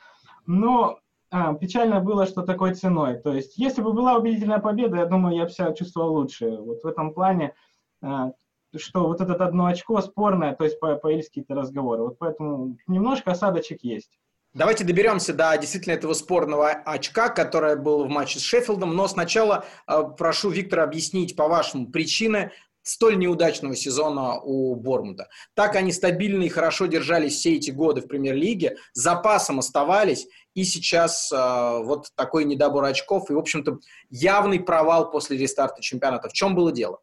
но 0.45 0.99
а, 1.38 1.53
печально 1.53 1.99
было, 1.99 2.25
что 2.25 2.43
такой 2.43 2.75
ценой. 2.75 3.15
То 3.15 3.33
есть, 3.33 3.57
если 3.57 3.81
бы 3.81 3.91
была 3.91 4.15
убедительная 4.15 4.59
победа, 4.59 4.97
я 4.97 5.05
думаю, 5.05 5.36
я 5.36 5.43
бы 5.43 5.49
себя 5.49 5.73
чувствовал 5.73 6.13
лучше. 6.13 6.49
Вот 6.49 6.81
в 6.81 6.88
этом 6.88 7.13
плане 7.13 7.53
а, 8.01 8.31
что 8.77 9.07
вот 9.07 9.19
это 9.19 9.33
одно 9.33 9.65
очко 9.65 9.99
спорное, 10.01 10.55
то 10.55 10.63
есть 10.63 10.79
появились 10.79 11.27
какие-то 11.27 11.53
разговоры. 11.53 12.03
Вот 12.03 12.19
поэтому 12.19 12.77
немножко 12.88 13.31
осадочек 13.31 13.83
есть. 13.83 14.11
Давайте 14.53 14.86
доберемся 14.86 15.33
до 15.33 15.57
действительно 15.57 15.93
этого 15.93 16.13
спорного 16.13 16.69
очка, 16.69 17.27
которое 17.27 17.75
было 17.75 18.05
в 18.05 18.09
матче 18.09 18.39
с 18.39 18.41
Шеффилдом. 18.41 18.95
Но 18.95 19.05
сначала 19.09 19.65
э, 19.88 20.03
прошу 20.17 20.49
Виктора 20.51 20.83
объяснить, 20.83 21.36
по-вашему, 21.36 21.91
причины 21.91 22.51
столь 22.86 23.17
неудачного 23.17 23.75
сезона 23.75 24.39
у 24.39 24.75
Бормута. 24.75 25.27
Так 25.55 25.75
они 25.75 25.91
стабильно 25.91 26.43
и 26.43 26.49
хорошо 26.49 26.86
держались 26.86 27.33
все 27.33 27.55
эти 27.55 27.71
годы 27.71 28.01
в 28.01 28.07
премьер-лиге, 28.07 28.77
запасом 28.93 29.59
оставались, 29.59 30.27
и 30.53 30.63
сейчас 30.63 31.31
э, 31.31 31.36
вот 31.36 32.11
такой 32.15 32.45
недобор 32.45 32.86
очков, 32.86 33.29
и, 33.29 33.33
в 33.33 33.39
общем-то, 33.39 33.79
явный 34.09 34.59
провал 34.59 35.11
после 35.11 35.38
рестарта 35.38 35.81
чемпионата. 35.81 36.29
В 36.29 36.33
чем 36.33 36.55
было 36.55 36.71
дело? 36.71 36.99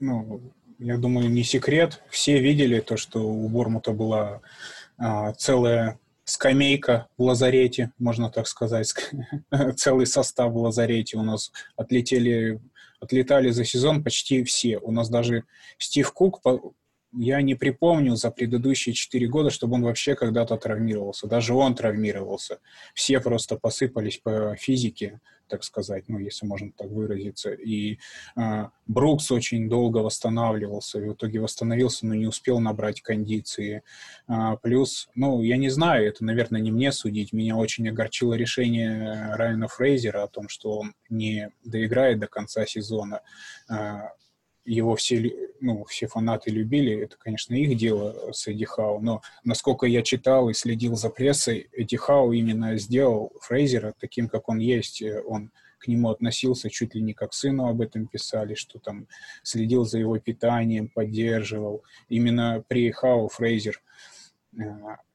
Ну, 0.00 0.40
я 0.78 0.96
думаю, 0.96 1.30
не 1.30 1.44
секрет. 1.44 2.02
Все 2.10 2.40
видели 2.40 2.80
то, 2.80 2.96
что 2.96 3.20
у 3.20 3.48
Бормута 3.48 3.92
была 3.92 4.40
а, 4.96 5.32
целая 5.34 6.00
скамейка 6.24 7.08
в 7.18 7.22
лазарете, 7.22 7.92
можно 7.98 8.30
так 8.30 8.46
сказать, 8.46 8.94
целый 9.76 10.06
состав 10.06 10.52
в 10.52 10.56
лазарете. 10.56 11.18
У 11.18 11.22
нас 11.22 11.52
отлетели, 11.76 12.60
отлетали 13.02 13.50
за 13.50 13.64
сезон 13.64 14.02
почти 14.02 14.44
все. 14.44 14.78
У 14.78 14.92
нас 14.92 15.10
даже 15.10 15.44
Стив 15.76 16.10
Кук, 16.12 16.40
я 17.12 17.42
не 17.42 17.54
припомню 17.54 18.14
за 18.16 18.30
предыдущие 18.30 18.94
четыре 18.94 19.26
года, 19.26 19.50
чтобы 19.50 19.74
он 19.74 19.82
вообще 19.82 20.14
когда-то 20.14 20.56
травмировался. 20.56 21.26
Даже 21.26 21.52
он 21.52 21.74
травмировался. 21.74 22.60
Все 22.94 23.20
просто 23.20 23.56
посыпались 23.56 24.18
по 24.18 24.56
физике 24.56 25.20
так 25.48 25.64
сказать, 25.64 26.04
ну, 26.08 26.18
если 26.18 26.46
можно 26.46 26.72
так 26.76 26.88
выразиться. 26.88 27.52
И 27.52 27.98
э, 28.36 28.66
Брукс 28.86 29.30
очень 29.30 29.68
долго 29.68 29.98
восстанавливался, 29.98 30.98
в 30.98 31.12
итоге 31.12 31.40
восстановился, 31.40 32.06
но 32.06 32.14
не 32.14 32.26
успел 32.26 32.60
набрать 32.60 33.00
кондиции. 33.02 33.82
А, 34.26 34.56
плюс, 34.56 35.08
ну, 35.14 35.42
я 35.42 35.56
не 35.56 35.68
знаю, 35.68 36.08
это, 36.08 36.24
наверное, 36.24 36.60
не 36.60 36.70
мне 36.70 36.92
судить, 36.92 37.32
меня 37.32 37.56
очень 37.56 37.88
огорчило 37.88 38.34
решение 38.34 39.34
Райана 39.36 39.68
Фрейзера 39.68 40.24
о 40.24 40.28
том, 40.28 40.48
что 40.48 40.78
он 40.78 40.94
не 41.08 41.50
доиграет 41.64 42.18
до 42.18 42.26
конца 42.26 42.66
сезона. 42.66 43.20
А, 43.68 44.10
его 44.64 44.94
все, 44.96 45.32
ну, 45.60 45.84
все 45.84 46.06
фанаты 46.06 46.50
любили, 46.50 47.02
это, 47.02 47.16
конечно, 47.18 47.54
их 47.54 47.76
дело 47.76 48.32
с 48.32 48.46
Эдди 48.46 48.64
Хау, 48.64 49.00
но 49.00 49.22
насколько 49.44 49.86
я 49.86 50.02
читал 50.02 50.48
и 50.48 50.54
следил 50.54 50.94
за 50.96 51.10
прессой, 51.10 51.68
Эдди 51.72 51.96
Хау 51.96 52.32
именно 52.32 52.76
сделал 52.78 53.32
Фрейзера 53.40 53.94
таким, 53.98 54.28
как 54.28 54.48
он 54.48 54.58
есть. 54.58 55.02
Он 55.26 55.50
к 55.78 55.88
нему 55.88 56.10
относился 56.10 56.70
чуть 56.70 56.94
ли 56.94 57.02
не 57.02 57.12
как 57.12 57.30
к 57.30 57.34
сыну, 57.34 57.66
об 57.66 57.80
этом 57.80 58.06
писали, 58.06 58.54
что 58.54 58.78
там 58.78 59.08
следил 59.42 59.84
за 59.84 59.98
его 59.98 60.16
питанием, 60.18 60.88
поддерживал. 60.88 61.82
Именно 62.08 62.64
при 62.68 62.90
Хау 62.92 63.28
Фрейзер 63.28 63.82
э, 64.58 64.62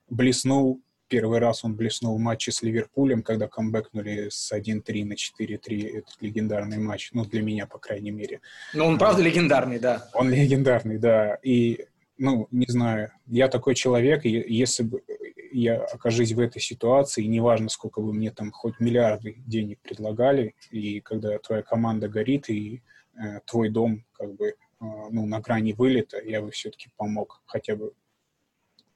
блеснул 0.09 0.81
Первый 1.07 1.39
раз 1.39 1.63
он 1.63 1.75
блеснул 1.75 2.17
в 2.17 2.19
матче 2.19 2.51
с 2.51 2.61
Ливерпулем, 2.61 3.23
когда 3.23 3.47
камбэкнули 3.47 4.27
с 4.29 4.51
1-3 4.51 5.05
на 5.05 5.13
4-3 5.13 5.97
этот 5.99 6.17
легендарный 6.21 6.77
матч. 6.77 7.11
Ну, 7.13 7.25
для 7.25 7.41
меня, 7.41 7.65
по 7.65 7.79
крайней 7.79 8.11
мере. 8.11 8.41
Ну, 8.73 8.85
он 8.85 8.97
правда 8.97 9.21
легендарный, 9.21 9.79
да. 9.79 10.09
Он 10.13 10.29
легендарный, 10.29 10.97
да. 10.97 11.35
И, 11.43 11.85
ну, 12.17 12.47
не 12.51 12.65
знаю, 12.67 13.11
я 13.27 13.47
такой 13.47 13.75
человек, 13.75 14.25
и 14.25 14.29
если 14.29 14.83
бы 14.83 15.01
я 15.51 15.81
окажусь 15.81 16.33
в 16.33 16.39
этой 16.39 16.61
ситуации, 16.61 17.23
неважно, 17.23 17.69
сколько 17.69 18.01
бы 18.01 18.13
мне 18.13 18.31
там 18.31 18.51
хоть 18.51 18.79
миллиарды 18.79 19.35
денег 19.45 19.79
предлагали, 19.81 20.55
и 20.71 20.99
когда 21.01 21.37
твоя 21.39 21.63
команда 21.63 22.07
горит, 22.07 22.49
и 22.49 22.83
э, 23.15 23.39
твой 23.45 23.69
дом 23.69 24.05
как 24.11 24.35
бы 24.35 24.49
э, 24.49 24.53
ну, 24.79 25.25
на 25.25 25.39
грани 25.39 25.73
вылета, 25.73 26.21
я 26.21 26.41
бы 26.41 26.51
все-таки 26.51 26.89
помог 26.97 27.41
хотя 27.45 27.75
бы 27.75 27.93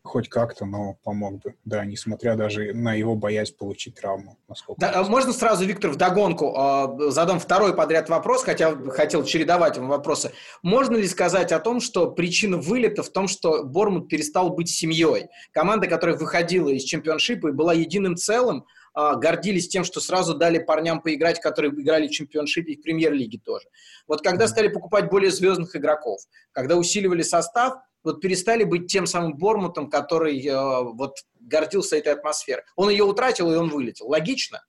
хоть 0.04 0.30
как-то, 0.30 0.66
но 0.66 0.98
помог 1.04 1.44
бы, 1.44 1.56
да, 1.64 1.86
несмотря 1.86 2.36
даже 2.36 2.74
на 2.74 2.94
его 2.94 3.16
боязнь 3.16 3.56
получить 3.56 3.96
травму. 3.96 4.38
Да, 4.78 4.92
а 4.96 5.04
можно 5.04 5.32
сразу, 5.32 5.64
Виктор, 5.66 5.92
вдогонку 5.92 6.56
э, 6.58 7.12
задам 7.12 7.40
второй 7.40 7.76
подряд 7.76 8.10
вопрос, 8.10 8.44
хотя 8.44 8.76
хотел 8.90 9.24
чередовать 9.24 9.78
вам 9.78 9.90
вопросы. 9.90 10.32
Можно 10.64 10.96
ли 10.96 11.08
сказать 11.08 11.52
о 11.52 11.60
том, 11.60 11.80
что 11.80 12.12
причина 12.12 12.58
вылета 12.58 13.04
в 13.04 13.10
том, 13.10 13.28
что 13.28 13.64
Бормут 13.64 14.10
перестал 14.10 14.50
быть 14.50 14.70
семьей? 14.70 15.28
Команда, 15.52 15.88
которая 15.88 16.18
выходила 16.18 16.70
из 16.70 16.84
чемпионшипа 16.84 17.50
и 17.50 17.52
была 17.52 17.74
единым 17.74 18.16
целым, 18.16 18.66
э, 18.98 19.16
гордились 19.18 19.68
тем, 19.68 19.84
что 19.84 20.00
сразу 20.02 20.34
дали 20.34 20.58
парням 20.58 21.02
поиграть, 21.02 21.40
которые 21.40 21.72
играли 21.72 22.08
в 22.08 22.12
чемпионшипе 22.12 22.74
и 22.74 22.80
в 22.80 22.82
премьер-лиге 22.82 23.40
тоже. 23.44 23.68
Вот 24.08 24.22
когда 24.24 24.48
стали 24.48 24.68
покупать 24.68 25.12
более 25.12 25.30
звездных 25.30 25.76
игроков, 25.76 26.22
когда 26.54 26.76
усиливали 26.76 27.22
состав– 27.22 27.76
вот 28.04 28.22
перестали 28.22 28.64
быть 28.64 28.88
тем 28.88 29.06
самым 29.06 29.38
Бормутом, 29.38 29.90
который 29.90 30.46
э, 30.46 30.84
вот 30.94 31.18
гордился 31.40 31.98
этой 31.98 32.14
атмосферой. 32.14 32.64
Он 32.76 32.90
ее 32.90 33.04
утратил, 33.04 33.52
и 33.52 33.56
он 33.56 33.70
вылетел. 33.70 34.08
Логично? 34.08 34.64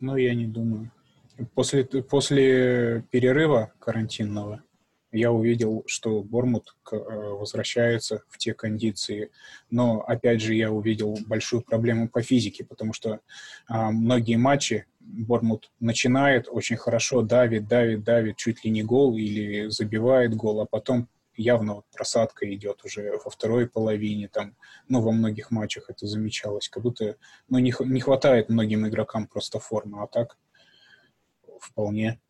Ну, 0.00 0.16
я 0.16 0.34
не 0.34 0.46
думаю. 0.46 0.90
После, 1.54 1.84
после 1.84 3.04
перерыва 3.10 3.72
карантинного 3.78 4.62
я 5.12 5.32
увидел, 5.32 5.84
что 5.86 6.22
Бормут 6.22 6.76
э, 6.90 6.96
возвращается 6.96 8.22
в 8.28 8.38
те 8.38 8.54
кондиции. 8.54 9.30
Но, 9.70 10.00
опять 10.00 10.40
же, 10.40 10.54
я 10.54 10.70
увидел 10.70 11.16
большую 11.26 11.62
проблему 11.62 12.08
по 12.08 12.22
физике, 12.22 12.64
потому 12.64 12.92
что 12.92 13.20
а, 13.66 13.90
многие 13.90 14.36
матчи 14.36 14.86
Бормут 15.00 15.70
начинает 15.78 16.48
очень 16.50 16.76
хорошо, 16.76 17.22
давит, 17.22 17.68
давит, 17.68 18.02
давит, 18.02 18.36
чуть 18.36 18.64
ли 18.64 18.70
не 18.70 18.82
гол 18.82 19.16
или 19.16 19.68
забивает 19.68 20.34
гол, 20.34 20.60
а 20.60 20.66
потом 20.66 21.08
явно 21.36 21.74
вот 21.74 21.84
просадка 21.92 22.52
идет 22.52 22.84
уже 22.84 23.18
во 23.24 23.30
второй 23.30 23.68
половине, 23.68 24.28
там, 24.28 24.56
ну, 24.88 25.00
во 25.00 25.12
многих 25.12 25.50
матчах 25.50 25.90
это 25.90 26.06
замечалось, 26.06 26.68
как 26.68 26.82
будто, 26.82 27.16
ну, 27.48 27.58
не, 27.58 27.74
не 27.80 28.00
хватает 28.00 28.48
многим 28.48 28.86
игрокам 28.86 29.26
просто 29.26 29.58
формы, 29.58 30.02
а 30.02 30.06
так 30.06 30.36
вполне. 31.60 32.20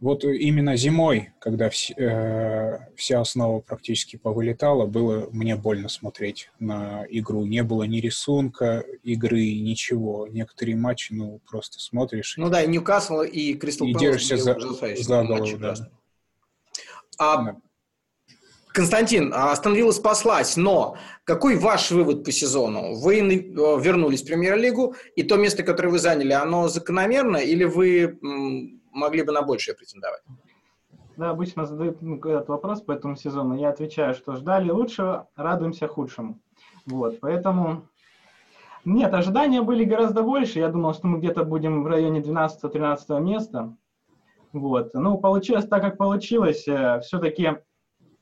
Вот 0.00 0.22
именно 0.22 0.76
зимой, 0.76 1.30
когда 1.40 1.68
вс, 1.70 1.90
э, 1.90 2.78
вся 2.94 3.20
основа 3.20 3.58
практически 3.58 4.16
повылетала, 4.16 4.86
было 4.86 5.28
мне 5.32 5.56
больно 5.56 5.88
смотреть 5.88 6.50
на 6.60 7.04
игру. 7.10 7.44
Не 7.44 7.64
было 7.64 7.82
ни 7.82 7.98
рисунка 7.98 8.84
игры, 9.02 9.54
ничего. 9.54 10.28
Некоторые 10.28 10.76
матчи, 10.76 11.12
ну, 11.12 11.40
просто 11.50 11.80
смотришь. 11.80 12.36
Ну 12.36 12.48
да, 12.48 12.62
и 12.62 12.68
Ньюкасл, 12.68 13.22
и 13.22 13.54
Кристал 13.54 13.88
И 13.88 13.94
держишься 13.94 14.36
за, 14.36 14.56
за 14.60 15.24
голову, 15.24 15.58
да. 15.58 15.74
А, 17.18 17.56
Константин, 18.68 19.32
Астон 19.34 19.92
спаслась, 19.92 20.56
но 20.56 20.96
какой 21.24 21.56
ваш 21.56 21.90
вывод 21.90 22.24
по 22.24 22.30
сезону? 22.30 22.94
Вы 22.94 23.18
э, 23.18 23.80
вернулись 23.80 24.22
в 24.22 24.26
премьер-лигу, 24.26 24.94
и 25.16 25.24
то 25.24 25.36
место, 25.36 25.64
которое 25.64 25.88
вы 25.88 25.98
заняли, 25.98 26.32
оно 26.32 26.68
закономерно, 26.68 27.38
или 27.38 27.64
вы 27.64 28.18
могли 28.92 29.22
бы 29.22 29.32
на 29.32 29.42
большее 29.42 29.74
претендовать? 29.74 30.22
Да, 31.16 31.30
обычно 31.30 31.66
задают 31.66 32.00
ну, 32.00 32.18
этот 32.18 32.48
вопрос 32.48 32.80
по 32.80 32.92
этому 32.92 33.16
сезону. 33.16 33.56
Я 33.58 33.70
отвечаю, 33.70 34.14
что 34.14 34.36
ждали 34.36 34.70
лучшего, 34.70 35.28
радуемся 35.34 35.88
худшему. 35.88 36.38
Вот, 36.86 37.18
поэтому... 37.18 37.88
Нет, 38.84 39.12
ожидания 39.12 39.60
были 39.60 39.82
гораздо 39.82 40.22
больше. 40.22 40.60
Я 40.60 40.68
думал, 40.68 40.94
что 40.94 41.08
мы 41.08 41.18
где-то 41.18 41.42
будем 41.42 41.82
в 41.82 41.88
районе 41.88 42.20
12-13 42.20 43.20
места. 43.20 43.76
Вот. 44.52 44.94
Ну, 44.94 45.18
получилось 45.18 45.66
так, 45.66 45.82
как 45.82 45.98
получилось. 45.98 46.66
Э, 46.66 47.00
Все-таки 47.00 47.58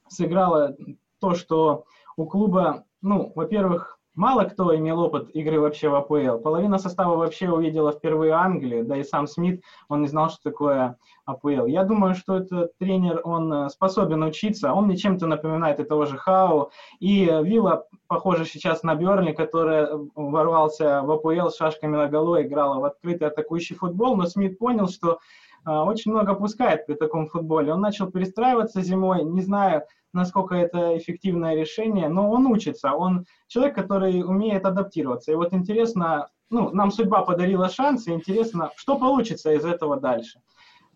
сыграло 0.09 0.77
то, 1.21 1.35
что 1.35 1.85
у 2.17 2.27
клуба, 2.27 2.85
ну, 3.03 3.33
во-первых, 3.35 3.99
мало 4.15 4.45
кто 4.45 4.75
имел 4.75 5.01
опыт 5.01 5.31
игры 5.35 5.61
вообще 5.61 5.89
в 5.89 5.95
АПЛ. 5.95 6.39
Половина 6.39 6.79
состава 6.79 7.17
вообще 7.17 7.51
увидела 7.51 7.93
впервые 7.93 8.33
Англию, 8.33 8.85
да 8.85 8.97
и 8.97 9.05
сам 9.05 9.27
Смит, 9.27 9.63
он 9.89 10.01
не 10.03 10.09
знал, 10.09 10.31
что 10.31 10.43
такое 10.43 10.97
АПЛ. 11.27 11.67
Я 11.67 11.85
думаю, 11.85 12.15
что 12.15 12.39
этот 12.39 12.77
тренер, 12.79 13.21
он 13.25 13.53
э, 13.53 13.69
способен 13.69 14.23
учиться, 14.23 14.73
он 14.73 14.87
мне 14.87 14.97
чем-то 14.97 15.27
напоминает 15.27 15.79
и 15.79 15.85
того 15.85 16.07
же 16.07 16.17
Хау. 16.17 16.71
И 16.99 17.25
Вилла, 17.25 17.87
похоже 18.09 18.47
сейчас 18.47 18.83
на 18.83 18.95
Берли, 18.95 19.33
который 19.33 19.87
ворвался 20.15 21.03
в 21.03 21.11
АПЛ 21.11 21.51
с 21.51 21.57
шашками 21.57 21.97
на 21.97 22.09
голове, 22.09 22.47
играла 22.47 22.81
в 22.81 22.85
открытый 22.85 23.29
атакующий 23.29 23.77
футбол, 23.77 24.17
но 24.17 24.27
Смит 24.27 24.59
понял, 24.59 24.89
что 24.89 25.19
очень 25.67 26.13
много 26.13 26.35
пускает 26.35 26.87
при 26.87 26.95
таком 26.95 27.27
футболе. 27.27 27.73
Он 27.73 27.81
начал 27.81 28.11
перестраиваться 28.11 28.81
зимой, 28.83 29.25
не 29.25 29.43
знаю, 29.43 29.83
насколько 30.13 30.55
это 30.55 30.97
эффективное 30.97 31.55
решение, 31.55 32.09
но 32.09 32.31
он 32.31 32.47
учится. 32.47 32.93
Он 32.93 33.27
человек, 33.49 33.75
который 33.75 34.23
умеет 34.23 34.65
адаптироваться. 34.65 35.33
И 35.33 35.35
вот 35.35 35.53
интересно, 35.53 36.29
ну, 36.51 36.71
нам 36.71 36.91
судьба 36.91 37.23
подарила 37.23 37.69
шанс, 37.69 38.07
и 38.07 38.13
интересно, 38.13 38.71
что 38.77 38.99
получится 38.99 39.53
из 39.53 39.65
этого 39.65 40.01
дальше. 40.01 40.41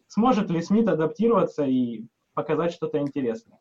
Сможет 0.09 0.51
ли 0.51 0.62
Смит 0.62 0.89
адаптироваться 0.89 1.64
и 1.64 2.05
показать 2.35 2.73
что-то 2.73 2.99
интересное? 2.99 3.59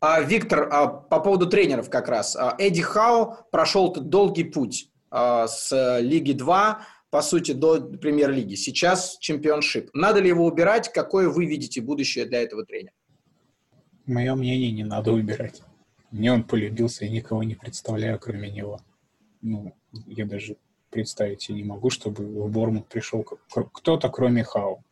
А, 0.00 0.20
Виктор, 0.20 0.68
а, 0.70 0.86
по 0.86 1.20
поводу 1.20 1.46
тренеров 1.46 1.88
как 1.88 2.08
раз. 2.08 2.36
А, 2.36 2.54
Эдди 2.58 2.82
Хау 2.82 3.36
прошел 3.50 3.92
долгий 3.92 4.44
путь 4.44 4.90
а, 5.10 5.46
с 5.46 5.98
Лиги 6.00 6.32
2 6.32 6.80
по 7.14 7.22
сути, 7.22 7.52
до 7.52 7.80
премьер-лиги. 7.80 8.56
Сейчас 8.56 9.18
чемпионшип. 9.20 9.88
Надо 9.92 10.18
ли 10.18 10.26
его 10.26 10.44
убирать? 10.44 10.90
Какое 10.92 11.28
вы 11.28 11.46
видите 11.46 11.80
будущее 11.80 12.24
для 12.24 12.42
этого 12.42 12.64
тренера? 12.66 12.92
Мое 14.04 14.34
мнение, 14.34 14.72
не 14.72 14.82
надо 14.82 15.12
убирать. 15.12 15.62
Мне 16.10 16.32
он 16.32 16.42
полюбился, 16.42 17.04
я 17.04 17.12
никого 17.12 17.44
не 17.44 17.54
представляю, 17.54 18.18
кроме 18.18 18.50
него. 18.50 18.80
Ну, 19.42 19.72
я 20.08 20.26
даже 20.26 20.56
представить 20.90 21.42
себе 21.42 21.58
не 21.58 21.62
могу, 21.62 21.88
чтобы 21.88 22.24
в 22.24 22.50
Бормут 22.50 22.88
пришел 22.88 23.22
кто-то, 23.22 24.08
кроме 24.08 24.42
Хау. 24.42 24.82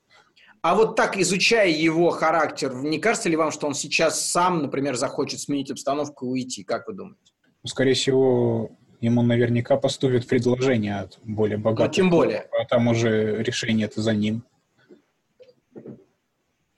А 0.61 0.77
вот 0.77 0.95
так, 0.95 1.17
изучая 1.17 1.71
его 1.71 2.11
характер, 2.11 2.73
не 2.73 3.01
кажется 3.01 3.31
ли 3.31 3.35
вам, 3.35 3.51
что 3.51 3.67
он 3.67 3.75
сейчас 3.75 4.25
сам, 4.31 4.63
например, 4.63 4.95
захочет 4.95 5.41
сменить 5.41 5.73
обстановку 5.73 6.27
и 6.27 6.29
уйти? 6.29 6.63
Как 6.63 6.87
вы 6.87 6.95
думаете? 6.95 7.33
Ну, 7.65 7.69
скорее 7.69 7.95
всего, 7.95 8.71
ему 9.03 9.23
наверняка 9.23 9.77
поступит 9.77 10.29
предложение 10.29 11.01
от 11.01 11.19
более 11.25 11.59
богатых. 11.59 11.89
Ну, 11.89 11.93
тем 11.93 12.11
более. 12.11 12.49
А 12.59 12.65
там 12.65 12.87
уже 12.87 13.43
решение 13.43 13.87
это 13.87 14.01
за 14.01 14.15
ним. 14.15 14.45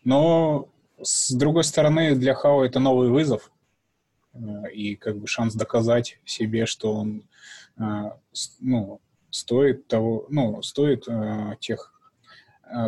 Но, 0.04 0.68
с 1.00 1.30
другой 1.32 1.64
стороны, 1.64 2.14
для 2.16 2.34
Хао 2.34 2.64
это 2.64 2.80
новый 2.80 3.10
вызов. 3.10 3.52
Э, 4.32 4.70
и 4.72 4.96
как 4.96 5.18
бы 5.18 5.26
шанс 5.26 5.54
доказать 5.54 6.18
себе, 6.24 6.64
что 6.64 6.94
он 6.94 7.28
э, 7.78 7.82
ну, 8.60 9.00
стоит 9.30 9.86
того, 9.86 10.26
ну, 10.30 10.62
стоит 10.62 11.06
э, 11.06 11.56
тех 11.60 11.90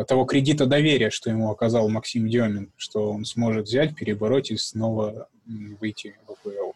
того 0.07 0.25
кредита 0.25 0.65
доверия, 0.65 1.11
что 1.11 1.29
ему 1.29 1.51
оказал 1.51 1.87
Максим 1.87 2.27
Демин, 2.27 2.73
что 2.77 3.11
он 3.11 3.25
сможет 3.25 3.67
взять, 3.67 3.95
перебороть 3.95 4.49
и 4.49 4.57
снова 4.57 5.29
выйти 5.45 6.17
в 6.25 6.31
АПЛ. 6.31 6.71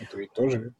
Это 0.00 0.18
ведь 0.18 0.32
тоже 0.32 0.74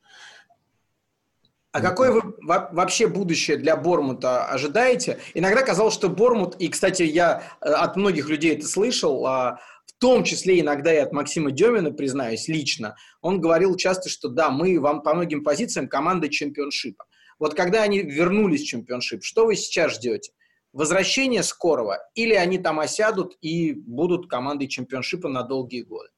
а 1.77 1.81
какое 1.83 2.11
вы 2.11 2.35
вообще 2.41 3.07
будущее 3.07 3.59
для 3.59 3.77
Бормута 3.77 4.47
ожидаете? 4.47 5.18
Иногда 5.35 5.61
казалось, 5.61 5.93
что 5.93 6.09
Бормут, 6.09 6.57
и, 6.59 6.68
кстати, 6.68 7.03
я 7.03 7.43
э, 7.61 7.68
от 7.68 7.97
многих 7.97 8.31
людей 8.31 8.55
это 8.55 8.66
слышал, 8.66 9.27
а, 9.27 9.61
в 9.85 9.93
том 9.99 10.24
числе 10.24 10.61
иногда 10.61 10.95
и 10.95 10.97
от 10.97 11.12
Максима 11.12 11.51
Демина, 11.51 11.91
признаюсь, 11.91 12.49
лично, 12.49 12.97
он 13.20 13.43
говорил 13.43 13.77
часто, 13.77 14.09
что 14.09 14.29
да, 14.29 14.49
мы 14.49 14.81
вам 14.81 15.03
по 15.03 15.12
многим 15.12 15.45
позициям 15.45 15.87
команда 15.87 16.31
чемпионшипа. 16.31 17.05
Вот 17.39 17.53
когда 17.53 17.83
они 17.83 18.01
вернулись 18.01 18.62
в 18.62 18.68
чемпионшип, 18.68 19.22
что 19.22 19.45
вы 19.45 19.55
сейчас 19.55 19.97
ждете? 19.97 20.33
Возвращение 20.72 21.43
скорого? 21.43 21.99
Или 22.14 22.33
они 22.33 22.57
там 22.57 22.81
осядут 22.81 23.37
и 23.43 23.74
будут 23.74 24.31
командой 24.31 24.66
чемпионшипа 24.66 25.29
на 25.29 25.43
долгие 25.43 25.83
годы? 25.83 26.09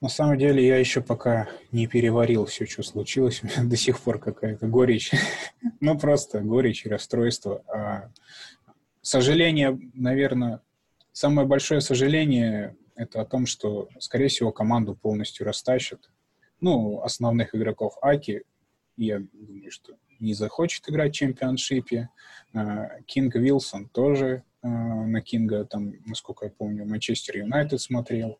На 0.00 0.08
самом 0.08 0.38
деле 0.38 0.66
я 0.66 0.76
еще 0.76 1.00
пока 1.00 1.48
не 1.72 1.86
переварил 1.86 2.46
все, 2.46 2.66
что 2.66 2.82
случилось. 2.82 3.40
У 3.44 3.46
меня 3.46 3.68
до 3.68 3.76
сих 3.76 4.00
пор 4.00 4.18
какая-то 4.18 4.66
горечь. 4.66 5.12
ну, 5.80 5.98
просто 5.98 6.40
горечь 6.40 6.84
и 6.84 6.88
расстройство. 6.88 7.62
А 7.68 8.10
сожаление, 9.02 9.78
наверное, 9.94 10.60
самое 11.12 11.46
большое 11.46 11.80
сожаление 11.80 12.76
это 12.94 13.20
о 13.20 13.26
том, 13.26 13.46
что, 13.46 13.88
скорее 13.98 14.28
всего, 14.28 14.52
команду 14.52 14.94
полностью 14.94 15.46
растащат. 15.46 16.10
Ну, 16.60 17.02
основных 17.02 17.54
игроков 17.54 17.96
Аки, 18.00 18.42
я 18.96 19.20
думаю, 19.32 19.70
что 19.70 19.94
не 20.18 20.32
захочет 20.34 20.88
играть 20.88 21.12
в 21.12 21.16
чемпионшипе. 21.16 22.08
А, 22.54 23.00
Кинг 23.06 23.34
Вилсон 23.34 23.88
тоже 23.90 24.44
а, 24.62 24.68
на 24.68 25.20
Кинга, 25.20 25.64
там, 25.66 25.92
насколько 26.06 26.46
я 26.46 26.50
помню, 26.50 26.86
Манчестер 26.86 27.38
Юнайтед 27.38 27.80
смотрел. 27.80 28.38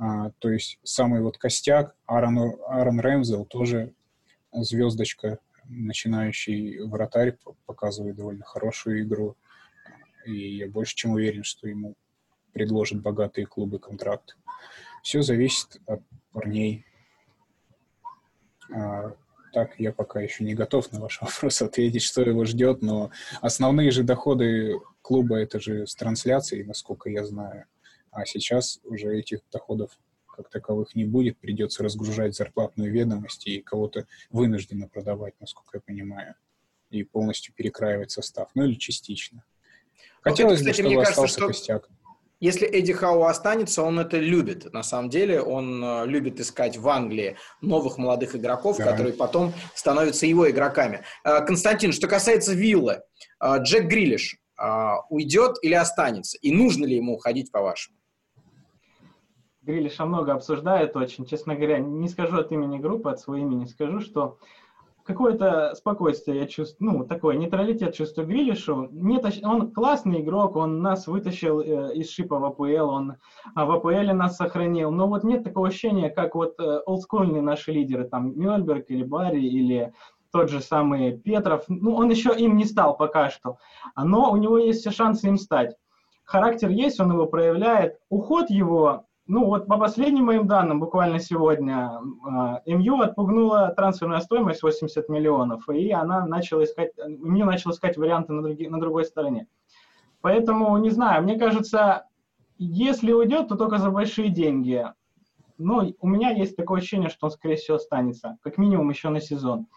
А, 0.00 0.30
то 0.38 0.48
есть 0.50 0.78
самый 0.82 1.20
вот 1.20 1.36
костяк, 1.36 1.94
Аарон, 2.06 2.56
Аарон 2.66 3.00
Рэмзел 3.00 3.44
тоже 3.44 3.92
звездочка, 4.50 5.38
начинающий 5.68 6.80
вратарь, 6.84 7.36
показывает 7.66 8.16
довольно 8.16 8.44
хорошую 8.44 9.02
игру. 9.02 9.36
И 10.24 10.56
я 10.56 10.68
больше 10.68 10.96
чем 10.96 11.10
уверен, 11.12 11.44
что 11.44 11.68
ему 11.68 11.96
предложат 12.54 13.02
богатые 13.02 13.46
клубы 13.46 13.78
контракт. 13.78 14.38
все 15.02 15.20
зависит 15.20 15.76
от 15.86 16.00
парней. 16.32 16.86
А, 18.72 19.12
так, 19.52 19.78
я 19.78 19.92
пока 19.92 20.22
еще 20.22 20.44
не 20.44 20.54
готов 20.54 20.90
на 20.92 21.00
ваш 21.00 21.20
вопрос 21.20 21.60
ответить, 21.60 22.02
что 22.02 22.22
его 22.22 22.46
ждет, 22.46 22.80
но 22.80 23.10
основные 23.42 23.90
же 23.90 24.02
доходы 24.02 24.80
клуба 25.02 25.36
это 25.36 25.60
же 25.60 25.86
с 25.86 25.94
трансляцией, 25.94 26.64
насколько 26.64 27.10
я 27.10 27.26
знаю. 27.26 27.66
А 28.10 28.24
сейчас 28.24 28.80
уже 28.84 29.16
этих 29.16 29.40
доходов 29.52 29.98
как 30.26 30.48
таковых 30.48 30.94
не 30.94 31.04
будет, 31.04 31.38
придется 31.38 31.82
разгружать 31.82 32.34
зарплатную 32.34 32.90
ведомость 32.90 33.46
и 33.46 33.60
кого-то 33.60 34.06
вынужденно 34.30 34.88
продавать, 34.88 35.34
насколько 35.40 35.76
я 35.76 35.80
понимаю, 35.80 36.34
и 36.88 37.02
полностью 37.02 37.52
перекраивать 37.54 38.10
состав, 38.10 38.48
ну 38.54 38.64
или 38.64 38.74
частично. 38.74 39.44
Хотелось 40.22 40.62
бы, 40.62 40.72
чтобы 40.72 41.02
остался 41.02 41.14
кажется, 41.14 41.38
что... 41.38 41.46
костяк. 41.48 41.88
Если 42.40 42.66
Эдди 42.66 42.94
Хау 42.94 43.24
останется, 43.24 43.82
он 43.82 44.00
это 44.00 44.16
любит. 44.16 44.72
На 44.72 44.82
самом 44.82 45.10
деле 45.10 45.42
он 45.42 45.84
э, 45.84 46.06
любит 46.06 46.40
искать 46.40 46.78
в 46.78 46.88
Англии 46.88 47.36
новых 47.60 47.98
молодых 47.98 48.34
игроков, 48.34 48.78
да. 48.78 48.84
которые 48.84 49.12
потом 49.12 49.52
становятся 49.74 50.24
его 50.24 50.50
игроками. 50.50 51.04
Э, 51.22 51.44
Константин, 51.44 51.92
что 51.92 52.08
касается 52.08 52.54
Виллы, 52.54 53.02
э, 53.42 53.56
Джек 53.62 53.84
Грилиш 53.84 54.38
уйдет 55.08 55.56
или 55.62 55.72
останется? 55.72 56.36
И 56.42 56.52
нужно 56.52 56.84
ли 56.84 56.96
ему 56.96 57.14
уходить, 57.14 57.50
по-вашему? 57.50 57.96
Грилиша 59.62 60.06
много 60.06 60.32
обсуждают 60.32 60.96
очень. 60.96 61.26
Честно 61.26 61.54
говоря, 61.54 61.78
не 61.78 62.08
скажу 62.08 62.38
от 62.38 62.50
имени 62.52 62.78
группы, 62.78 63.10
от 63.10 63.20
своего 63.20 63.46
имени 63.46 63.66
скажу, 63.66 64.00
что 64.00 64.38
какое-то 65.04 65.74
спокойствие 65.74 66.40
я 66.40 66.46
чувствую, 66.46 66.92
ну, 66.92 67.04
такой 67.04 67.36
нейтралитет 67.36 67.94
чувствую 67.94 68.26
Грилишу. 68.26 68.88
Нет, 68.90 69.24
он 69.42 69.72
классный 69.72 70.20
игрок, 70.20 70.56
он 70.56 70.80
нас 70.82 71.06
вытащил 71.06 71.60
э, 71.60 71.94
из 71.94 72.10
шипа 72.10 72.38
в 72.38 72.44
АПЛ, 72.44 72.88
он 72.88 73.16
а 73.54 73.64
в 73.66 73.72
АПЛ 73.72 74.14
нас 74.14 74.36
сохранил, 74.36 74.90
но 74.90 75.08
вот 75.08 75.24
нет 75.24 75.44
такого 75.44 75.68
ощущения, 75.68 76.10
как 76.10 76.34
вот 76.34 76.58
э, 76.58 76.80
олдскульные 76.86 77.42
наши 77.42 77.72
лидеры, 77.72 78.04
там, 78.04 78.38
Мюльберг 78.38 78.86
или 78.88 79.02
Барри, 79.02 79.42
или 79.42 79.92
тот 80.32 80.48
же 80.48 80.60
самый 80.60 81.18
Петров, 81.18 81.64
ну, 81.68 81.94
он 81.94 82.08
еще 82.10 82.32
им 82.36 82.56
не 82.56 82.64
стал 82.64 82.96
пока 82.96 83.30
что, 83.30 83.58
но 83.96 84.30
у 84.30 84.36
него 84.36 84.58
есть 84.58 84.80
все 84.80 84.90
шансы 84.90 85.26
им 85.26 85.36
стать. 85.36 85.74
Характер 86.24 86.68
есть, 86.68 87.00
он 87.00 87.10
его 87.10 87.26
проявляет. 87.26 87.98
Уход 88.08 88.50
его 88.50 89.06
ну 89.30 89.44
вот 89.46 89.68
по 89.68 89.78
последним 89.78 90.24
моим 90.24 90.48
данным, 90.48 90.80
буквально 90.80 91.20
сегодня, 91.20 92.00
а, 92.26 92.62
МЮ 92.66 93.00
отпугнула 93.00 93.72
трансферная 93.76 94.18
стоимость 94.18 94.60
80 94.60 95.08
миллионов, 95.08 95.68
и 95.68 95.92
она 95.92 96.26
начала 96.26 96.64
искать, 96.64 96.90
МЮ 97.06 97.46
начал 97.46 97.70
искать 97.70 97.96
варианты 97.96 98.32
на, 98.32 98.42
други, 98.42 98.68
на 98.68 98.80
другой 98.80 99.04
стороне. 99.04 99.46
Поэтому, 100.20 100.76
не 100.78 100.90
знаю, 100.90 101.22
мне 101.22 101.38
кажется, 101.38 102.06
если 102.58 103.12
уйдет, 103.12 103.46
то 103.46 103.54
только 103.54 103.78
за 103.78 103.90
большие 103.90 104.30
деньги. 104.30 104.84
Но 105.58 105.84
у 106.00 106.08
меня 106.08 106.30
есть 106.30 106.56
такое 106.56 106.80
ощущение, 106.80 107.08
что 107.08 107.26
он, 107.26 107.30
скорее 107.30 107.54
всего, 107.54 107.76
останется, 107.76 108.36
как 108.42 108.58
минимум 108.58 108.90
еще 108.90 109.10
на 109.10 109.20
сезон. 109.20 109.68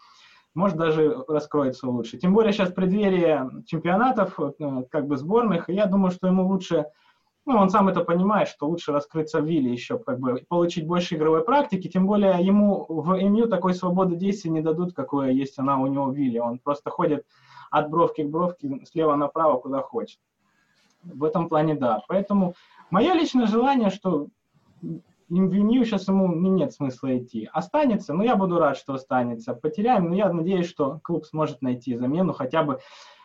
Может, 0.54 0.76
даже 0.76 1.24
раскроется 1.28 1.88
лучше. 1.88 2.18
Тем 2.18 2.34
более 2.34 2.52
сейчас 2.52 2.72
преддверие 2.72 3.48
чемпионатов, 3.66 4.36
э, 4.40 4.82
как 4.90 5.06
бы 5.06 5.16
сборных, 5.16 5.70
и 5.70 5.74
я 5.74 5.86
думаю, 5.86 6.10
что 6.10 6.26
ему 6.26 6.44
лучше 6.44 6.86
ну, 7.46 7.58
он 7.58 7.68
сам 7.68 7.88
это 7.88 8.00
понимает, 8.00 8.48
что 8.48 8.66
лучше 8.66 8.92
раскрыться 8.92 9.40
в 9.40 9.44
Вилле 9.44 9.70
еще, 9.70 9.98
как 9.98 10.18
бы, 10.18 10.42
получить 10.48 10.86
больше 10.86 11.16
игровой 11.16 11.44
практики, 11.44 11.88
тем 11.88 12.06
более 12.06 12.42
ему 12.42 12.86
в 12.88 13.16
МЮ 13.16 13.48
такой 13.48 13.74
свободы 13.74 14.16
действий 14.16 14.50
не 14.50 14.62
дадут, 14.62 14.94
какое 14.94 15.30
есть 15.30 15.58
она 15.58 15.78
у 15.78 15.86
него 15.86 16.06
в 16.06 16.14
Вилле. 16.14 16.40
Он 16.40 16.58
просто 16.58 16.90
ходит 16.90 17.26
от 17.70 17.90
бровки 17.90 18.22
к 18.22 18.30
бровке, 18.30 18.80
слева 18.90 19.16
направо, 19.16 19.58
куда 19.58 19.82
хочет. 19.82 20.18
В 21.02 21.22
этом 21.24 21.48
плане 21.48 21.74
да. 21.74 22.02
Поэтому 22.08 22.54
мое 22.90 23.12
личное 23.12 23.46
желание, 23.46 23.90
что 23.90 24.28
в 24.80 24.98
МЮ 25.28 25.84
сейчас 25.84 26.08
ему 26.08 26.28
нет 26.34 26.72
смысла 26.72 27.18
идти. 27.18 27.48
Останется, 27.52 28.14
но 28.14 28.24
я 28.24 28.36
буду 28.36 28.58
рад, 28.58 28.78
что 28.78 28.94
останется. 28.94 29.52
Потеряем, 29.54 30.08
но 30.08 30.14
я 30.14 30.32
надеюсь, 30.32 30.66
что 30.66 30.98
клуб 31.02 31.26
сможет 31.26 31.60
найти 31.60 31.94
замену, 31.94 32.32
хотя 32.32 32.62
бы 32.62 32.80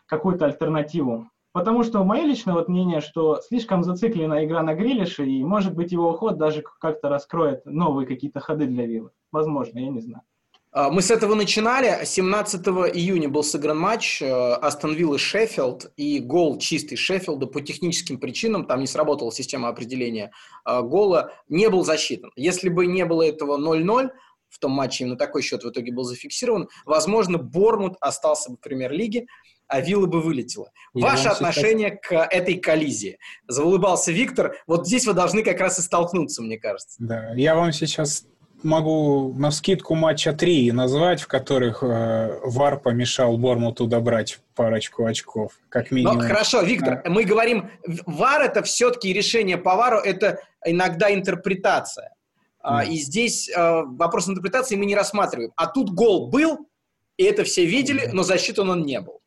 какую-то 0.08 0.46
альтернативу 0.46 1.30
Потому 1.52 1.84
что 1.84 2.04
мое 2.04 2.24
личное 2.24 2.54
вот 2.54 2.68
мнение, 2.68 3.02
что 3.02 3.42
слишком 3.42 3.84
зациклена 3.84 4.46
игра 4.46 4.62
на 4.62 4.76
Грилише, 4.76 5.26
и 5.26 5.44
может 5.44 5.74
быть 5.74 5.92
его 5.92 6.12
уход 6.12 6.38
даже 6.38 6.64
как-то 6.80 7.10
раскроет 7.10 7.66
новые 7.66 8.06
какие-то 8.06 8.40
ходы 8.40 8.68
для 8.68 8.86
Виллы. 8.86 9.10
Возможно, 9.32 9.80
я 9.80 9.90
не 9.90 10.00
знаю. 10.00 10.24
А, 10.72 10.92
мы 10.92 11.02
с 11.02 11.10
этого 11.10 11.34
начинали. 11.34 12.06
17 12.06 12.68
июня 12.94 13.28
был 13.28 13.42
сыгран 13.42 13.80
матч 13.80 14.22
э, 14.22 14.28
Астон 14.30 14.94
Виллы 14.94 15.18
Шеффилд, 15.18 15.92
и 15.98 16.20
гол 16.20 16.60
чистый 16.60 16.96
Шеффилда 16.96 17.48
по 17.48 17.62
техническим 17.62 18.20
причинам, 18.20 18.66
там 18.68 18.82
не 18.82 18.88
сработала 18.88 19.32
система 19.32 19.70
определения 19.70 20.32
а, 20.64 20.84
гола, 20.84 21.34
не 21.48 21.70
был 21.70 21.84
засчитан. 21.84 22.32
Если 22.36 22.70
бы 22.70 22.86
не 22.86 23.06
было 23.06 23.24
этого 23.24 23.58
0-0, 23.58 24.12
в 24.50 24.60
том 24.60 24.72
матче 24.72 25.04
именно 25.04 25.18
такой 25.18 25.42
счет 25.42 25.64
в 25.64 25.70
итоге 25.70 25.92
был 25.92 26.04
зафиксирован, 26.04 26.70
возможно, 26.86 27.40
Бормут 27.40 27.96
остался 28.00 28.52
бы 28.52 28.58
в 28.58 28.60
премьер-лиге, 28.60 29.26
а 29.70 29.82
вилла 29.82 30.08
бы 30.08 30.22
вылетела. 30.22 30.72
Я 30.94 31.06
Ваше 31.06 31.30
отношение 31.30 32.00
считаю... 32.04 32.28
к 32.28 32.34
этой 32.34 32.56
коллизии? 32.56 33.20
Заулыбался 33.48 34.12
Виктор. 34.12 34.58
Вот 34.68 34.88
здесь 34.88 35.06
вы 35.06 35.14
должны 35.14 35.44
как 35.44 35.60
раз 35.60 35.80
и 35.80 35.82
столкнуться, 35.82 36.42
мне 36.42 36.58
кажется. 36.58 36.96
Да, 37.00 37.32
я 37.36 37.56
вам 37.56 37.72
сейчас 37.72 38.26
могу 38.64 39.34
на 39.38 39.52
скидку 39.52 39.96
матча 39.96 40.34
три 40.34 40.72
назвать, 40.72 41.22
в 41.22 41.28
которых 41.28 41.84
э, 41.84 42.40
ВАР 42.44 42.80
помешал 42.80 43.38
Бормуту 43.38 43.86
добрать 43.86 44.40
парочку 44.56 45.06
очков, 45.06 45.54
как 45.70 45.92
минимум. 45.92 46.18
Ну, 46.18 46.24
хорошо, 46.24 46.62
Виктор, 46.62 47.02
да. 47.04 47.10
мы 47.10 47.24
говорим, 47.24 47.70
ВАР 48.06 48.42
это 48.42 48.64
все-таки 48.64 49.14
решение 49.14 49.58
по 49.58 49.76
ВАРу, 49.76 50.00
это 50.00 50.40
иногда 50.66 51.14
интерпретация. 51.14 52.14
Mm. 52.66 52.88
И 52.88 52.98
здесь 52.98 53.50
э, 53.50 53.84
вопрос 53.86 54.28
интерпретации 54.28 54.76
мы 54.76 54.86
не 54.86 54.96
рассматриваем. 54.96 55.54
А 55.56 55.68
тут 55.68 55.92
гол 55.92 56.30
был, 56.30 56.68
и 57.18 57.24
это 57.24 57.44
все 57.44 57.66
видели, 57.66 58.10
но 58.12 58.24
засчитан 58.24 58.70
он 58.70 58.84
не 58.84 59.00
был. 59.00 59.19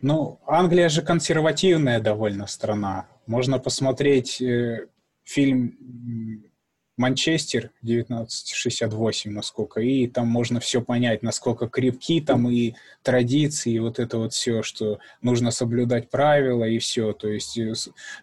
Ну, 0.00 0.40
Англия 0.46 0.88
же 0.88 1.02
консервативная 1.02 2.00
довольно 2.00 2.46
страна. 2.46 3.08
Можно 3.26 3.58
посмотреть 3.58 4.40
э, 4.40 4.86
фильм 5.24 6.48
Манчестер 6.96 7.70
1968, 7.82 9.30
насколько, 9.30 9.80
и 9.80 10.08
там 10.08 10.26
можно 10.26 10.58
все 10.58 10.82
понять, 10.82 11.22
насколько 11.22 11.68
крепки 11.68 12.20
там 12.20 12.50
и 12.50 12.74
традиции, 13.02 13.72
и 13.72 13.78
вот 13.78 13.98
это 13.98 14.18
вот 14.18 14.32
все, 14.32 14.62
что 14.62 14.98
нужно 15.22 15.52
соблюдать 15.52 16.10
правила 16.10 16.64
и 16.64 16.78
все, 16.78 17.12
то 17.12 17.28
есть 17.28 17.56
э, 17.58 17.72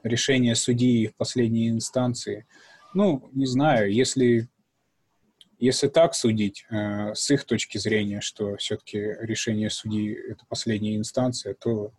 решение 0.03 0.55
судьи 0.55 1.07
в 1.07 1.15
последней 1.15 1.69
инстанции. 1.69 2.45
Ну, 2.93 3.29
не 3.33 3.45
знаю, 3.45 3.93
если 3.93 4.49
если 5.59 5.87
так 5.87 6.15
судить, 6.15 6.65
э, 6.69 7.13
с 7.13 7.29
их 7.31 7.45
точки 7.45 7.77
зрения, 7.77 8.21
что 8.21 8.57
все-таки 8.57 8.99
решение 9.19 9.69
судьи— 9.69 10.13
это 10.29 10.45
последняя 10.47 10.95
инстанция, 10.95 11.53
то, 11.53 11.91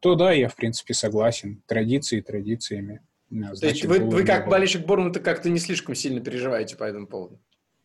то 0.00 0.14
да, 0.14 0.32
я, 0.32 0.48
в 0.48 0.56
принципе, 0.56 0.94
согласен. 0.94 1.62
Традиции 1.66 2.20
традициями. 2.20 3.00
Значит, 3.28 3.60
то 3.60 3.66
есть 3.66 3.84
вы, 3.84 3.98
вы 3.98 4.24
как 4.24 4.48
болельщик 4.48 4.86
Борнмута 4.86 5.20
как-то 5.20 5.50
не 5.50 5.58
слишком 5.58 5.94
сильно 5.94 6.20
переживаете 6.20 6.76
по 6.76 6.84
этому 6.84 7.06
поводу? 7.06 7.38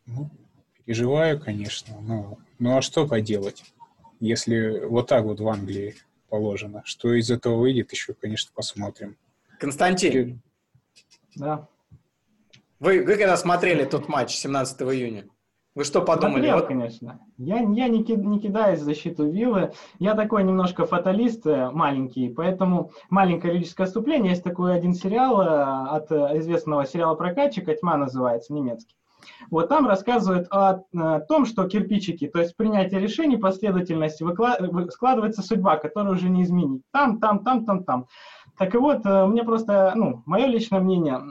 Ну, 0.06 0.30
переживаю, 0.86 1.40
конечно. 1.40 2.00
Но, 2.00 2.38
ну 2.60 2.78
а 2.78 2.82
что 2.82 3.08
поделать, 3.08 3.64
если 4.20 4.86
вот 4.86 5.08
так 5.08 5.24
вот 5.24 5.40
в 5.40 5.48
Англии 5.48 5.96
положено? 6.30 6.84
Что 6.86 7.14
из 7.14 7.32
этого 7.32 7.58
выйдет, 7.58 7.92
еще, 7.92 8.14
конечно, 8.14 8.52
посмотрим. 8.54 9.18
Константин. 9.60 10.42
Да. 11.36 11.68
Вы, 12.82 13.04
вы 13.06 13.16
когда 13.16 13.38
смотрели 13.38 13.86
тот 13.86 14.10
матч 14.10 14.32
17 14.32 14.82
июня, 14.82 15.26
вы 15.76 15.84
что 15.84 16.02
подумали? 16.02 16.50
Смотрел, 16.50 16.68
конечно. 16.68 17.20
Я, 17.38 17.60
я 17.60 17.88
не, 17.88 18.00
не 18.00 18.40
кидаюсь 18.40 18.80
в 18.80 18.84
защиту 18.84 19.30
Виллы. 19.30 19.72
Я 20.00 20.16
такой 20.16 20.44
немножко 20.44 20.88
фаталист 20.88 21.46
э, 21.46 21.70
маленький, 21.70 22.30
поэтому 22.30 22.92
маленькое 23.12 23.54
лирическое 23.54 23.86
отступление. 23.86 24.32
Есть 24.32 24.44
такой 24.44 24.76
один 24.76 24.96
сериал 24.96 25.42
э, 25.42 25.46
от 25.92 26.12
э, 26.12 26.40
известного 26.40 26.88
сериала 26.88 27.14
прокатчика, 27.14 27.76
«Тьма» 27.76 27.98
называется, 27.98 28.52
немецкий. 28.52 28.96
Вот 29.52 29.70
там 29.70 29.88
рассказывают 29.88 30.48
о, 30.50 30.84
о 30.94 31.20
том, 31.20 31.46
что 31.46 31.70
кирпичики, 31.70 32.28
то 32.28 32.40
есть 32.40 32.58
принятие 32.58 33.00
решений, 33.00 33.38
последовательность, 33.38 34.22
выклад... 34.22 34.60
складывается 34.92 35.44
судьба, 35.44 35.78
которую 35.78 36.16
уже 36.16 36.30
не 36.30 36.42
изменить. 36.42 36.82
Там, 36.92 37.20
там, 37.20 37.44
там, 37.44 37.64
там, 37.64 37.84
там. 37.84 38.08
Так 38.58 38.74
и 38.74 38.80
вот, 38.80 39.06
мне 39.06 39.44
просто, 39.44 39.94
ну, 39.96 40.24
мое 40.26 40.48
личное 40.48 40.80
мнение, 40.80 41.22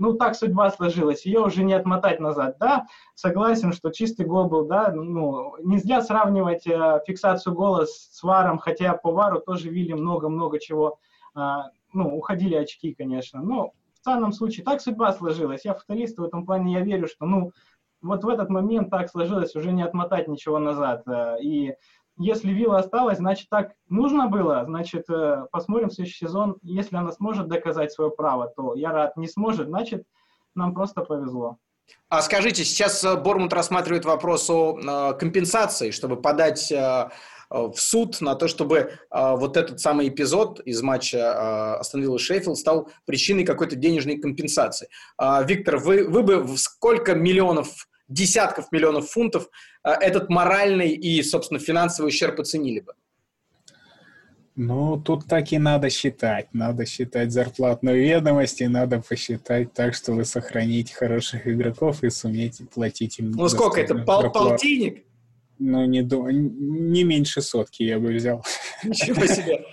ну, 0.00 0.14
так 0.14 0.34
судьба 0.34 0.70
сложилась, 0.70 1.26
ее 1.26 1.40
уже 1.40 1.62
не 1.62 1.74
отмотать 1.74 2.20
назад, 2.20 2.56
да, 2.58 2.86
согласен, 3.14 3.74
что 3.74 3.90
чистый 3.90 4.24
гол 4.24 4.48
был, 4.48 4.64
да, 4.64 4.90
ну, 4.90 5.56
нельзя 5.62 6.00
сравнивать 6.00 6.66
э, 6.66 7.02
фиксацию 7.06 7.54
гола 7.54 7.84
с, 7.84 8.22
варом, 8.22 8.58
хотя 8.58 8.94
по 8.94 9.12
вару 9.12 9.40
тоже 9.40 9.68
видели 9.68 9.92
много-много 9.92 10.58
чего, 10.58 10.98
э, 11.36 11.40
ну, 11.92 12.16
уходили 12.16 12.54
очки, 12.54 12.94
конечно, 12.94 13.42
но 13.42 13.72
в 14.00 14.04
данном 14.06 14.32
случае 14.32 14.64
так 14.64 14.80
судьба 14.80 15.12
сложилась, 15.12 15.66
я 15.66 15.74
футболист, 15.74 16.18
в 16.18 16.24
этом 16.24 16.46
плане 16.46 16.72
я 16.72 16.80
верю, 16.80 17.06
что, 17.06 17.26
ну, 17.26 17.52
вот 18.00 18.24
в 18.24 18.28
этот 18.30 18.48
момент 18.48 18.88
так 18.88 19.10
сложилось, 19.10 19.54
уже 19.54 19.70
не 19.70 19.82
отмотать 19.82 20.28
ничего 20.28 20.58
назад, 20.58 21.02
э, 21.06 21.42
и 21.42 21.74
если 22.20 22.52
Вилла 22.52 22.78
осталась, 22.80 23.16
значит, 23.16 23.48
так 23.48 23.72
нужно 23.88 24.28
было. 24.28 24.62
Значит, 24.66 25.08
э, 25.08 25.46
посмотрим 25.50 25.90
следующий 25.90 26.26
сезон. 26.26 26.58
Если 26.60 26.94
она 26.94 27.12
сможет 27.12 27.48
доказать 27.48 27.92
свое 27.92 28.10
право, 28.10 28.52
то 28.54 28.74
я 28.74 28.92
рад. 28.92 29.16
Не 29.16 29.26
сможет, 29.26 29.68
значит, 29.68 30.04
нам 30.54 30.74
просто 30.74 31.00
повезло. 31.00 31.56
А 32.10 32.20
скажите, 32.20 32.62
сейчас 32.64 33.02
э, 33.04 33.16
Бормут 33.16 33.54
рассматривает 33.54 34.04
вопрос 34.04 34.50
о 34.50 34.78
э, 34.78 35.18
компенсации, 35.18 35.90
чтобы 35.90 36.20
подать 36.20 36.70
в 37.52 37.74
суд 37.74 38.20
на 38.20 38.36
то, 38.36 38.46
чтобы 38.46 38.92
вот 39.10 39.56
этот 39.56 39.80
самый 39.80 40.06
эпизод 40.06 40.60
из 40.60 40.82
матча 40.82 41.80
Астон 41.80 42.00
Вилла 42.00 42.16
Шеффилд 42.16 42.56
стал 42.56 42.88
причиной 43.06 43.42
какой-то 43.42 43.74
денежной 43.74 44.18
компенсации. 44.18 44.86
Виктор, 45.18 45.78
вы, 45.78 46.06
вы 46.06 46.22
бы 46.22 46.46
сколько 46.56 47.16
миллионов, 47.16 47.88
десятков 48.10 48.70
миллионов 48.72 49.08
фунтов 49.08 49.48
этот 49.82 50.28
моральный 50.28 50.90
и, 50.90 51.22
собственно, 51.22 51.58
финансовый 51.58 52.08
ущерб 52.08 52.38
оценили 52.40 52.80
бы? 52.80 52.92
Ну, 54.56 55.00
тут 55.00 55.26
так 55.26 55.52
и 55.52 55.58
надо 55.58 55.88
считать. 55.88 56.52
Надо 56.52 56.84
считать 56.84 57.32
зарплатную 57.32 58.02
ведомость, 58.02 58.60
и 58.60 58.68
надо 58.68 59.00
посчитать 59.00 59.72
так, 59.72 59.94
чтобы 59.94 60.26
сохранить 60.26 60.92
хороших 60.92 61.46
игроков 61.46 62.02
и 62.02 62.10
суметь 62.10 62.60
платить 62.68 63.20
им. 63.20 63.30
Ну, 63.30 63.48
сколько 63.48 63.80
это? 63.80 63.94
Пол 63.94 64.30
полтинник? 64.30 65.06
Ну, 65.58 65.86
не, 65.86 66.00
не 66.02 67.04
меньше 67.04 67.40
сотки 67.40 67.84
я 67.84 67.98
бы 67.98 68.12
взял. 68.12 68.44
Ничего 68.84 69.26
себе. 69.26 69.64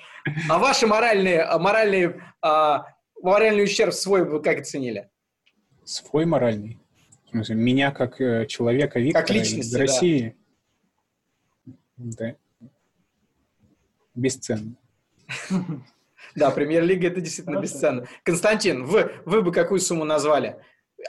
А 0.49 0.57
ваши 0.57 0.87
моральные, 0.87 1.41
а, 1.41 1.57
моральные, 1.59 2.21
а, 2.41 2.85
моральный 3.21 3.63
ущерб 3.63 3.93
свой 3.93 4.23
вы 4.23 4.41
как 4.41 4.59
оценили? 4.59 5.09
Свой 5.83 6.25
моральный? 6.25 6.79
В 7.27 7.31
смысле, 7.31 7.55
меня 7.55 7.91
как 7.91 8.19
э, 8.21 8.45
человека 8.47 8.99
Виктора 8.99 9.25
как 9.25 9.35
личности, 9.35 9.69
из 9.69 9.75
России? 9.75 10.35
Да. 11.97 12.25
да 12.27 12.35
бесценно. 14.17 14.75
Да, 16.35 16.51
премьер-лига 16.51 17.07
это 17.07 17.19
действительно 17.19 17.59
бесценно. 17.59 18.05
Константин, 18.23 18.83
вы, 18.85 19.11
вы 19.25 19.41
бы 19.41 19.51
какую 19.51 19.79
сумму 19.79 20.03
назвали? 20.03 20.57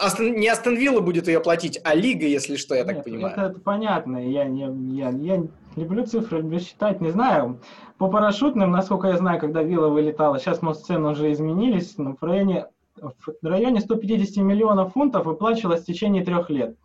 Астон, 0.01 0.37
не 0.37 0.49
Астон 0.49 0.77
Вилла 0.77 1.01
будет 1.01 1.29
ее 1.29 1.41
платить, 1.41 1.79
а 1.85 1.95
Лига, 1.95 2.25
если 2.25 2.57
что, 2.57 2.75
я 2.75 2.85
Нет, 2.85 2.95
так 2.95 3.05
понимаю. 3.05 3.33
Это, 3.35 3.43
это 3.43 3.61
понятно. 3.61 4.17
Я, 4.27 4.45
не, 4.45 4.97
я, 4.97 5.11
я 5.11 5.43
люблю 5.77 6.07
цифры, 6.07 6.39
люблю 6.39 6.61
считать, 6.61 7.03
не 7.03 7.11
знаю. 7.11 7.61
По 7.99 8.09
парашютным, 8.09 8.71
насколько 8.71 9.09
я 9.09 9.19
знаю, 9.19 9.39
когда 9.39 9.63
Вилла 9.63 9.89
вылетала, 9.89 10.39
сейчас, 10.39 10.63
может, 10.63 10.83
цены 10.83 11.11
уже 11.11 11.31
изменились, 11.31 11.99
но 11.99 12.17
в 12.19 12.25
районе, 12.25 12.67
в 13.01 13.47
районе 13.47 13.81
150 13.81 14.45
миллионов 14.45 14.93
фунтов 14.93 15.27
выплачивалось 15.27 15.83
в 15.83 15.87
течение 15.87 16.25
трех 16.25 16.51
лет. 16.51 16.77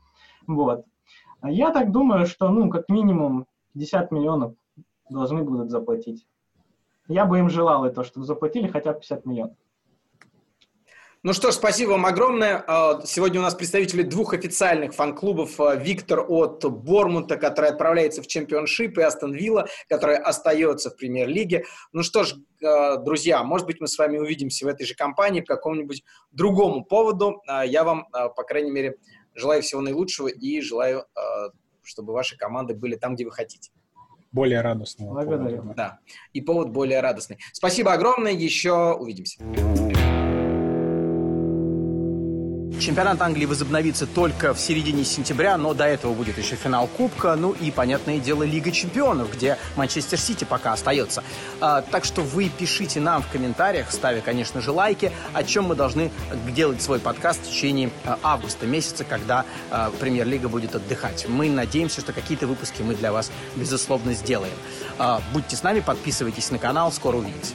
Вот. 0.48 0.86
А 1.42 1.52
я 1.52 1.72
так 1.72 1.92
думаю, 1.92 2.26
что, 2.26 2.50
ну, 2.50 2.70
как 2.70 2.90
минимум 2.90 3.48
50 3.74 4.12
миллионов 4.12 4.54
должны 5.10 5.44
будут 5.44 5.70
заплатить. 5.70 6.26
Я 7.08 7.26
бы 7.26 7.40
им 7.40 7.50
желал 7.50 7.86
это, 7.86 8.04
чтобы 8.04 8.26
заплатили 8.26 8.68
хотя 8.68 8.94
бы 8.94 9.00
50 9.00 9.26
миллионов. 9.26 9.58
Ну 11.26 11.32
что 11.32 11.52
ж, 11.52 11.54
спасибо 11.54 11.92
вам 11.92 12.06
огромное. 12.06 12.62
А, 12.68 13.02
сегодня 13.06 13.40
у 13.40 13.44
нас 13.44 13.56
представители 13.56 14.04
двух 14.04 14.34
официальных 14.34 14.94
фан-клубов. 14.94 15.58
А, 15.58 15.74
Виктор 15.76 16.20
от 16.20 16.66
Бормута, 16.66 17.38
который 17.38 17.70
отправляется 17.70 18.22
в 18.22 18.28
чемпионшип, 18.28 18.98
и 18.98 19.02
Астон 19.04 19.32
Вилла, 19.32 19.70
которая 19.88 20.18
остается 20.18 20.90
в 20.90 20.98
премьер-лиге. 20.98 21.64
Ну 21.94 22.04
что 22.04 22.26
ж, 22.26 22.36
а, 22.62 22.98
друзья, 22.98 23.42
может 23.42 23.66
быть, 23.66 23.80
мы 23.80 23.88
с 23.88 23.98
вами 23.98 24.18
увидимся 24.18 24.66
в 24.66 24.68
этой 24.68 24.86
же 24.86 24.96
компании 24.96 25.40
по 25.40 25.56
какому-нибудь 25.56 26.04
другому 26.34 26.84
поводу. 26.84 27.42
Я 27.48 27.86
вам, 27.86 28.06
по 28.12 28.44
крайней 28.44 28.72
мере, 28.72 28.98
желаю 29.34 29.62
всего 29.62 29.80
наилучшего 29.80 30.28
и 30.28 30.60
желаю, 30.60 31.06
чтобы 31.84 32.12
ваши 32.12 32.36
команды 32.36 32.74
были 32.74 32.98
там, 32.98 33.16
где 33.16 33.24
вы 33.24 33.32
хотите 33.32 33.72
более 34.34 34.60
радостного. 34.60 35.14
Благодарю. 35.14 35.58
Повода. 35.58 35.74
Да, 35.76 36.00
и 36.34 36.42
повод 36.42 36.72
более 36.72 37.00
радостный. 37.02 37.38
Спасибо 37.54 37.94
огромное, 37.94 38.32
еще 38.32 38.94
увидимся. 38.94 39.40
Чемпионат 42.84 43.22
Англии 43.22 43.46
возобновится 43.46 44.06
только 44.06 44.54
в 44.54 44.60
середине 44.60 45.06
сентября, 45.06 45.58
но 45.58 45.74
до 45.74 45.86
этого 45.86 46.14
будет 46.14 46.38
еще 46.38 46.58
финал 46.58 46.88
Кубка, 46.88 47.34
ну 47.38 47.54
и, 47.54 47.72
понятное 47.72 48.18
дело, 48.18 48.44
Лига 48.44 48.72
Чемпионов, 48.72 49.32
где 49.32 49.58
Манчестер 49.78 50.20
Сити 50.20 50.44
пока 50.44 50.74
остается. 50.74 51.24
А, 51.62 51.82
так 51.82 52.04
что 52.04 52.22
вы 52.22 52.50
пишите 52.50 53.00
нам 53.00 53.24
в 53.24 53.30
комментариях, 53.30 53.90
ставя, 53.90 54.20
конечно 54.20 54.60
же, 54.60 54.72
лайки, 54.72 55.14
о 55.32 55.46
чем 55.46 55.64
мы 55.64 55.76
должны 55.76 56.12
делать 56.54 56.82
свой 56.82 57.00
подкаст 57.00 57.46
в 57.46 57.50
течение 57.50 57.90
а, 58.04 58.20
августа 58.22 58.68
месяца, 58.68 59.06
когда 59.06 59.46
а, 59.72 59.90
Премьер-лига 60.02 60.50
будет 60.50 60.76
отдыхать. 60.76 61.26
Мы 61.30 61.50
надеемся, 61.50 62.02
что 62.02 62.12
какие-то 62.12 62.48
выпуски 62.48 62.82
мы 62.82 62.96
для 62.96 63.14
вас, 63.14 63.32
безусловно, 63.56 64.14
сделаем. 64.14 64.56
А, 65.00 65.22
будьте 65.32 65.56
с 65.56 65.64
нами, 65.64 65.80
подписывайтесь 65.80 66.52
на 66.52 66.60
канал, 66.60 66.92
скоро 66.92 67.16
увидимся. 67.16 67.54